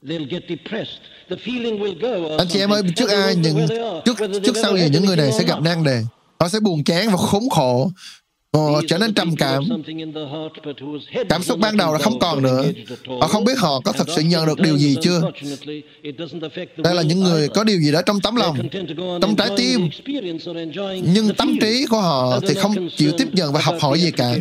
Anh 2.38 2.48
chị 2.48 2.58
em 2.58 2.70
ơi 2.70 2.82
trước 2.96 3.10
ai 3.10 3.36
những 3.36 3.66
trước 4.04 4.16
trước 4.44 4.56
sau 4.62 4.78
gì 4.78 4.88
những 4.92 5.04
người 5.04 5.16
này 5.16 5.32
sẽ 5.32 5.44
gặp 5.44 5.62
nan 5.62 5.84
đề. 5.84 6.02
Họ 6.40 6.48
sẽ 6.48 6.60
buồn 6.60 6.84
chán 6.84 7.10
và 7.10 7.16
khốn 7.16 7.42
khổ 7.50 7.90
Họ 8.56 8.82
trở 8.88 8.98
nên 8.98 9.14
trầm 9.14 9.36
cảm. 9.36 9.64
Cảm 11.28 11.42
xúc 11.42 11.58
ban 11.58 11.76
đầu 11.76 11.92
là 11.92 11.98
không 11.98 12.18
còn 12.18 12.42
nữa. 12.42 12.64
Họ 13.20 13.28
không 13.28 13.44
biết 13.44 13.58
họ 13.58 13.80
có 13.80 13.92
thật 13.92 14.06
sự 14.16 14.22
nhận 14.22 14.46
được 14.46 14.60
điều 14.60 14.78
gì 14.78 14.96
chưa. 15.02 15.20
Đây 16.76 16.94
là 16.94 17.02
những 17.02 17.20
người 17.20 17.48
có 17.48 17.64
điều 17.64 17.80
gì 17.80 17.92
đó 17.92 18.02
trong 18.02 18.20
tấm 18.20 18.36
lòng, 18.36 18.68
trong 19.20 19.36
trái 19.36 19.50
tim. 19.56 19.88
Nhưng 21.14 21.34
tâm 21.34 21.56
trí 21.60 21.86
của 21.86 22.00
họ 22.00 22.40
thì 22.48 22.54
không 22.54 22.88
chịu 22.96 23.12
tiếp 23.18 23.28
nhận 23.32 23.52
và 23.52 23.60
học 23.60 23.76
hỏi 23.80 24.00
gì 24.00 24.10
cả. 24.10 24.36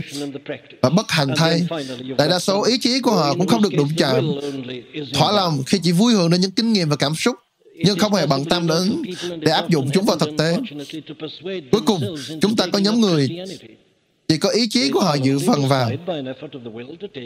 Và 0.82 0.90
bất 0.90 1.12
hạnh 1.12 1.28
thay, 1.36 1.68
đại 2.18 2.30
đa 2.30 2.40
số 2.40 2.64
ý 2.64 2.78
chí 2.78 3.00
của 3.00 3.12
họ 3.12 3.34
cũng 3.34 3.48
không 3.48 3.62
được 3.62 3.74
đụng 3.74 3.90
chạm. 3.98 4.32
Thỏa 5.14 5.32
lòng 5.32 5.64
khi 5.66 5.80
chỉ 5.84 5.92
vui 5.92 6.14
hưởng 6.14 6.30
đến 6.30 6.42
những 6.42 6.52
kinh 6.52 6.74
nghiệm 6.74 6.90
và 6.90 6.96
cảm 6.96 7.16
xúc 7.16 7.36
nhưng 7.78 8.00
không 8.00 8.14
hề 8.14 8.26
bận 8.28 8.46
tâm 8.46 8.68
đến 8.68 9.02
để 9.40 9.52
áp 9.52 9.70
dụng 9.70 9.90
chúng 9.94 10.06
vào 10.06 10.18
thực 10.18 10.30
tế. 10.38 10.58
Cuối 11.72 11.82
cùng, 11.86 12.16
chúng 12.42 12.56
ta 12.56 12.68
có 12.68 12.80
nhóm 12.80 13.02
người 13.02 13.30
chỉ 14.28 14.38
có 14.38 14.50
ý 14.50 14.68
chí 14.68 14.92
của 14.92 15.00
họ 15.00 15.16
dự 15.16 15.40
phần 15.40 15.68
vào. 15.68 15.92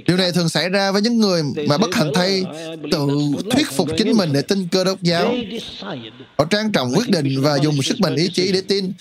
Điều 0.08 0.18
này 0.18 0.32
thường 0.32 0.50
xảy 0.50 0.70
ra 0.70 0.92
với 0.92 1.02
những 1.02 1.18
người 1.18 1.44
mà 1.68 1.78
bất 1.78 1.96
hạnh 1.96 2.12
thay 2.14 2.44
tự 2.92 3.08
thuyết 3.52 3.72
phục 3.72 3.90
chính 3.98 4.18
mình 4.18 4.30
để 4.34 4.42
tin 4.42 4.68
cơ 4.72 4.84
đốc 4.84 5.04
giáo. 5.04 5.36
Họ 6.38 6.46
trang 6.46 6.72
trọng 6.72 6.92
quyết 6.96 7.10
định 7.10 7.42
và 7.42 7.56
dùng 7.56 7.82
sức 7.82 8.00
mạnh 8.02 8.16
ý 8.16 8.30
chí 8.34 8.52
để 8.52 8.62
tin. 8.62 8.92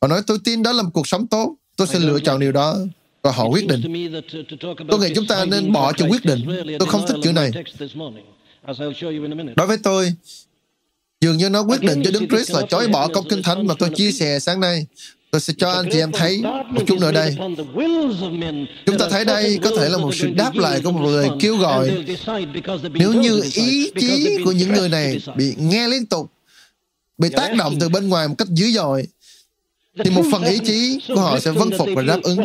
Họ 0.00 0.08
nói 0.08 0.22
tôi 0.26 0.38
tin 0.44 0.62
đó 0.62 0.72
là 0.72 0.82
một 0.82 0.90
cuộc 0.92 1.06
sống 1.06 1.26
tốt, 1.26 1.54
tôi 1.76 1.86
sẽ 1.86 1.98
lựa 1.98 2.18
chọn 2.20 2.40
điều 2.40 2.52
đó 2.52 2.78
và 3.22 3.32
họ 3.32 3.48
quyết 3.48 3.66
định. 3.66 4.10
Tôi 4.88 5.00
nghĩ 5.00 5.12
chúng 5.14 5.26
ta 5.26 5.44
nên 5.44 5.72
bỏ 5.72 5.92
chữ 5.92 6.06
quyết 6.10 6.24
định. 6.24 6.46
Tôi 6.78 6.88
không 6.88 7.06
thích 7.06 7.16
chữ 7.22 7.32
này. 7.32 7.50
Đối 9.56 9.66
với 9.66 9.76
tôi, 9.82 10.12
dường 11.20 11.36
như 11.36 11.48
nó 11.48 11.62
quyết 11.62 11.80
định 11.80 12.02
cho 12.04 12.10
Đức 12.10 12.22
Christ 12.30 12.50
là 12.50 12.62
chối 12.70 12.88
bỏ 12.88 13.08
công 13.08 13.28
kinh 13.28 13.42
thánh 13.42 13.66
mà 13.66 13.74
tôi 13.78 13.90
chia 13.94 14.12
sẻ 14.12 14.38
sáng 14.38 14.60
nay. 14.60 14.86
Tôi 15.32 15.40
sẽ 15.40 15.52
cho 15.58 15.70
anh 15.70 15.88
chị 15.92 15.98
em 15.98 16.12
thấy 16.12 16.42
một 16.68 16.82
chút 16.86 16.98
nữa 17.00 17.12
đây. 17.12 17.36
Chúng 18.86 18.98
ta 18.98 19.08
thấy 19.10 19.24
đây 19.24 19.58
có 19.62 19.70
thể 19.78 19.88
là 19.88 19.98
một 19.98 20.14
sự 20.14 20.30
đáp 20.36 20.54
lại 20.54 20.80
của 20.84 20.92
một 20.92 21.10
lời 21.10 21.28
kêu 21.40 21.56
gọi. 21.56 21.90
Nếu 22.92 23.12
như 23.12 23.42
ý 23.54 23.90
chí 24.00 24.38
của 24.44 24.52
những 24.52 24.72
người 24.72 24.88
này 24.88 25.18
bị 25.36 25.54
nghe 25.58 25.88
liên 25.88 26.06
tục, 26.06 26.30
bị 27.18 27.28
tác 27.28 27.54
động 27.58 27.74
từ 27.80 27.88
bên 27.88 28.08
ngoài 28.08 28.28
một 28.28 28.34
cách 28.38 28.48
dữ 28.48 28.66
dội, 28.66 29.06
thì 30.04 30.10
một 30.10 30.22
phần 30.32 30.42
ý 30.42 30.58
chí 30.58 31.00
của 31.08 31.20
họ 31.20 31.38
sẽ 31.38 31.50
vâng 31.50 31.70
phục 31.78 31.88
và 31.94 32.02
đáp 32.02 32.18
ứng. 32.22 32.38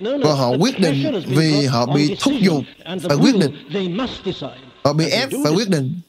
Và 0.00 0.34
họ 0.34 0.50
quyết 0.60 0.80
định 0.80 1.22
vì 1.26 1.64
họ 1.64 1.86
bị 1.86 2.16
thúc 2.20 2.34
giục 2.40 2.62
phải 2.84 3.16
quyết 3.16 3.36
định. 3.36 3.68
Họ 4.84 4.92
bị 4.92 5.06
ép 5.06 5.30
phải 5.44 5.52
quyết 5.54 5.68
định. 5.68 6.00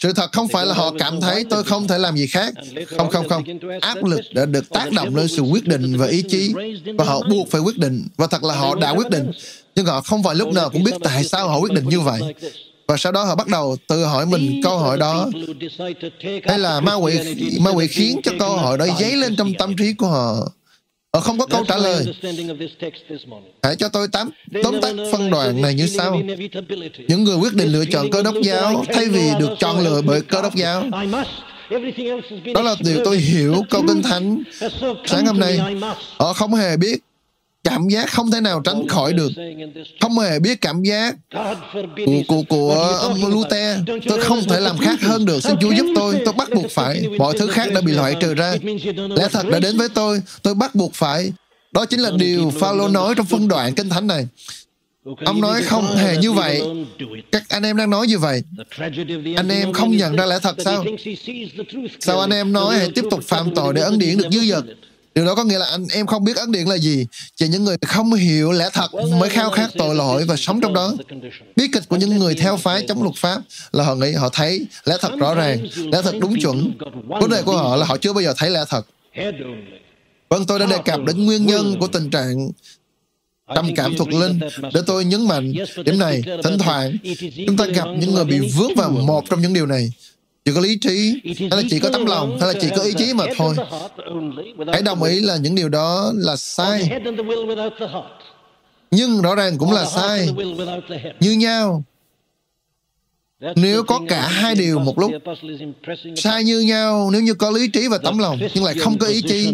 Sự 0.00 0.12
thật 0.12 0.32
không 0.32 0.48
phải 0.48 0.66
là 0.66 0.74
họ 0.74 0.92
cảm 0.98 1.20
thấy 1.20 1.44
tôi 1.50 1.64
không 1.64 1.88
thể 1.88 1.98
làm 1.98 2.16
gì 2.16 2.26
khác. 2.26 2.54
Không, 2.96 3.10
không, 3.10 3.28
không. 3.28 3.44
Áp 3.80 4.04
lực 4.04 4.20
đã 4.34 4.44
được 4.44 4.70
tác 4.70 4.92
động 4.92 5.16
lên 5.16 5.28
sự 5.28 5.42
quyết 5.42 5.66
định 5.66 5.96
và 5.96 6.06
ý 6.06 6.22
chí 6.22 6.54
và 6.98 7.04
họ 7.04 7.20
buộc 7.30 7.50
phải 7.50 7.60
quyết 7.60 7.78
định. 7.78 8.06
Và 8.16 8.26
thật 8.26 8.44
là 8.44 8.54
họ 8.54 8.74
đã 8.74 8.90
quyết 8.90 9.10
định. 9.10 9.30
Nhưng 9.74 9.86
họ 9.86 10.00
không 10.00 10.22
phải 10.22 10.34
lúc 10.34 10.52
nào 10.52 10.70
cũng 10.70 10.84
biết 10.84 10.94
tại 11.02 11.24
sao 11.24 11.48
họ 11.48 11.58
quyết 11.58 11.72
định 11.72 11.88
như 11.88 12.00
vậy. 12.00 12.20
Và 12.88 12.96
sau 12.96 13.12
đó 13.12 13.24
họ 13.24 13.34
bắt 13.34 13.48
đầu 13.48 13.76
tự 13.86 14.04
hỏi 14.04 14.26
mình 14.26 14.60
câu 14.64 14.78
hỏi 14.78 14.98
đó. 14.98 15.30
Hay 16.44 16.58
là 16.58 16.80
ma 16.80 16.94
quỷ, 16.94 17.18
ma 17.60 17.70
quỷ 17.70 17.86
khiến 17.86 18.20
cho 18.22 18.32
câu 18.38 18.56
hỏi 18.56 18.78
đó 18.78 18.86
dấy 19.00 19.16
lên 19.16 19.36
trong 19.36 19.52
tâm 19.58 19.76
trí 19.76 19.92
của 19.92 20.06
họ 20.06 20.52
Họ 21.14 21.20
không 21.20 21.38
có 21.38 21.46
câu 21.46 21.64
trả 21.68 21.76
lời. 21.76 22.04
Hãy 23.62 23.76
cho 23.76 23.88
tôi 23.88 24.08
tám, 24.08 24.30
tóm 24.62 24.80
tắt 24.82 24.94
phân 25.12 25.30
đoạn 25.30 25.62
này 25.62 25.74
như 25.74 25.86
sau. 25.86 26.20
Những 27.08 27.24
người 27.24 27.36
quyết 27.36 27.54
định 27.54 27.68
lựa 27.68 27.84
chọn 27.84 28.10
cơ 28.10 28.22
đốc 28.22 28.34
giáo 28.42 28.84
thay 28.92 29.06
vì 29.08 29.30
được 29.38 29.50
chọn 29.58 29.84
lựa 29.84 30.02
bởi 30.02 30.20
cơ 30.20 30.42
đốc 30.42 30.54
giáo. 30.54 30.84
Đó 32.54 32.62
là 32.62 32.74
điều 32.80 33.04
tôi 33.04 33.16
hiểu 33.16 33.62
câu 33.70 33.84
kinh 33.88 34.02
thánh 34.02 34.42
sáng 35.06 35.26
hôm 35.26 35.38
nay. 35.38 35.60
Họ 36.18 36.32
không 36.32 36.54
hề 36.54 36.76
biết 36.76 36.98
cảm 37.64 37.88
giác 37.88 38.10
không 38.10 38.30
thể 38.30 38.40
nào 38.40 38.60
tránh 38.64 38.88
khỏi 38.88 39.12
được. 39.12 39.32
không 40.00 40.18
hề 40.18 40.38
biết 40.38 40.60
cảm 40.60 40.82
giác 40.82 41.16
của, 42.06 42.22
của, 42.28 42.42
của 42.48 42.98
ông 43.00 43.24
Luther. 43.30 43.78
Tôi 44.08 44.20
không 44.20 44.44
thể 44.48 44.60
làm 44.60 44.78
khác 44.78 45.00
hơn 45.02 45.24
được. 45.24 45.40
Xin 45.40 45.56
Chúa 45.60 45.70
giúp 45.70 45.86
tôi. 45.96 46.20
Tôi 46.24 46.34
bắt 46.34 46.48
buộc 46.54 46.70
phải. 46.70 47.02
mọi 47.18 47.38
thứ 47.38 47.46
khác 47.46 47.68
đã 47.74 47.80
bị 47.80 47.92
loại 47.92 48.16
trừ 48.20 48.34
ra. 48.34 48.54
Lẽ 49.16 49.28
thật 49.32 49.46
đã 49.50 49.58
đến 49.58 49.76
với 49.76 49.88
tôi. 49.88 50.22
Tôi 50.42 50.54
bắt 50.54 50.74
buộc 50.74 50.94
phải. 50.94 51.32
Đó 51.72 51.84
chính 51.84 52.00
là 52.00 52.10
điều 52.16 52.52
Phaolô 52.60 52.88
nói 52.88 53.14
trong 53.14 53.26
phân 53.26 53.48
đoạn 53.48 53.74
kinh 53.74 53.88
thánh 53.88 54.06
này. 54.06 54.26
Ông 55.24 55.40
nói 55.40 55.62
không 55.62 55.96
hề 55.96 56.16
như 56.16 56.32
vậy. 56.32 56.62
Các 57.32 57.42
anh 57.48 57.62
em 57.62 57.76
đang 57.76 57.90
nói 57.90 58.06
như 58.06 58.18
vậy. 58.18 58.42
Anh 59.36 59.48
em 59.48 59.72
không 59.72 59.96
nhận 59.96 60.16
ra 60.16 60.26
lẽ 60.26 60.38
thật 60.42 60.56
sao? 60.64 60.84
Sao 62.00 62.20
anh 62.20 62.30
em 62.30 62.52
nói 62.52 62.78
hãy 62.78 62.90
tiếp 62.94 63.04
tục 63.10 63.20
phạm 63.24 63.54
tội 63.54 63.74
để 63.74 63.82
ấn 63.82 63.98
điển 63.98 64.18
được 64.18 64.28
dư 64.30 64.40
dật? 64.40 64.64
Điều 65.18 65.24
đó 65.24 65.34
có 65.34 65.44
nghĩa 65.44 65.58
là 65.58 65.66
anh 65.66 65.86
em 65.92 66.06
không 66.06 66.24
biết 66.24 66.36
ấn 66.36 66.52
điển 66.52 66.66
là 66.66 66.74
gì. 66.74 67.06
Chỉ 67.36 67.48
những 67.48 67.64
người 67.64 67.76
không 67.86 68.12
hiểu 68.12 68.52
lẽ 68.52 68.68
thật 68.72 68.88
mới 69.20 69.28
khao 69.28 69.50
khát 69.50 69.70
tội 69.78 69.94
lỗi 69.94 70.24
và 70.24 70.36
sống 70.36 70.60
trong 70.60 70.74
đó. 70.74 70.94
Bí 71.56 71.68
kịch 71.72 71.82
của 71.88 71.96
những 71.96 72.18
người 72.18 72.34
theo 72.34 72.56
phái 72.56 72.84
chống 72.88 73.02
luật 73.02 73.14
pháp 73.16 73.42
là 73.72 73.84
họ 73.84 73.94
nghĩ 73.94 74.12
họ 74.12 74.28
thấy 74.28 74.66
lẽ 74.84 74.96
thật 75.00 75.12
rõ 75.18 75.34
ràng, 75.34 75.66
lẽ 75.92 76.02
thật 76.02 76.14
đúng 76.20 76.40
chuẩn. 76.40 76.78
Vấn 77.20 77.30
đề 77.30 77.42
của 77.42 77.56
họ 77.56 77.76
là 77.76 77.86
họ 77.86 77.96
chưa 77.96 78.12
bao 78.12 78.22
giờ 78.22 78.34
thấy 78.36 78.50
lẽ 78.50 78.60
thật. 78.68 78.86
Vâng, 80.28 80.46
tôi 80.46 80.58
đã 80.58 80.66
đề 80.66 80.78
cập 80.84 81.00
đến 81.06 81.26
nguyên 81.26 81.46
nhân 81.46 81.76
của 81.80 81.86
tình 81.86 82.10
trạng 82.10 82.50
trầm 83.54 83.74
cảm 83.76 83.96
thuộc 83.96 84.12
linh. 84.12 84.40
để 84.74 84.80
tôi 84.86 85.04
nhấn 85.04 85.28
mạnh 85.28 85.52
điểm 85.84 85.98
này 85.98 86.22
thỉnh 86.44 86.58
thoảng 86.58 86.96
chúng 87.46 87.56
ta 87.56 87.64
gặp 87.64 87.86
những 87.98 88.14
người 88.14 88.24
bị 88.24 88.38
vướng 88.38 88.74
vào 88.74 88.90
một 88.90 89.24
trong 89.30 89.42
những 89.42 89.54
điều 89.54 89.66
này 89.66 89.90
chỉ 90.48 90.54
có 90.54 90.60
lý 90.60 90.78
trí. 90.78 91.20
Hay 91.50 91.62
là 91.62 91.68
chỉ 91.70 91.78
có 91.78 91.90
tấm 91.90 92.06
lòng 92.06 92.38
hay 92.40 92.54
là 92.54 92.60
chỉ 92.60 92.68
có 92.76 92.82
ý 92.82 92.92
chí 92.98 93.14
mà 93.14 93.24
thôi. 93.36 93.54
hãy 94.72 94.82
đồng 94.82 95.02
ý 95.02 95.20
là 95.20 95.36
những 95.36 95.54
điều 95.54 95.68
đó 95.68 96.12
là 96.14 96.36
sai. 96.36 96.90
Nhưng 98.90 99.22
rõ 99.22 99.34
ràng 99.34 99.58
cũng 99.58 99.72
là 99.72 99.84
sai. 99.84 100.28
như 101.20 101.32
nhau. 101.32 101.82
Nếu 103.56 103.84
có 103.84 104.00
cả 104.08 104.28
hai 104.28 104.54
điều 104.54 104.78
một 104.78 104.98
lúc 104.98 105.10
sai 106.16 106.44
như 106.44 106.60
nhau 106.60 107.10
nếu 107.12 107.22
như 107.22 107.34
có 107.34 107.50
lý 107.50 107.68
trí 107.68 107.88
và 107.88 107.98
tấm 107.98 108.18
lòng 108.18 108.38
nhưng 108.54 108.64
lại 108.64 108.74
không 108.78 108.98
có 108.98 109.06
ý 109.06 109.22
chí. 109.22 109.52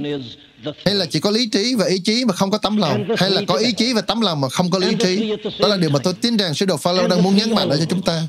hay 0.85 0.95
là 0.95 1.07
chỉ 1.07 1.21
có 1.21 1.31
lý 1.31 1.47
trí 1.47 1.75
và 1.75 1.87
ý 1.87 1.99
chí 1.99 2.25
mà 2.25 2.35
không 2.35 2.51
có 2.51 2.59
tấm 2.59 2.77
lòng 2.77 3.05
hay 3.19 3.31
là 3.31 3.43
có 3.47 3.55
ý 3.55 3.73
chí 3.73 3.93
và 3.93 4.01
tấm 4.01 4.21
lòng 4.21 4.41
mà 4.41 4.49
không 4.49 4.71
có 4.71 4.79
lý 4.79 4.95
trí. 4.99 5.33
đó 5.61 5.69
là 5.69 5.77
điều 5.77 5.91
mà 5.91 5.99
tôi 6.03 6.15
tin 6.21 6.37
rằng 6.37 6.55
sứ 6.55 6.67
đồ 6.67 6.77
Phaolô 6.77 7.09
đang 7.09 7.23
muốn 7.23 7.37
nhấn 7.37 7.55
mạnh 7.55 7.69
ở 7.69 7.77
cho 7.79 7.85
chúng 7.85 8.03
ta 8.03 8.23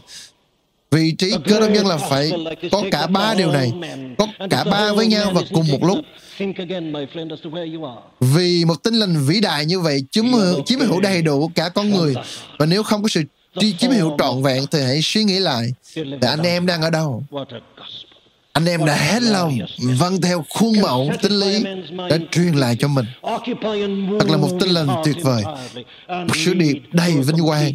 vị 0.95 1.11
trí 1.17 1.31
cơ 1.45 1.59
đốc 1.59 1.69
nhân 1.71 1.87
là 1.87 1.97
phải 1.97 2.31
có 2.71 2.83
cả 2.91 3.07
ba 3.07 3.33
điều 3.33 3.51
này 3.51 3.73
có 4.17 4.27
cả 4.49 4.63
ba 4.63 4.93
với 4.93 5.07
nhau 5.07 5.31
và 5.35 5.41
cùng 5.53 5.67
một 5.71 5.83
lúc. 5.83 5.97
Vì 8.19 8.65
một 8.65 8.83
tinh 8.83 8.93
lành 8.93 9.25
vĩ 9.27 9.41
đại 9.41 9.65
như 9.65 9.79
vậy 9.79 10.03
chiếm 10.11 10.25
hữu, 10.25 10.61
chiếm 10.65 10.79
hữu 10.79 11.01
đầy 11.01 11.21
đủ 11.21 11.51
cả 11.55 11.69
con 11.69 11.89
người. 11.89 12.15
và 12.59 12.65
nếu 12.65 12.83
không 12.83 13.01
có 13.01 13.07
sự 13.07 13.21
chiếm 13.79 13.91
hữu 13.91 14.15
trọn 14.17 14.43
vẹn 14.43 14.65
thì 14.71 14.81
hãy 14.81 14.99
suy 15.03 15.23
nghĩ 15.23 15.39
lại 15.39 15.73
là 15.95 16.29
anh 16.29 16.43
em 16.43 16.65
đang 16.65 16.81
ở 16.81 16.89
đâu 16.89 17.23
anh 18.55 18.65
em 18.65 18.85
đã 18.85 18.95
hết 18.95 19.23
lòng. 19.23 19.57
Vâng 19.77 20.21
theo 20.21 20.45
khuôn 20.49 20.81
mẫu 20.81 21.11
tinh 21.21 21.31
lý 21.31 21.63
đã 22.09 22.17
truyền 22.31 22.53
lại 22.53 22.75
cho 22.79 22.87
mình. 22.87 23.05
thật 24.19 24.29
là 24.29 24.37
một 24.37 24.49
tinh 24.59 24.69
lành 24.69 24.87
tuyệt 25.05 25.15
vời. 25.23 25.43
một 26.07 26.35
sứ 26.45 26.53
điệp 26.53 26.77
đầy 26.91 27.11
vinh 27.11 27.45
quang. 27.45 27.71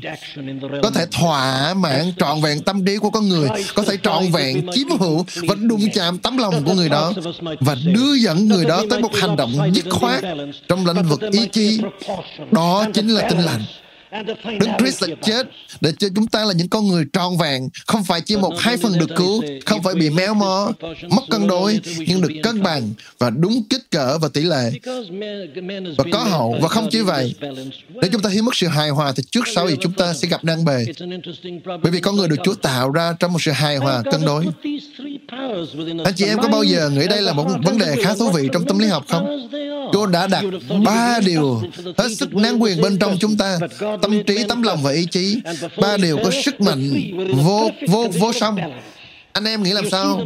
có 0.83 0.91
thể 0.91 1.07
thỏa 1.11 1.75
mãn 1.75 2.13
trọn 2.19 2.41
vẹn 2.41 2.63
tâm 2.63 2.85
trí 2.87 2.97
của 2.97 3.11
con 3.11 3.29
người 3.29 3.49
có 3.75 3.83
thể 3.83 3.97
trọn 4.03 4.31
vẹn 4.33 4.67
chiếm 4.73 4.89
hữu 5.01 5.25
và 5.49 5.55
đụng 5.55 5.89
chạm 5.95 6.19
tấm 6.19 6.39
lòng 6.39 6.65
của 6.65 6.75
người 6.75 6.89
đó 6.89 7.13
và 7.61 7.77
đưa 7.85 8.15
dẫn 8.15 8.49
người 8.49 8.65
đó 8.65 8.83
tới 8.91 9.01
một 9.01 9.15
hành 9.15 9.37
động 9.37 9.71
dứt 9.75 9.85
khoát 9.91 10.25
trong 10.69 10.87
lĩnh 10.87 11.03
vực 11.03 11.21
ý 11.33 11.47
chí. 11.53 11.81
đó 12.51 12.87
chính 12.95 13.09
là 13.09 13.29
tinh 13.29 13.39
lành 13.39 13.63
Đức 14.61 14.71
Christ 14.79 15.03
đã 15.03 15.09
chết 15.23 15.47
để 15.81 15.93
cho 15.99 16.09
chúng 16.15 16.27
ta 16.27 16.45
là 16.45 16.53
những 16.53 16.69
con 16.69 16.89
người 16.89 17.05
tròn 17.13 17.39
vẹn, 17.39 17.69
không 17.87 18.05
phải 18.05 18.21
chỉ 18.21 18.37
một 18.37 18.55
hai 18.59 18.77
phần 18.77 18.99
được 18.99 19.11
cứu, 19.17 19.43
không 19.67 19.83
phải 19.83 19.95
bị 19.95 20.11
méo 20.11 20.35
mó, 20.35 20.73
mất 21.11 21.23
cân 21.31 21.47
đối, 21.47 21.81
nhưng 21.99 22.21
được 22.21 22.33
cân 22.43 22.63
bằng 22.63 22.91
và 23.19 23.31
đúng 23.31 23.63
kích 23.71 23.91
cỡ 23.91 24.19
và 24.19 24.29
tỷ 24.29 24.43
lệ. 24.43 24.71
Và 25.99 26.05
có 26.13 26.19
hậu, 26.19 26.57
và 26.61 26.69
không 26.69 26.89
chỉ 26.91 27.01
vậy. 27.01 27.35
Nếu 27.89 28.11
chúng 28.13 28.23
ta 28.23 28.31
thiếu 28.31 28.43
mất 28.43 28.55
sự 28.57 28.67
hài 28.67 28.91
hòa 28.91 29.13
thì 29.17 29.23
trước 29.31 29.45
sau 29.55 29.69
gì 29.69 29.77
chúng 29.81 29.93
ta 29.93 30.15
sẽ 30.15 30.29
gặp 30.29 30.45
nan 30.45 30.65
bề. 30.65 30.85
Bởi 31.83 31.93
vì 31.93 32.01
con 32.01 32.17
người 32.17 32.29
được 32.29 32.37
Chúa 32.45 32.55
tạo 32.55 32.91
ra 32.91 33.15
trong 33.21 33.33
một 33.33 33.43
sự 33.43 33.51
hài 33.51 33.77
hòa 33.77 34.03
cân 34.11 34.25
đối. 34.25 34.47
Anh 36.05 36.15
chị 36.17 36.25
em 36.25 36.39
có 36.39 36.49
bao 36.49 36.63
giờ 36.63 36.91
nghĩ 36.91 37.07
đây 37.07 37.23
là 37.23 37.33
một 37.33 37.47
vấn 37.65 37.79
đề 37.79 37.97
khá 38.05 38.15
thú 38.15 38.31
vị 38.31 38.49
trong 38.53 38.65
tâm 38.65 38.79
lý 38.79 38.87
học 38.87 39.05
không? 39.09 39.49
Chúa 39.93 40.07
đã 40.07 40.27
đặt 40.27 40.45
ba 40.85 41.21
điều 41.27 41.63
hết 41.99 42.09
sức 42.17 42.35
nán 42.35 42.59
quyền 42.59 42.81
bên 42.81 42.99
trong 42.99 43.17
chúng 43.21 43.37
ta, 43.37 43.59
tâm 44.03 44.25
trí, 44.25 44.45
tấm 44.49 44.63
lòng 44.63 44.83
và 44.83 44.91
ý 44.91 45.07
chí. 45.11 45.43
Ba 45.81 45.97
điều 45.97 46.17
có 46.25 46.31
sức 46.45 46.61
mạnh 46.61 46.91
vô 47.45 47.71
vô 47.89 48.09
vô 48.19 48.33
song. 48.33 48.57
Anh 49.33 49.45
em 49.45 49.63
nghĩ 49.63 49.73
làm 49.73 49.91
sao? 49.91 50.25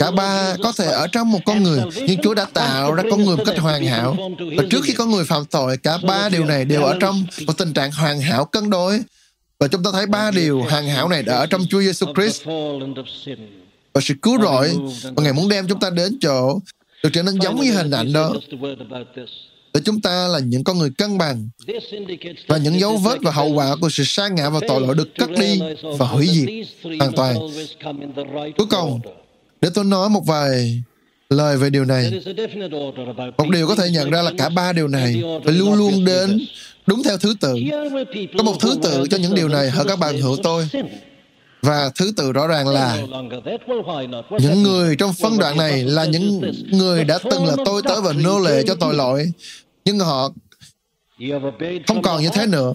Cả 0.00 0.10
ba 0.10 0.56
có 0.62 0.72
thể 0.78 0.86
ở 0.86 1.06
trong 1.06 1.30
một 1.30 1.40
con 1.46 1.62
người, 1.62 1.80
nhưng 2.06 2.20
Chúa 2.22 2.34
đã 2.34 2.46
tạo 2.54 2.94
ra 2.94 3.02
con 3.10 3.24
người 3.24 3.36
một 3.36 3.42
cách 3.46 3.58
hoàn 3.58 3.84
hảo. 3.84 4.16
Và 4.56 4.64
trước 4.70 4.84
khi 4.84 4.92
con 4.92 5.10
người 5.10 5.24
phạm 5.24 5.44
tội, 5.44 5.76
cả 5.76 5.98
ba 6.06 6.28
điều 6.28 6.44
này 6.44 6.64
đều 6.64 6.82
ở 6.82 6.96
trong 7.00 7.24
một 7.46 7.58
tình 7.58 7.72
trạng 7.72 7.92
hoàn 7.92 8.20
hảo 8.20 8.44
cân 8.44 8.70
đối. 8.70 9.00
Và 9.60 9.68
chúng 9.68 9.82
ta 9.82 9.90
thấy 9.92 10.06
ba 10.06 10.30
điều 10.30 10.62
hoàn 10.62 10.86
hảo 10.86 11.08
này 11.08 11.22
đã 11.22 11.34
ở 11.34 11.46
trong 11.46 11.66
Chúa 11.70 11.80
Giêsu 11.80 12.06
Christ 12.14 12.42
và 13.94 14.00
sự 14.00 14.14
cứu 14.22 14.42
rỗi 14.42 14.76
và 15.02 15.22
Ngài 15.22 15.32
muốn 15.32 15.48
đem 15.48 15.68
chúng 15.68 15.80
ta 15.80 15.90
đến 15.90 16.18
chỗ 16.20 16.60
được 17.02 17.10
trở 17.12 17.22
nên 17.22 17.40
giống 17.40 17.60
như 17.60 17.72
hình 17.72 17.90
ảnh 17.90 18.12
đó 18.12 18.32
để 19.74 19.80
chúng 19.84 20.00
ta 20.00 20.28
là 20.28 20.38
những 20.38 20.64
con 20.64 20.78
người 20.78 20.90
cân 20.98 21.18
bằng 21.18 21.48
và 22.48 22.58
những 22.58 22.80
dấu 22.80 22.96
vết 22.96 23.18
và 23.22 23.30
hậu 23.30 23.52
quả 23.52 23.76
của 23.80 23.88
sự 23.88 24.04
sa 24.04 24.28
ngã 24.28 24.50
và 24.50 24.60
tội 24.68 24.80
lỗi 24.80 24.94
được 24.94 25.14
cắt 25.14 25.30
đi 25.30 25.60
và 25.98 26.06
hủy 26.06 26.26
diệt 26.26 26.48
hoàn 26.98 27.12
toàn. 27.12 27.36
Cuối 28.58 28.66
cùng, 28.70 29.00
để 29.60 29.68
tôi 29.74 29.84
nói 29.84 30.08
một 30.08 30.22
vài 30.26 30.82
lời 31.30 31.56
về 31.56 31.70
điều 31.70 31.84
này. 31.84 32.12
Một 33.38 33.48
điều 33.50 33.66
có 33.66 33.74
thể 33.74 33.90
nhận 33.90 34.10
ra 34.10 34.22
là 34.22 34.32
cả 34.38 34.48
ba 34.48 34.72
điều 34.72 34.88
này 34.88 35.22
phải 35.44 35.54
luôn 35.54 35.74
luôn 35.74 36.04
đến 36.04 36.40
đúng 36.86 37.02
theo 37.02 37.16
thứ 37.16 37.34
tự. 37.40 37.54
Có 38.38 38.42
một 38.42 38.54
thứ 38.60 38.76
tự 38.82 39.04
cho 39.10 39.16
những 39.16 39.34
điều 39.34 39.48
này 39.48 39.70
hỡi 39.70 39.84
các 39.88 39.98
bạn 39.98 40.18
hữu 40.20 40.36
tôi. 40.42 40.68
Và 41.62 41.90
thứ 41.94 42.12
tự 42.16 42.32
rõ 42.32 42.46
ràng 42.46 42.68
là 42.68 42.98
những 44.38 44.62
người 44.62 44.96
trong 44.96 45.12
phân 45.12 45.38
đoạn 45.38 45.56
này 45.56 45.84
là 45.84 46.04
những 46.04 46.52
người 46.72 47.04
đã 47.04 47.18
từng 47.30 47.46
là 47.46 47.56
tôi 47.64 47.82
tớ 47.82 48.00
và 48.00 48.12
nô 48.12 48.38
lệ 48.38 48.62
cho 48.66 48.74
tội 48.74 48.94
lỗi, 48.94 49.32
nhưng 49.84 49.98
họ 49.98 50.30
không 51.86 52.02
còn 52.02 52.22
như 52.22 52.28
thế 52.32 52.46
nữa. 52.46 52.72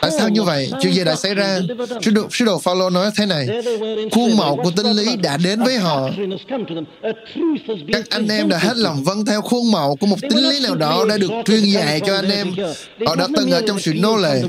Tại 0.00 0.10
sao 0.18 0.28
như 0.28 0.42
vậy? 0.42 0.70
Chuyện 0.82 0.92
gì 0.94 1.04
đã 1.04 1.16
xảy 1.16 1.34
ra? 1.34 1.60
Sứ 2.02 2.10
đồ, 2.10 2.22
sứ 2.30 2.44
đồ 2.44 2.58
Phaolô 2.58 2.90
nói 2.90 3.10
thế 3.16 3.26
này, 3.26 3.48
khuôn 4.12 4.36
mẫu 4.36 4.56
của 4.56 4.70
tinh 4.70 4.86
lý 4.86 5.16
đã 5.16 5.36
đến 5.36 5.62
với 5.62 5.76
họ. 5.76 6.10
Các 7.92 8.10
anh 8.10 8.28
em 8.28 8.48
đã 8.48 8.58
hết 8.58 8.76
lòng 8.76 9.04
vâng 9.04 9.24
theo 9.24 9.40
khuôn 9.42 9.70
mẫu 9.70 9.96
của 9.96 10.06
một 10.06 10.16
tinh 10.20 10.48
lý 10.48 10.60
nào 10.60 10.74
đó 10.74 11.04
đã 11.08 11.16
được 11.18 11.30
truyền 11.44 11.64
dạy 11.64 12.00
cho 12.06 12.14
anh 12.14 12.30
em. 12.30 12.54
Họ 13.06 13.14
đã 13.16 13.26
từng 13.36 13.50
ở 13.50 13.62
trong 13.66 13.80
sự 13.80 13.94
nô 13.94 14.16
lệ. 14.16 14.42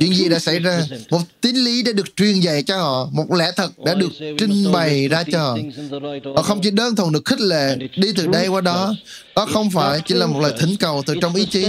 Chuyện 0.00 0.14
gì 0.14 0.28
đã 0.28 0.38
xảy 0.38 0.58
ra? 0.58 0.82
Một 1.10 1.20
tinh 1.40 1.64
lý 1.64 1.82
đã 1.82 1.92
được 1.92 2.16
truyền 2.16 2.40
dạy 2.40 2.62
cho 2.62 2.76
họ. 2.76 3.08
Một 3.12 3.32
lẽ 3.32 3.52
thật 3.56 3.70
đã 3.84 3.94
được 3.94 4.10
trình 4.38 4.72
bày 4.72 5.08
ra 5.08 5.24
cho 5.32 5.38
họ. 5.38 5.56
Họ 6.36 6.42
không 6.42 6.60
chỉ 6.62 6.70
đơn 6.70 6.96
thuần 6.96 7.12
được 7.12 7.24
khích 7.24 7.40
lệ 7.40 7.76
đi 7.96 8.12
từ 8.16 8.26
đây 8.26 8.48
qua 8.48 8.60
đó. 8.60 8.94
Đó 9.36 9.46
không 9.52 9.70
phải 9.70 10.00
chỉ 10.06 10.14
là 10.14 10.26
một 10.26 10.40
lời 10.40 10.52
thỉnh 10.58 10.76
cầu 10.80 11.02
từ 11.06 11.14
trong 11.20 11.34
ý 11.34 11.46
chí. 11.46 11.66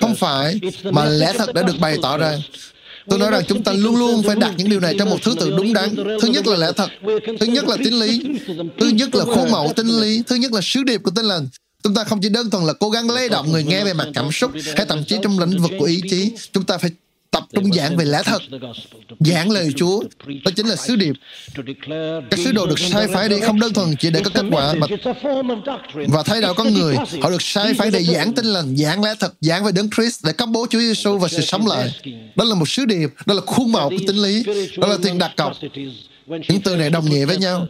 Không 0.00 0.14
phải, 0.14 0.60
mà 0.84 1.04
lẽ 1.04 1.32
thật 1.38 1.54
đã 1.54 1.62
được 1.62 1.78
bày 1.80 1.96
tỏ 2.02 2.18
ra. 2.18 2.38
Tôi 3.08 3.18
nói 3.18 3.30
rằng 3.30 3.42
chúng 3.48 3.62
ta 3.62 3.72
luôn 3.72 3.96
luôn 3.96 4.22
phải 4.22 4.36
đặt 4.36 4.54
những 4.56 4.68
điều 4.68 4.80
này 4.80 4.94
trong 4.98 5.10
một 5.10 5.18
thứ 5.22 5.34
tự 5.40 5.50
đúng 5.56 5.72
đắn. 5.72 5.96
Thứ 5.96 6.28
nhất 6.28 6.46
là 6.46 6.56
lẽ 6.56 6.72
thật, 6.76 6.90
thứ 7.40 7.46
nhất 7.46 7.68
là 7.68 7.76
tín 7.84 7.94
lý, 7.94 8.22
thứ 8.80 8.88
nhất 8.88 9.14
là 9.14 9.24
khuôn 9.24 9.50
mẫu 9.50 9.72
tín 9.76 9.86
lý, 9.86 10.22
thứ 10.26 10.36
nhất 10.36 10.52
là 10.52 10.60
sứ 10.62 10.82
điệp 10.82 10.98
của 10.98 11.10
tinh 11.10 11.24
lành. 11.24 11.48
Chúng 11.82 11.94
ta 11.94 12.04
không 12.04 12.20
chỉ 12.20 12.28
đơn 12.28 12.50
thuần 12.50 12.64
là 12.64 12.72
cố 12.72 12.90
gắng 12.90 13.10
lay 13.10 13.28
động 13.28 13.52
người 13.52 13.64
nghe 13.64 13.84
về 13.84 13.92
mặt 13.92 14.08
cảm 14.14 14.32
xúc 14.32 14.50
hay 14.76 14.86
thậm 14.88 15.04
chí 15.04 15.16
trong 15.22 15.38
lĩnh 15.38 15.62
vực 15.62 15.70
của 15.78 15.84
ý 15.84 16.00
chí. 16.10 16.30
Chúng 16.52 16.64
ta 16.64 16.78
phải 16.78 16.90
tập 17.34 17.44
trung 17.54 17.72
giảng 17.72 17.96
về 17.96 18.04
lẽ 18.04 18.22
thật, 18.24 18.42
giảng 19.20 19.50
lời 19.50 19.72
Chúa. 19.76 20.02
Đó 20.44 20.50
chính 20.56 20.66
là 20.66 20.76
sứ 20.76 20.96
điệp. 20.96 21.12
Các 22.30 22.38
sứ 22.44 22.52
đồ 22.52 22.66
được 22.66 22.78
sai 22.78 23.06
phái 23.08 23.28
đi 23.28 23.40
không 23.40 23.60
đơn 23.60 23.72
thuần 23.72 23.96
chỉ 23.98 24.10
để 24.10 24.20
có 24.24 24.30
kết 24.34 24.44
quả 24.50 24.74
mà 24.74 24.86
và 26.08 26.22
thay 26.22 26.40
đạo 26.40 26.54
con 26.54 26.74
người. 26.74 26.96
Họ 27.22 27.30
được 27.30 27.42
sai 27.42 27.74
phái 27.74 27.90
để 27.90 28.02
giảng 28.02 28.32
tin 28.32 28.46
lành, 28.46 28.76
giảng 28.76 29.04
lẽ 29.04 29.14
thật, 29.20 29.34
giảng 29.40 29.64
về 29.64 29.72
đấng 29.72 29.90
Christ 29.90 30.24
để 30.24 30.32
công 30.32 30.52
bố 30.52 30.66
Chúa 30.70 30.78
Giêsu 30.78 31.18
và 31.18 31.28
sự 31.28 31.40
sống 31.40 31.66
lại. 31.66 31.90
Đó 32.36 32.44
là 32.44 32.54
một 32.54 32.68
sứ 32.68 32.84
điệp, 32.84 33.10
đó 33.26 33.34
là 33.34 33.40
khuôn 33.46 33.72
mẫu 33.72 33.90
của 33.90 34.04
tính 34.06 34.22
lý, 34.22 34.44
đó 34.78 34.88
là 34.88 34.96
tiền 35.02 35.18
đặt 35.18 35.32
cọc. 35.36 35.52
Những 36.26 36.60
từ 36.64 36.76
này 36.76 36.90
đồng 36.90 37.10
nghĩa 37.10 37.24
với 37.24 37.38
nhau. 37.38 37.66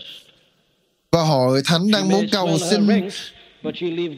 Và 1.13 1.23
hội 1.23 1.63
thánh 1.65 1.91
đang 1.91 2.09
muốn 2.09 2.27
cầu 2.33 2.59
xin 2.71 3.09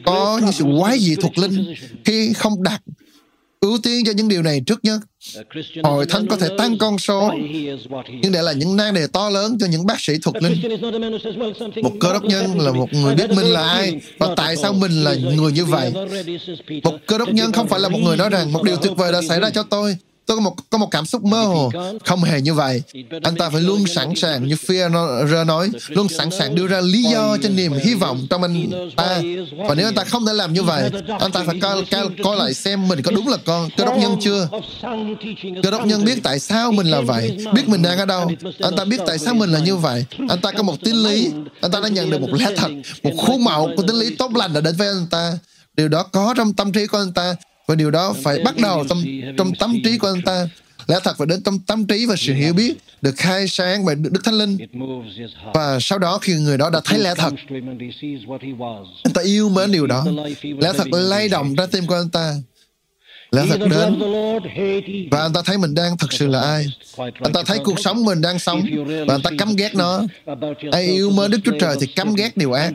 có 0.05 0.39
những 0.41 0.51
sự 0.51 0.65
quái 0.79 0.99
dị 0.99 1.15
thuộc 1.15 1.37
linh 1.37 1.73
khi 2.05 2.33
không 2.33 2.63
đặt 2.63 2.81
ưu 3.59 3.77
tiên 3.83 4.05
cho 4.05 4.11
những 4.11 4.27
điều 4.27 4.43
này 4.43 4.61
trước 4.65 4.79
nhất. 4.83 4.99
Hội 5.83 6.05
thánh 6.05 6.27
có 6.27 6.35
thể 6.35 6.47
tăng 6.57 6.77
con 6.77 6.99
số, 6.99 7.31
nhưng 8.21 8.31
để 8.31 8.41
là 8.41 8.51
những 8.51 8.75
nan 8.75 8.93
đề 8.93 9.07
to 9.07 9.29
lớn 9.29 9.57
cho 9.59 9.67
những 9.67 9.85
bác 9.85 10.01
sĩ 10.01 10.13
thuật 10.21 10.43
linh. 10.43 10.81
Một 11.83 11.91
cơ 11.99 12.13
đốc 12.13 12.23
nhân 12.23 12.59
là 12.59 12.71
một 12.71 12.93
người 12.93 13.15
biết 13.15 13.29
mình 13.29 13.45
là 13.45 13.67
ai 13.67 14.01
và 14.19 14.27
tại 14.37 14.55
sao 14.55 14.73
mình 14.73 15.03
là 15.03 15.15
người 15.35 15.51
như 15.51 15.65
vậy. 15.65 15.93
Một 16.83 16.97
cơ 17.07 17.17
đốc 17.17 17.29
nhân 17.29 17.51
không 17.51 17.67
phải 17.67 17.79
là 17.79 17.89
một 17.89 17.99
người 18.03 18.17
nói 18.17 18.29
rằng 18.29 18.53
một 18.53 18.63
điều 18.63 18.75
tuyệt 18.75 18.93
vời 18.97 19.11
đã 19.11 19.21
xảy 19.29 19.39
ra 19.39 19.49
cho 19.49 19.63
tôi 19.63 19.97
tôi 20.27 20.37
có 20.37 20.41
một 20.41 20.55
có 20.69 20.77
một 20.77 20.91
cảm 20.91 21.05
xúc 21.05 21.23
mơ 21.23 21.43
hồ. 21.43 21.71
Không 22.05 22.23
hề 22.23 22.41
như 22.41 22.53
vậy. 22.53 22.83
Anh 23.23 23.35
ta 23.35 23.49
phải 23.49 23.61
luôn 23.61 23.87
sẵn 23.87 24.15
sàng 24.15 24.47
như 24.47 24.55
Führer 24.55 25.45
nói 25.45 25.69
luôn 25.87 26.07
sẵn 26.09 26.31
sàng 26.31 26.55
đưa 26.55 26.67
ra 26.67 26.81
lý 26.81 27.03
do 27.03 27.37
cho 27.43 27.49
niềm 27.49 27.73
hy 27.73 27.93
vọng 27.93 28.27
trong 28.29 28.41
anh 28.41 28.71
ta. 28.95 29.21
Và 29.67 29.75
nếu 29.75 29.87
anh 29.87 29.95
ta 29.95 30.03
không 30.03 30.25
thể 30.25 30.33
làm 30.33 30.53
như 30.53 30.63
vậy 30.63 30.89
anh 31.19 31.31
ta 31.31 31.43
phải 31.45 31.59
coi, 31.61 31.85
coi, 31.91 32.09
coi 32.23 32.37
lại 32.37 32.53
xem 32.53 32.87
mình 32.87 33.01
có 33.01 33.11
đúng 33.11 33.27
là 33.27 33.37
con 33.45 33.69
cơ 33.77 33.85
đốc 33.85 33.97
nhân 33.97 34.17
chưa. 34.21 34.49
Cơ 35.63 35.71
đốc 35.71 35.85
nhân 35.85 36.05
biết 36.05 36.19
tại 36.23 36.39
sao 36.39 36.71
mình 36.71 36.87
là 36.87 37.01
vậy 37.01 37.37
biết 37.53 37.69
mình 37.69 37.81
đang 37.81 37.97
ở 37.97 38.05
đâu. 38.05 38.31
Anh 38.59 38.75
ta 38.75 38.85
biết 38.85 38.99
tại 39.07 39.17
sao 39.17 39.33
mình 39.33 39.49
là 39.49 39.59
như 39.59 39.75
vậy. 39.75 40.05
Anh 40.29 40.41
ta 40.41 40.51
có 40.51 40.63
một 40.63 40.75
tín 40.83 40.95
lý. 40.95 41.31
Anh 41.61 41.71
ta 41.71 41.79
đã 41.79 41.87
nhận 41.87 42.09
được 42.09 42.21
một 42.21 42.33
lẽ 42.33 42.45
thật 42.57 42.71
một 43.03 43.13
khuôn 43.17 43.43
mẫu 43.43 43.69
của 43.77 43.83
tín 43.87 43.95
lý 43.95 44.15
tốt 44.15 44.35
lành 44.35 44.53
đã 44.53 44.61
đến 44.61 44.75
với 44.75 44.87
anh 44.87 45.07
ta. 45.11 45.33
Điều 45.77 45.87
đó 45.87 46.03
có 46.03 46.33
trong 46.37 46.53
tâm 46.53 46.71
trí 46.71 46.87
của 46.87 46.97
anh 46.97 47.13
ta 47.13 47.35
và 47.67 47.75
điều 47.75 47.91
đó 47.91 48.15
phải 48.23 48.39
bắt 48.39 48.55
đầu 48.61 48.85
trong, 48.89 49.03
trong 49.37 49.51
tâm 49.59 49.75
trí 49.83 49.97
của 49.97 50.07
anh 50.07 50.21
ta. 50.21 50.47
lẽ 50.87 50.99
thật 51.03 51.17
phải 51.17 51.27
đến 51.27 51.41
trong 51.43 51.59
tâm 51.59 51.85
trí 51.87 52.05
và 52.05 52.15
sự 52.17 52.33
hiểu 52.33 52.53
biết 52.53 52.73
được 53.01 53.15
khai 53.17 53.47
sáng 53.47 53.85
bởi 53.85 53.95
Đức 53.95 54.23
Thánh 54.23 54.33
Linh. 54.33 54.57
Và 55.53 55.77
sau 55.81 55.99
đó 55.99 56.19
khi 56.21 56.33
người 56.33 56.57
đó 56.57 56.69
đã 56.69 56.81
thấy 56.85 56.99
lẽ 56.99 57.13
thật, 57.17 57.33
anh 59.03 59.13
ta 59.13 59.21
yêu 59.21 59.49
mến 59.49 59.71
điều 59.71 59.87
đó. 59.87 60.05
Lẽ 60.41 60.73
thật 60.77 60.87
lay 60.91 61.29
động 61.29 61.55
ra 61.55 61.65
tim 61.71 61.87
của 61.87 61.95
anh 61.95 62.09
ta 62.09 62.35
lẽ 63.31 63.45
thật 63.49 63.59
đến 63.69 63.99
và 65.11 65.21
anh 65.21 65.33
ta 65.33 65.41
thấy 65.45 65.57
mình 65.57 65.75
đang 65.75 65.97
thật 65.97 66.13
sự 66.13 66.27
là 66.27 66.41
ai? 66.41 66.65
Anh 66.97 67.33
ta 67.33 67.43
thấy 67.45 67.59
cuộc 67.63 67.79
sống 67.79 68.05
mình 68.05 68.21
đang 68.21 68.39
sống 68.39 68.61
và 69.07 69.13
anh 69.13 69.21
ta 69.21 69.29
căm 69.37 69.55
ghét 69.55 69.75
nó. 69.75 70.01
ai 70.71 70.83
yêu 70.83 71.09
mến 71.09 71.31
đức 71.31 71.37
chúa 71.43 71.51
trời 71.59 71.75
thì 71.79 71.87
căm 71.87 72.15
ghét 72.15 72.37
điều 72.37 72.51
ác. 72.51 72.71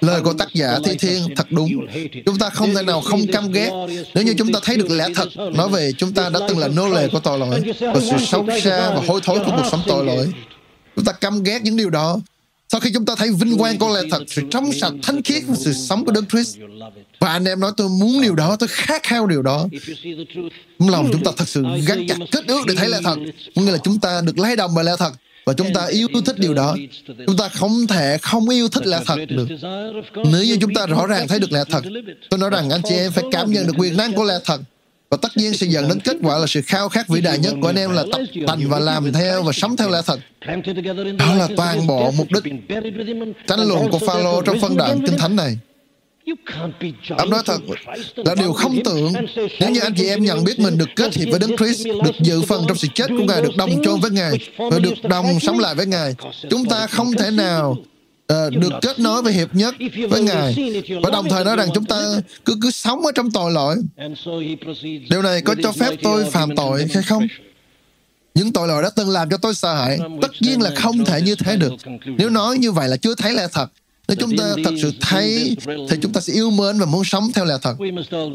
lời 0.00 0.20
của 0.20 0.32
tác 0.32 0.48
giả 0.54 0.78
thi 0.84 0.96
thiên 0.98 1.34
thật 1.36 1.46
đúng. 1.50 1.68
chúng 2.26 2.38
ta 2.38 2.50
không 2.50 2.74
thể 2.74 2.82
nào 2.82 3.00
không 3.00 3.20
căm 3.32 3.52
ghét. 3.52 3.70
nếu 4.14 4.24
như 4.24 4.34
chúng 4.38 4.52
ta 4.52 4.60
thấy 4.64 4.76
được 4.76 4.90
lẽ 4.90 5.06
thật 5.14 5.28
nói 5.54 5.68
về 5.68 5.92
chúng 5.98 6.12
ta 6.12 6.30
đã 6.34 6.40
từng 6.48 6.58
là 6.58 6.68
nô 6.68 6.88
lệ 6.88 7.08
của 7.12 7.20
tội 7.20 7.38
lỗi 7.38 7.60
và 7.80 8.00
sự 8.00 8.16
xấu 8.26 8.46
xa 8.62 8.90
và 8.94 9.00
hối 9.06 9.20
thối 9.24 9.38
của 9.38 9.52
cuộc 9.56 9.68
sống 9.70 9.80
tội 9.86 10.04
lỗi. 10.04 10.32
chúng 10.96 11.04
ta 11.04 11.12
căm 11.12 11.42
ghét 11.42 11.62
những 11.62 11.76
điều 11.76 11.90
đó 11.90 12.20
sau 12.72 12.80
khi 12.80 12.90
chúng 12.94 13.04
ta 13.04 13.14
thấy 13.16 13.30
vinh 13.30 13.58
quang 13.58 13.78
con 13.78 13.92
lẽ 13.92 14.00
thật, 14.10 14.22
sự 14.26 14.42
trong 14.50 14.72
sạch, 14.72 14.92
thánh 15.02 15.22
khiết 15.22 15.42
của 15.48 15.54
sự 15.54 15.72
sống 15.72 16.04
của 16.04 16.12
Đức 16.12 16.24
Christ, 16.30 16.58
và 17.20 17.32
anh 17.32 17.44
em 17.44 17.60
nói 17.60 17.72
tôi 17.76 17.88
muốn 17.88 18.22
điều 18.22 18.34
đó, 18.34 18.56
tôi 18.56 18.68
khát 18.68 19.02
khao 19.02 19.26
điều 19.26 19.42
đó. 19.42 19.68
Lòng 20.78 21.08
chúng 21.12 21.24
ta 21.24 21.30
thật 21.36 21.48
sự 21.48 21.62
gắn 21.86 22.06
chặt 22.08 22.16
kết 22.30 22.46
ước 22.46 22.66
để 22.66 22.74
thấy 22.74 22.88
lẽ 22.88 22.98
thật. 23.04 23.16
Nghĩa 23.54 23.72
là 23.72 23.78
chúng 23.78 24.00
ta 24.00 24.20
được 24.24 24.38
lay 24.38 24.56
động 24.56 24.70
bởi 24.74 24.84
lẽ 24.84 24.92
thật 24.98 25.12
và 25.46 25.52
chúng 25.52 25.72
ta 25.74 25.86
yêu 25.86 26.08
thích 26.26 26.38
điều 26.38 26.54
đó. 26.54 26.76
Chúng 27.26 27.36
ta 27.36 27.48
không 27.48 27.86
thể 27.86 28.18
không 28.22 28.48
yêu 28.48 28.68
thích 28.68 28.86
lẽ 28.86 29.00
thật 29.06 29.16
được. 29.28 29.48
Nếu 30.14 30.44
như 30.44 30.56
chúng 30.60 30.74
ta 30.74 30.86
rõ 30.86 31.06
ràng 31.06 31.28
thấy 31.28 31.38
được 31.38 31.52
lẽ 31.52 31.64
thật, 31.70 31.84
tôi 32.30 32.38
nói 32.38 32.50
rằng 32.50 32.70
anh 32.70 32.80
chị 32.88 32.94
em 32.94 33.12
phải 33.12 33.24
cảm 33.32 33.52
nhận 33.52 33.66
được 33.66 33.72
quyền 33.78 33.96
năng 33.96 34.12
của 34.12 34.24
lẽ 34.24 34.34
thật 34.44 34.60
và 35.12 35.18
tất 35.22 35.36
nhiên 35.36 35.54
sẽ 35.54 35.66
dẫn 35.66 35.88
đến 35.88 36.00
kết 36.00 36.16
quả 36.22 36.38
là 36.38 36.46
sự 36.46 36.62
khao 36.62 36.88
khát 36.88 37.08
vĩ 37.08 37.20
đại 37.20 37.38
nhất 37.38 37.54
của 37.60 37.68
anh 37.68 37.76
em 37.76 37.90
là 37.90 38.04
tập 38.12 38.20
tành 38.46 38.68
và 38.68 38.78
làm 38.78 39.12
theo 39.12 39.42
và 39.42 39.52
sống 39.52 39.76
theo 39.76 39.90
lẽ 39.90 39.98
thật. 40.06 40.20
Đó 41.18 41.34
là 41.34 41.48
toàn 41.56 41.86
bộ 41.86 42.10
mục 42.10 42.26
đích 42.30 42.54
tranh 43.46 43.68
luận 43.68 43.90
của 43.90 43.98
Phaolô 43.98 44.42
trong 44.42 44.60
phân 44.60 44.76
đoạn 44.76 45.00
kinh 45.06 45.18
thánh 45.18 45.36
này. 45.36 45.58
Ông 47.16 47.30
nói 47.30 47.42
thật 47.46 47.60
là 48.16 48.34
điều 48.34 48.52
không 48.52 48.76
tưởng 48.84 49.12
nếu 49.60 49.70
như 49.70 49.80
anh 49.80 49.94
chị 49.96 50.06
em 50.06 50.22
nhận 50.22 50.44
biết 50.44 50.60
mình 50.60 50.78
được 50.78 50.88
kết 50.96 51.14
hiệp 51.14 51.28
với 51.30 51.38
Đấng 51.38 51.56
Christ, 51.56 51.86
được 51.86 52.20
dự 52.20 52.42
phần 52.42 52.64
trong 52.68 52.76
sự 52.76 52.88
chết 52.94 53.06
của 53.08 53.24
Ngài, 53.28 53.42
được 53.42 53.56
đồng 53.56 53.82
chôn 53.84 54.00
với 54.00 54.10
Ngài 54.10 54.32
và 54.58 54.78
được 54.78 54.94
đồng 55.02 55.40
sống 55.40 55.58
lại 55.58 55.74
với 55.74 55.86
Ngài. 55.86 56.14
Chúng 56.50 56.64
ta 56.64 56.86
không 56.86 57.12
thể 57.12 57.30
nào 57.30 57.76
uh, 58.32 58.52
được 58.52 58.72
kết 58.82 58.98
nối 58.98 59.22
với 59.22 59.32
hiệp 59.32 59.54
nhất 59.54 59.74
với 60.10 60.22
Ngài 60.22 60.56
và 61.02 61.10
đồng 61.10 61.28
thời 61.28 61.44
nói 61.44 61.56
rằng 61.56 61.68
chúng 61.74 61.84
ta 61.84 61.96
cứ 62.44 62.56
cứ 62.62 62.70
sống 62.70 63.06
ở 63.06 63.12
trong 63.14 63.30
tội 63.30 63.52
lỗi. 63.52 63.76
Điều 65.10 65.22
này 65.22 65.40
có 65.40 65.54
cho 65.62 65.72
phép 65.72 65.94
tôi 66.02 66.24
phạm 66.24 66.56
tội 66.56 66.86
hay 66.94 67.02
không? 67.02 67.26
Những 68.34 68.52
tội 68.52 68.68
lỗi 68.68 68.82
đã 68.82 68.90
từng 68.96 69.10
làm 69.10 69.30
cho 69.30 69.36
tôi 69.36 69.54
sợ 69.54 69.74
hãi. 69.74 69.98
Tất 70.22 70.30
nhiên 70.40 70.60
là 70.60 70.70
không 70.76 71.04
thể 71.04 71.22
như 71.22 71.34
thế 71.34 71.56
được. 71.56 71.72
Nếu 72.06 72.30
nói 72.30 72.58
như 72.58 72.72
vậy 72.72 72.88
là 72.88 72.96
chưa 72.96 73.14
thấy 73.14 73.32
lẽ 73.32 73.46
thật. 73.52 73.66
Nếu 74.08 74.16
chúng 74.20 74.36
ta 74.36 74.44
thật 74.64 74.74
sự 74.82 74.92
thấy 75.00 75.56
thì 75.66 75.96
chúng 76.02 76.12
ta 76.12 76.20
sẽ 76.20 76.32
yêu 76.32 76.50
mến 76.50 76.78
và 76.78 76.86
muốn 76.86 77.04
sống 77.04 77.30
theo 77.34 77.44
lẽ 77.44 77.54
thật. 77.62 77.74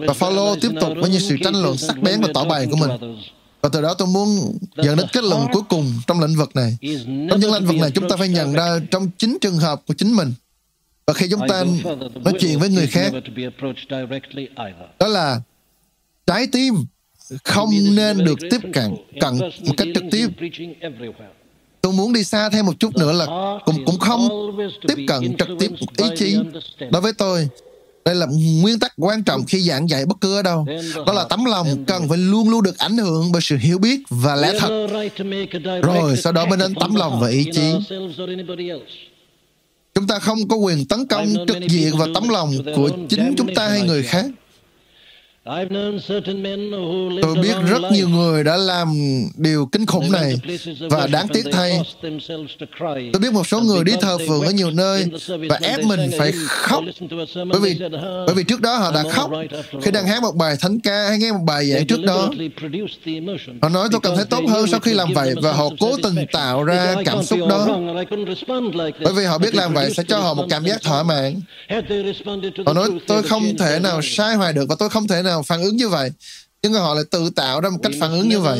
Và 0.08 0.14
Phaolô 0.14 0.56
tiếp 0.56 0.72
tục 0.82 0.90
với 1.02 1.10
những 1.10 1.22
sự 1.22 1.36
tranh 1.44 1.62
luận 1.62 1.78
sắc 1.78 2.02
bén 2.02 2.22
và 2.22 2.28
tỏ 2.34 2.44
bày 2.44 2.68
của 2.72 2.78
mình. 2.78 3.18
Và 3.68 3.72
từ 3.74 3.82
đó 3.82 3.93
tôi 3.93 4.07
muốn 4.07 4.57
dẫn 4.84 4.97
đến 4.97 5.07
kết 5.13 5.24
luận 5.24 5.47
cuối 5.53 5.61
cùng 5.70 5.93
trong 6.07 6.20
lĩnh 6.20 6.36
vực 6.36 6.55
này. 6.55 6.78
Trong 7.30 7.39
những 7.39 7.53
lĩnh 7.53 7.65
vực 7.65 7.76
này 7.76 7.91
chúng 7.91 8.09
ta 8.09 8.15
phải 8.15 8.30
nhận 8.30 8.53
ra 8.53 8.80
trong 8.91 9.09
chính 9.18 9.38
trường 9.41 9.57
hợp 9.57 9.82
của 9.88 9.93
chính 9.93 10.15
mình. 10.15 10.34
Và 11.07 11.13
khi 11.13 11.28
chúng 11.32 11.47
ta 11.47 11.63
nói 12.24 12.34
chuyện 12.39 12.59
với 12.59 12.70
người 12.70 12.88
khác, 12.88 13.13
đó 14.99 15.07
là 15.07 15.41
trái 16.26 16.47
tim 16.51 16.74
không 17.43 17.70
nên 17.95 18.26
được 18.26 18.39
tiếp 18.51 18.59
cận 18.74 18.95
cận 19.22 19.38
một 19.39 19.74
cách 19.78 19.88
trực 19.95 20.03
tiếp. 20.11 20.28
Tôi 21.82 21.93
muốn 21.93 22.13
đi 22.13 22.24
xa 22.24 22.49
thêm 22.49 22.65
một 22.65 22.80
chút 22.80 22.97
nữa 22.97 23.11
là 23.11 23.26
cũng 23.65 23.86
cũng 23.86 23.99
không 23.99 24.28
tiếp 24.88 25.05
cận 25.07 25.38
trực 25.38 25.47
tiếp 25.59 25.72
ý 25.97 26.05
chí. 26.18 26.38
Đối 26.91 27.01
với 27.01 27.13
tôi, 27.13 27.47
đây 28.08 28.16
là 28.16 28.28
nguyên 28.62 28.80
tắc 28.80 28.93
quan 28.97 29.24
trọng 29.24 29.45
khi 29.45 29.60
giảng 29.60 29.89
dạy 29.89 30.05
bất 30.05 30.18
cứ 30.22 30.36
ở 30.36 30.41
đâu. 30.41 30.66
Đó 31.08 31.14
là 31.14 31.26
tấm 31.30 31.45
lòng 31.45 31.86
cần 31.88 32.10
phải 32.10 32.18
luôn 32.18 32.49
luôn 32.49 32.64
được 32.64 32.78
ảnh 32.78 32.97
hưởng 32.97 33.32
bởi 33.32 33.41
sự 33.41 33.58
hiểu 33.58 33.78
biết 33.78 33.99
và 34.10 34.36
lẽ 34.36 34.53
thật. 34.60 34.88
Rồi 35.84 36.18
sau 36.18 36.34
đó 36.34 36.45
mới 36.45 36.58
đến 36.58 36.74
tấm 36.80 36.95
lòng 36.95 37.20
và 37.20 37.28
ý 37.28 37.45
chí. 37.53 37.74
Chúng 39.95 40.08
ta 40.08 40.20
không 40.20 40.47
có 40.47 40.55
quyền 40.55 40.86
tấn 40.86 41.08
công 41.08 41.34
trực 41.47 41.58
diện 41.70 41.97
vào 41.97 42.08
tấm 42.14 42.30
lòng 42.30 42.51
của 42.76 42.89
chính 43.10 43.34
chúng 43.38 43.55
ta 43.55 43.68
hay 43.70 43.82
người 43.82 44.03
khác. 44.03 44.26
Tôi 47.22 47.36
biết 47.41 47.56
rất 47.68 47.82
nhiều 47.91 48.10
người 48.10 48.43
đã 48.43 48.58
làm 48.58 48.93
điều 49.36 49.66
kinh 49.72 49.86
khủng 49.86 50.12
này 50.12 50.36
và 50.89 51.08
đáng 51.08 51.28
tiếc 51.28 51.45
thay. 51.52 51.82
Tôi 53.14 53.20
biết 53.22 53.34
một 53.34 53.48
số 53.48 53.62
người 53.62 53.84
đi 53.84 53.93
thờ 54.02 54.18
phượng 54.28 54.41
ở 54.41 54.52
nhiều 54.52 54.72
nơi 54.72 55.06
và 55.50 55.60
ép 55.62 55.84
mình 55.84 56.10
phải 56.18 56.32
khóc. 56.48 56.84
bởi 57.52 57.60
vì 57.62 57.80
bởi 58.26 58.36
vì 58.36 58.43
trước 58.43 58.62
đó 58.62 58.78
họ 58.78 58.91
đã 58.91 59.04
khóc 59.12 59.32
khi 59.82 59.91
đang 59.91 60.08
hát 60.08 60.22
một 60.22 60.36
bài 60.36 60.56
thánh 60.60 60.80
ca 60.80 61.08
hay 61.10 61.18
nghe 61.18 61.32
một 61.32 61.43
bài 61.45 61.66
giảng 61.66 61.88
trước 61.88 62.02
đó. 62.04 62.30
Họ 63.62 63.70
nói 63.70 63.88
tôi 63.91 64.02
cảm 64.04 64.16
thấy 64.16 64.26
tốt 64.26 64.43
hơn 64.50 64.68
sau 64.68 64.80
khi 64.80 64.93
làm 64.93 65.14
vậy 65.14 65.34
và 65.41 65.54
họ 65.54 65.70
cố 65.80 65.98
tình 66.04 66.16
tạo 66.32 66.64
ra 66.64 66.95
cảm 67.06 67.24
xúc 67.24 67.39
đó. 67.50 67.68
bởi 69.04 69.14
vì 69.14 69.26
họ 69.26 69.38
biết 69.38 69.56
làm 69.56 69.74
vậy 69.74 69.93
sẽ 69.98 70.04
cho 70.08 70.20
họ 70.20 70.34
một 70.34 70.45
cảm 70.50 70.66
giác 70.66 70.82
thỏa 70.84 71.04
mãn. 71.04 71.41
Họ 72.66 72.74
nói 72.74 72.89
tôi 73.08 73.24
không 73.24 73.58
thể 73.60 73.80
nào 73.80 74.02
sai 74.04 74.36
hoài 74.36 74.54
được 74.54 74.66
và 74.70 74.76
tôi 74.80 74.89
không 74.89 75.08
thể 75.08 75.24
nào 75.24 75.37
nào 75.38 75.44
phản 75.44 75.62
ứng 75.62 75.78
như 75.78 75.90
vậy? 75.90 76.12
Nhưng 76.64 76.74
họ 76.74 76.94
lại 76.94 77.04
tự 77.12 77.30
tạo 77.30 77.62
ra 77.62 77.70
một 77.70 77.78
cách 77.84 77.92
phản 78.00 78.12
ứng 78.12 78.30
như 78.30 78.40
vậy. 78.40 78.60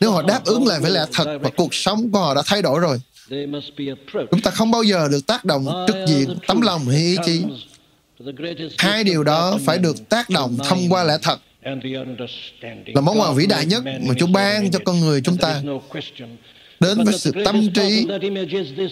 nếu 0.00 0.10
họ 0.10 0.22
đáp 0.22 0.44
ứng 0.44 0.66
lại 0.66 0.80
với 0.80 0.90
lẽ 0.90 1.04
thật 1.12 1.38
và 1.40 1.50
cuộc 1.56 1.74
sống 1.74 2.10
của 2.10 2.18
họ 2.18 2.34
đã 2.34 2.42
thay 2.46 2.62
đổi 2.62 2.80
rồi 2.80 3.00
chúng 4.30 4.40
ta 4.42 4.50
không 4.50 4.70
bao 4.70 4.82
giờ 4.82 5.08
được 5.08 5.26
tác 5.26 5.44
động 5.44 5.84
trực 5.86 5.96
diện 6.06 6.36
tấm 6.46 6.60
lòng 6.60 6.86
hay 6.88 7.00
ý 7.00 7.16
chí. 7.26 7.42
hai 8.78 9.04
điều 9.04 9.24
đó 9.24 9.58
phải 9.64 9.78
được 9.78 10.08
tác 10.08 10.30
động 10.30 10.58
thông 10.68 10.88
qua 10.88 11.04
lẽ 11.04 11.18
thật. 11.22 11.38
là 12.86 13.00
món 13.00 13.20
quà 13.20 13.32
vĩ 13.32 13.46
đại 13.46 13.66
nhất 13.66 13.82
mà 13.84 14.14
Chúa 14.18 14.26
ban 14.26 14.70
cho 14.70 14.78
con 14.84 15.00
người 15.00 15.20
chúng 15.20 15.36
ta. 15.36 15.62
đến 16.80 17.04
với 17.04 17.18
sự 17.18 17.32
tâm 17.44 17.72
trí 17.74 18.06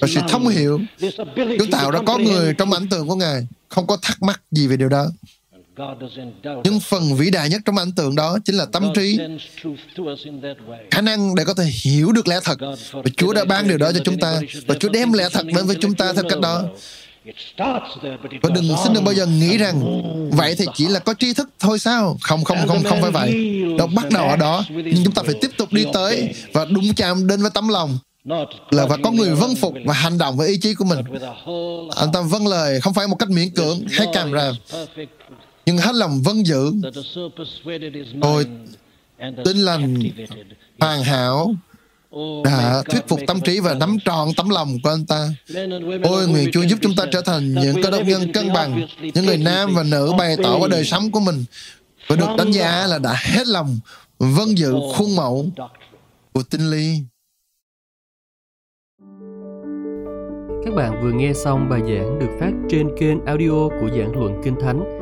và 0.01 0.09
sự 0.09 0.21
thông 0.29 0.49
hiểu 0.49 0.81
Chúa 1.37 1.67
tạo 1.73 1.91
ra 1.91 1.99
có 2.07 2.19
người 2.19 2.55
trong 2.59 2.73
ảnh 2.73 2.89
tượng 2.89 3.09
của 3.09 3.17
Ngài 3.17 3.47
không 3.69 3.87
có 3.87 3.97
thắc 4.03 4.23
mắc 4.23 4.43
gì 4.51 4.67
về 4.67 4.77
điều 4.77 4.89
đó 4.89 5.07
nhưng 6.65 6.81
phần 6.81 7.15
vĩ 7.15 7.31
đại 7.31 7.49
nhất 7.49 7.61
trong 7.65 7.79
ảnh 7.79 7.93
tượng 7.93 8.17
đó 8.17 8.39
chính 8.45 8.57
là 8.57 8.65
tâm 8.73 8.93
trí, 8.95 9.19
khả 10.91 11.01
năng 11.01 11.35
để 11.35 11.45
có 11.45 11.55
thể 11.55 11.65
hiểu 11.85 12.13
được 12.13 12.29
lẽ 12.29 12.41
thật. 12.45 12.59
Và 12.93 13.11
Chúa 13.17 13.33
đã 13.33 13.45
ban 13.45 13.69
điều 13.69 13.79
đó 13.79 13.93
cho 13.93 14.01
chúng 14.05 14.19
ta. 14.19 14.41
Và 14.67 14.75
Chúa 14.81 14.89
đem 14.89 15.13
lẽ 15.13 15.29
thật 15.33 15.47
đến 15.47 15.67
với 15.67 15.77
chúng 15.81 15.95
ta 15.95 16.13
theo 16.13 16.25
cách 16.29 16.41
đó. 16.41 16.63
Và 18.43 18.51
đừng 18.55 18.77
xin 18.85 18.93
đừng 18.93 19.05
bao 19.05 19.15
giờ 19.15 19.27
nghĩ 19.27 19.59
rằng 19.59 20.03
vậy 20.31 20.55
thì 20.59 20.65
chỉ 20.75 20.89
là 20.89 20.99
có 20.99 21.15
tri 21.15 21.35
thức 21.35 21.49
thôi 21.59 21.79
sao? 21.79 22.19
Không, 22.21 22.45
không, 22.45 22.59
không, 22.69 22.83
không 22.85 23.03
phải 23.03 23.11
vậy. 23.11 23.61
Đâu 23.79 23.87
bắt 23.87 24.11
đầu 24.11 24.29
ở 24.29 24.37
đó, 24.37 24.65
nhưng 24.69 25.05
chúng 25.05 25.15
ta 25.15 25.23
phải 25.23 25.35
tiếp 25.41 25.51
tục 25.59 25.73
đi 25.73 25.85
tới 25.93 26.35
và 26.53 26.65
đụng 26.65 26.95
chạm 26.97 27.27
đến 27.27 27.43
với 27.43 27.51
tấm 27.55 27.69
lòng 27.69 27.99
là 28.71 28.87
và 28.87 28.97
có 29.03 29.11
người 29.11 29.35
vâng 29.35 29.55
phục 29.55 29.75
và 29.85 29.95
hành 29.95 30.19
động 30.19 30.37
với 30.37 30.49
ý 30.49 30.57
chí 30.57 30.75
của 30.75 30.85
mình. 30.85 30.99
Anh 31.97 32.13
ta 32.13 32.21
vâng 32.21 32.47
lời 32.47 32.81
không 32.81 32.95
phải 32.95 33.09
một 33.09 33.17
cách 33.17 33.31
miễn 33.31 33.51
cưỡng 33.51 33.81
hay 33.91 34.07
càm 34.13 34.33
ràm, 34.33 34.55
nhưng 35.67 35.79
hết 35.79 35.95
lòng 35.95 36.23
vâng 36.25 36.47
giữ. 36.47 36.73
Tôi 38.21 38.47
tin 39.45 39.57
lành 39.57 40.03
hoàn 40.81 41.03
hảo 41.03 41.55
đã 42.45 42.83
thuyết 42.91 43.09
phục 43.09 43.21
tâm 43.27 43.41
trí 43.41 43.61
và 43.61 43.75
nắm 43.75 43.97
trọn 44.05 44.29
tấm 44.37 44.49
lòng 44.49 44.79
của 44.83 44.91
anh 44.91 45.07
ta. 45.07 45.29
Ôi, 46.03 46.29
nguyện 46.29 46.51
Chúa 46.53 46.63
giúp 46.63 46.79
chúng 46.83 46.95
ta 46.97 47.05
trở 47.13 47.21
thành 47.21 47.55
những 47.55 47.83
cơ 47.83 47.91
đốc 47.91 48.07
nhân 48.07 48.33
cân 48.33 48.53
bằng, 48.53 48.87
những 49.15 49.27
người 49.27 49.39
nam 49.39 49.75
và 49.75 49.83
nữ 49.83 50.13
bày 50.19 50.37
tỏ 50.43 50.59
qua 50.59 50.69
đời 50.69 50.85
sống 50.85 51.11
của 51.11 51.21
mình 51.21 51.45
và 52.07 52.17
được 52.17 52.29
đánh 52.39 52.51
giá 52.51 52.87
là 52.87 52.99
đã 52.99 53.15
hết 53.17 53.47
lòng 53.47 53.79
vâng 54.19 54.59
giữ 54.59 54.75
khuôn 54.95 55.17
mẫu 55.17 55.47
của 56.33 56.43
tinh 56.43 56.71
lý. 56.71 56.99
Các 60.65 60.75
bạn 60.75 61.03
vừa 61.03 61.13
nghe 61.13 61.33
xong 61.45 61.69
bài 61.69 61.81
giảng 61.81 62.19
được 62.19 62.37
phát 62.41 62.53
trên 62.71 62.89
kênh 63.01 63.25
audio 63.25 63.69
của 63.81 63.89
giảng 63.89 64.13
luận 64.17 64.41
Kinh 64.45 64.57
Thánh 64.61 65.02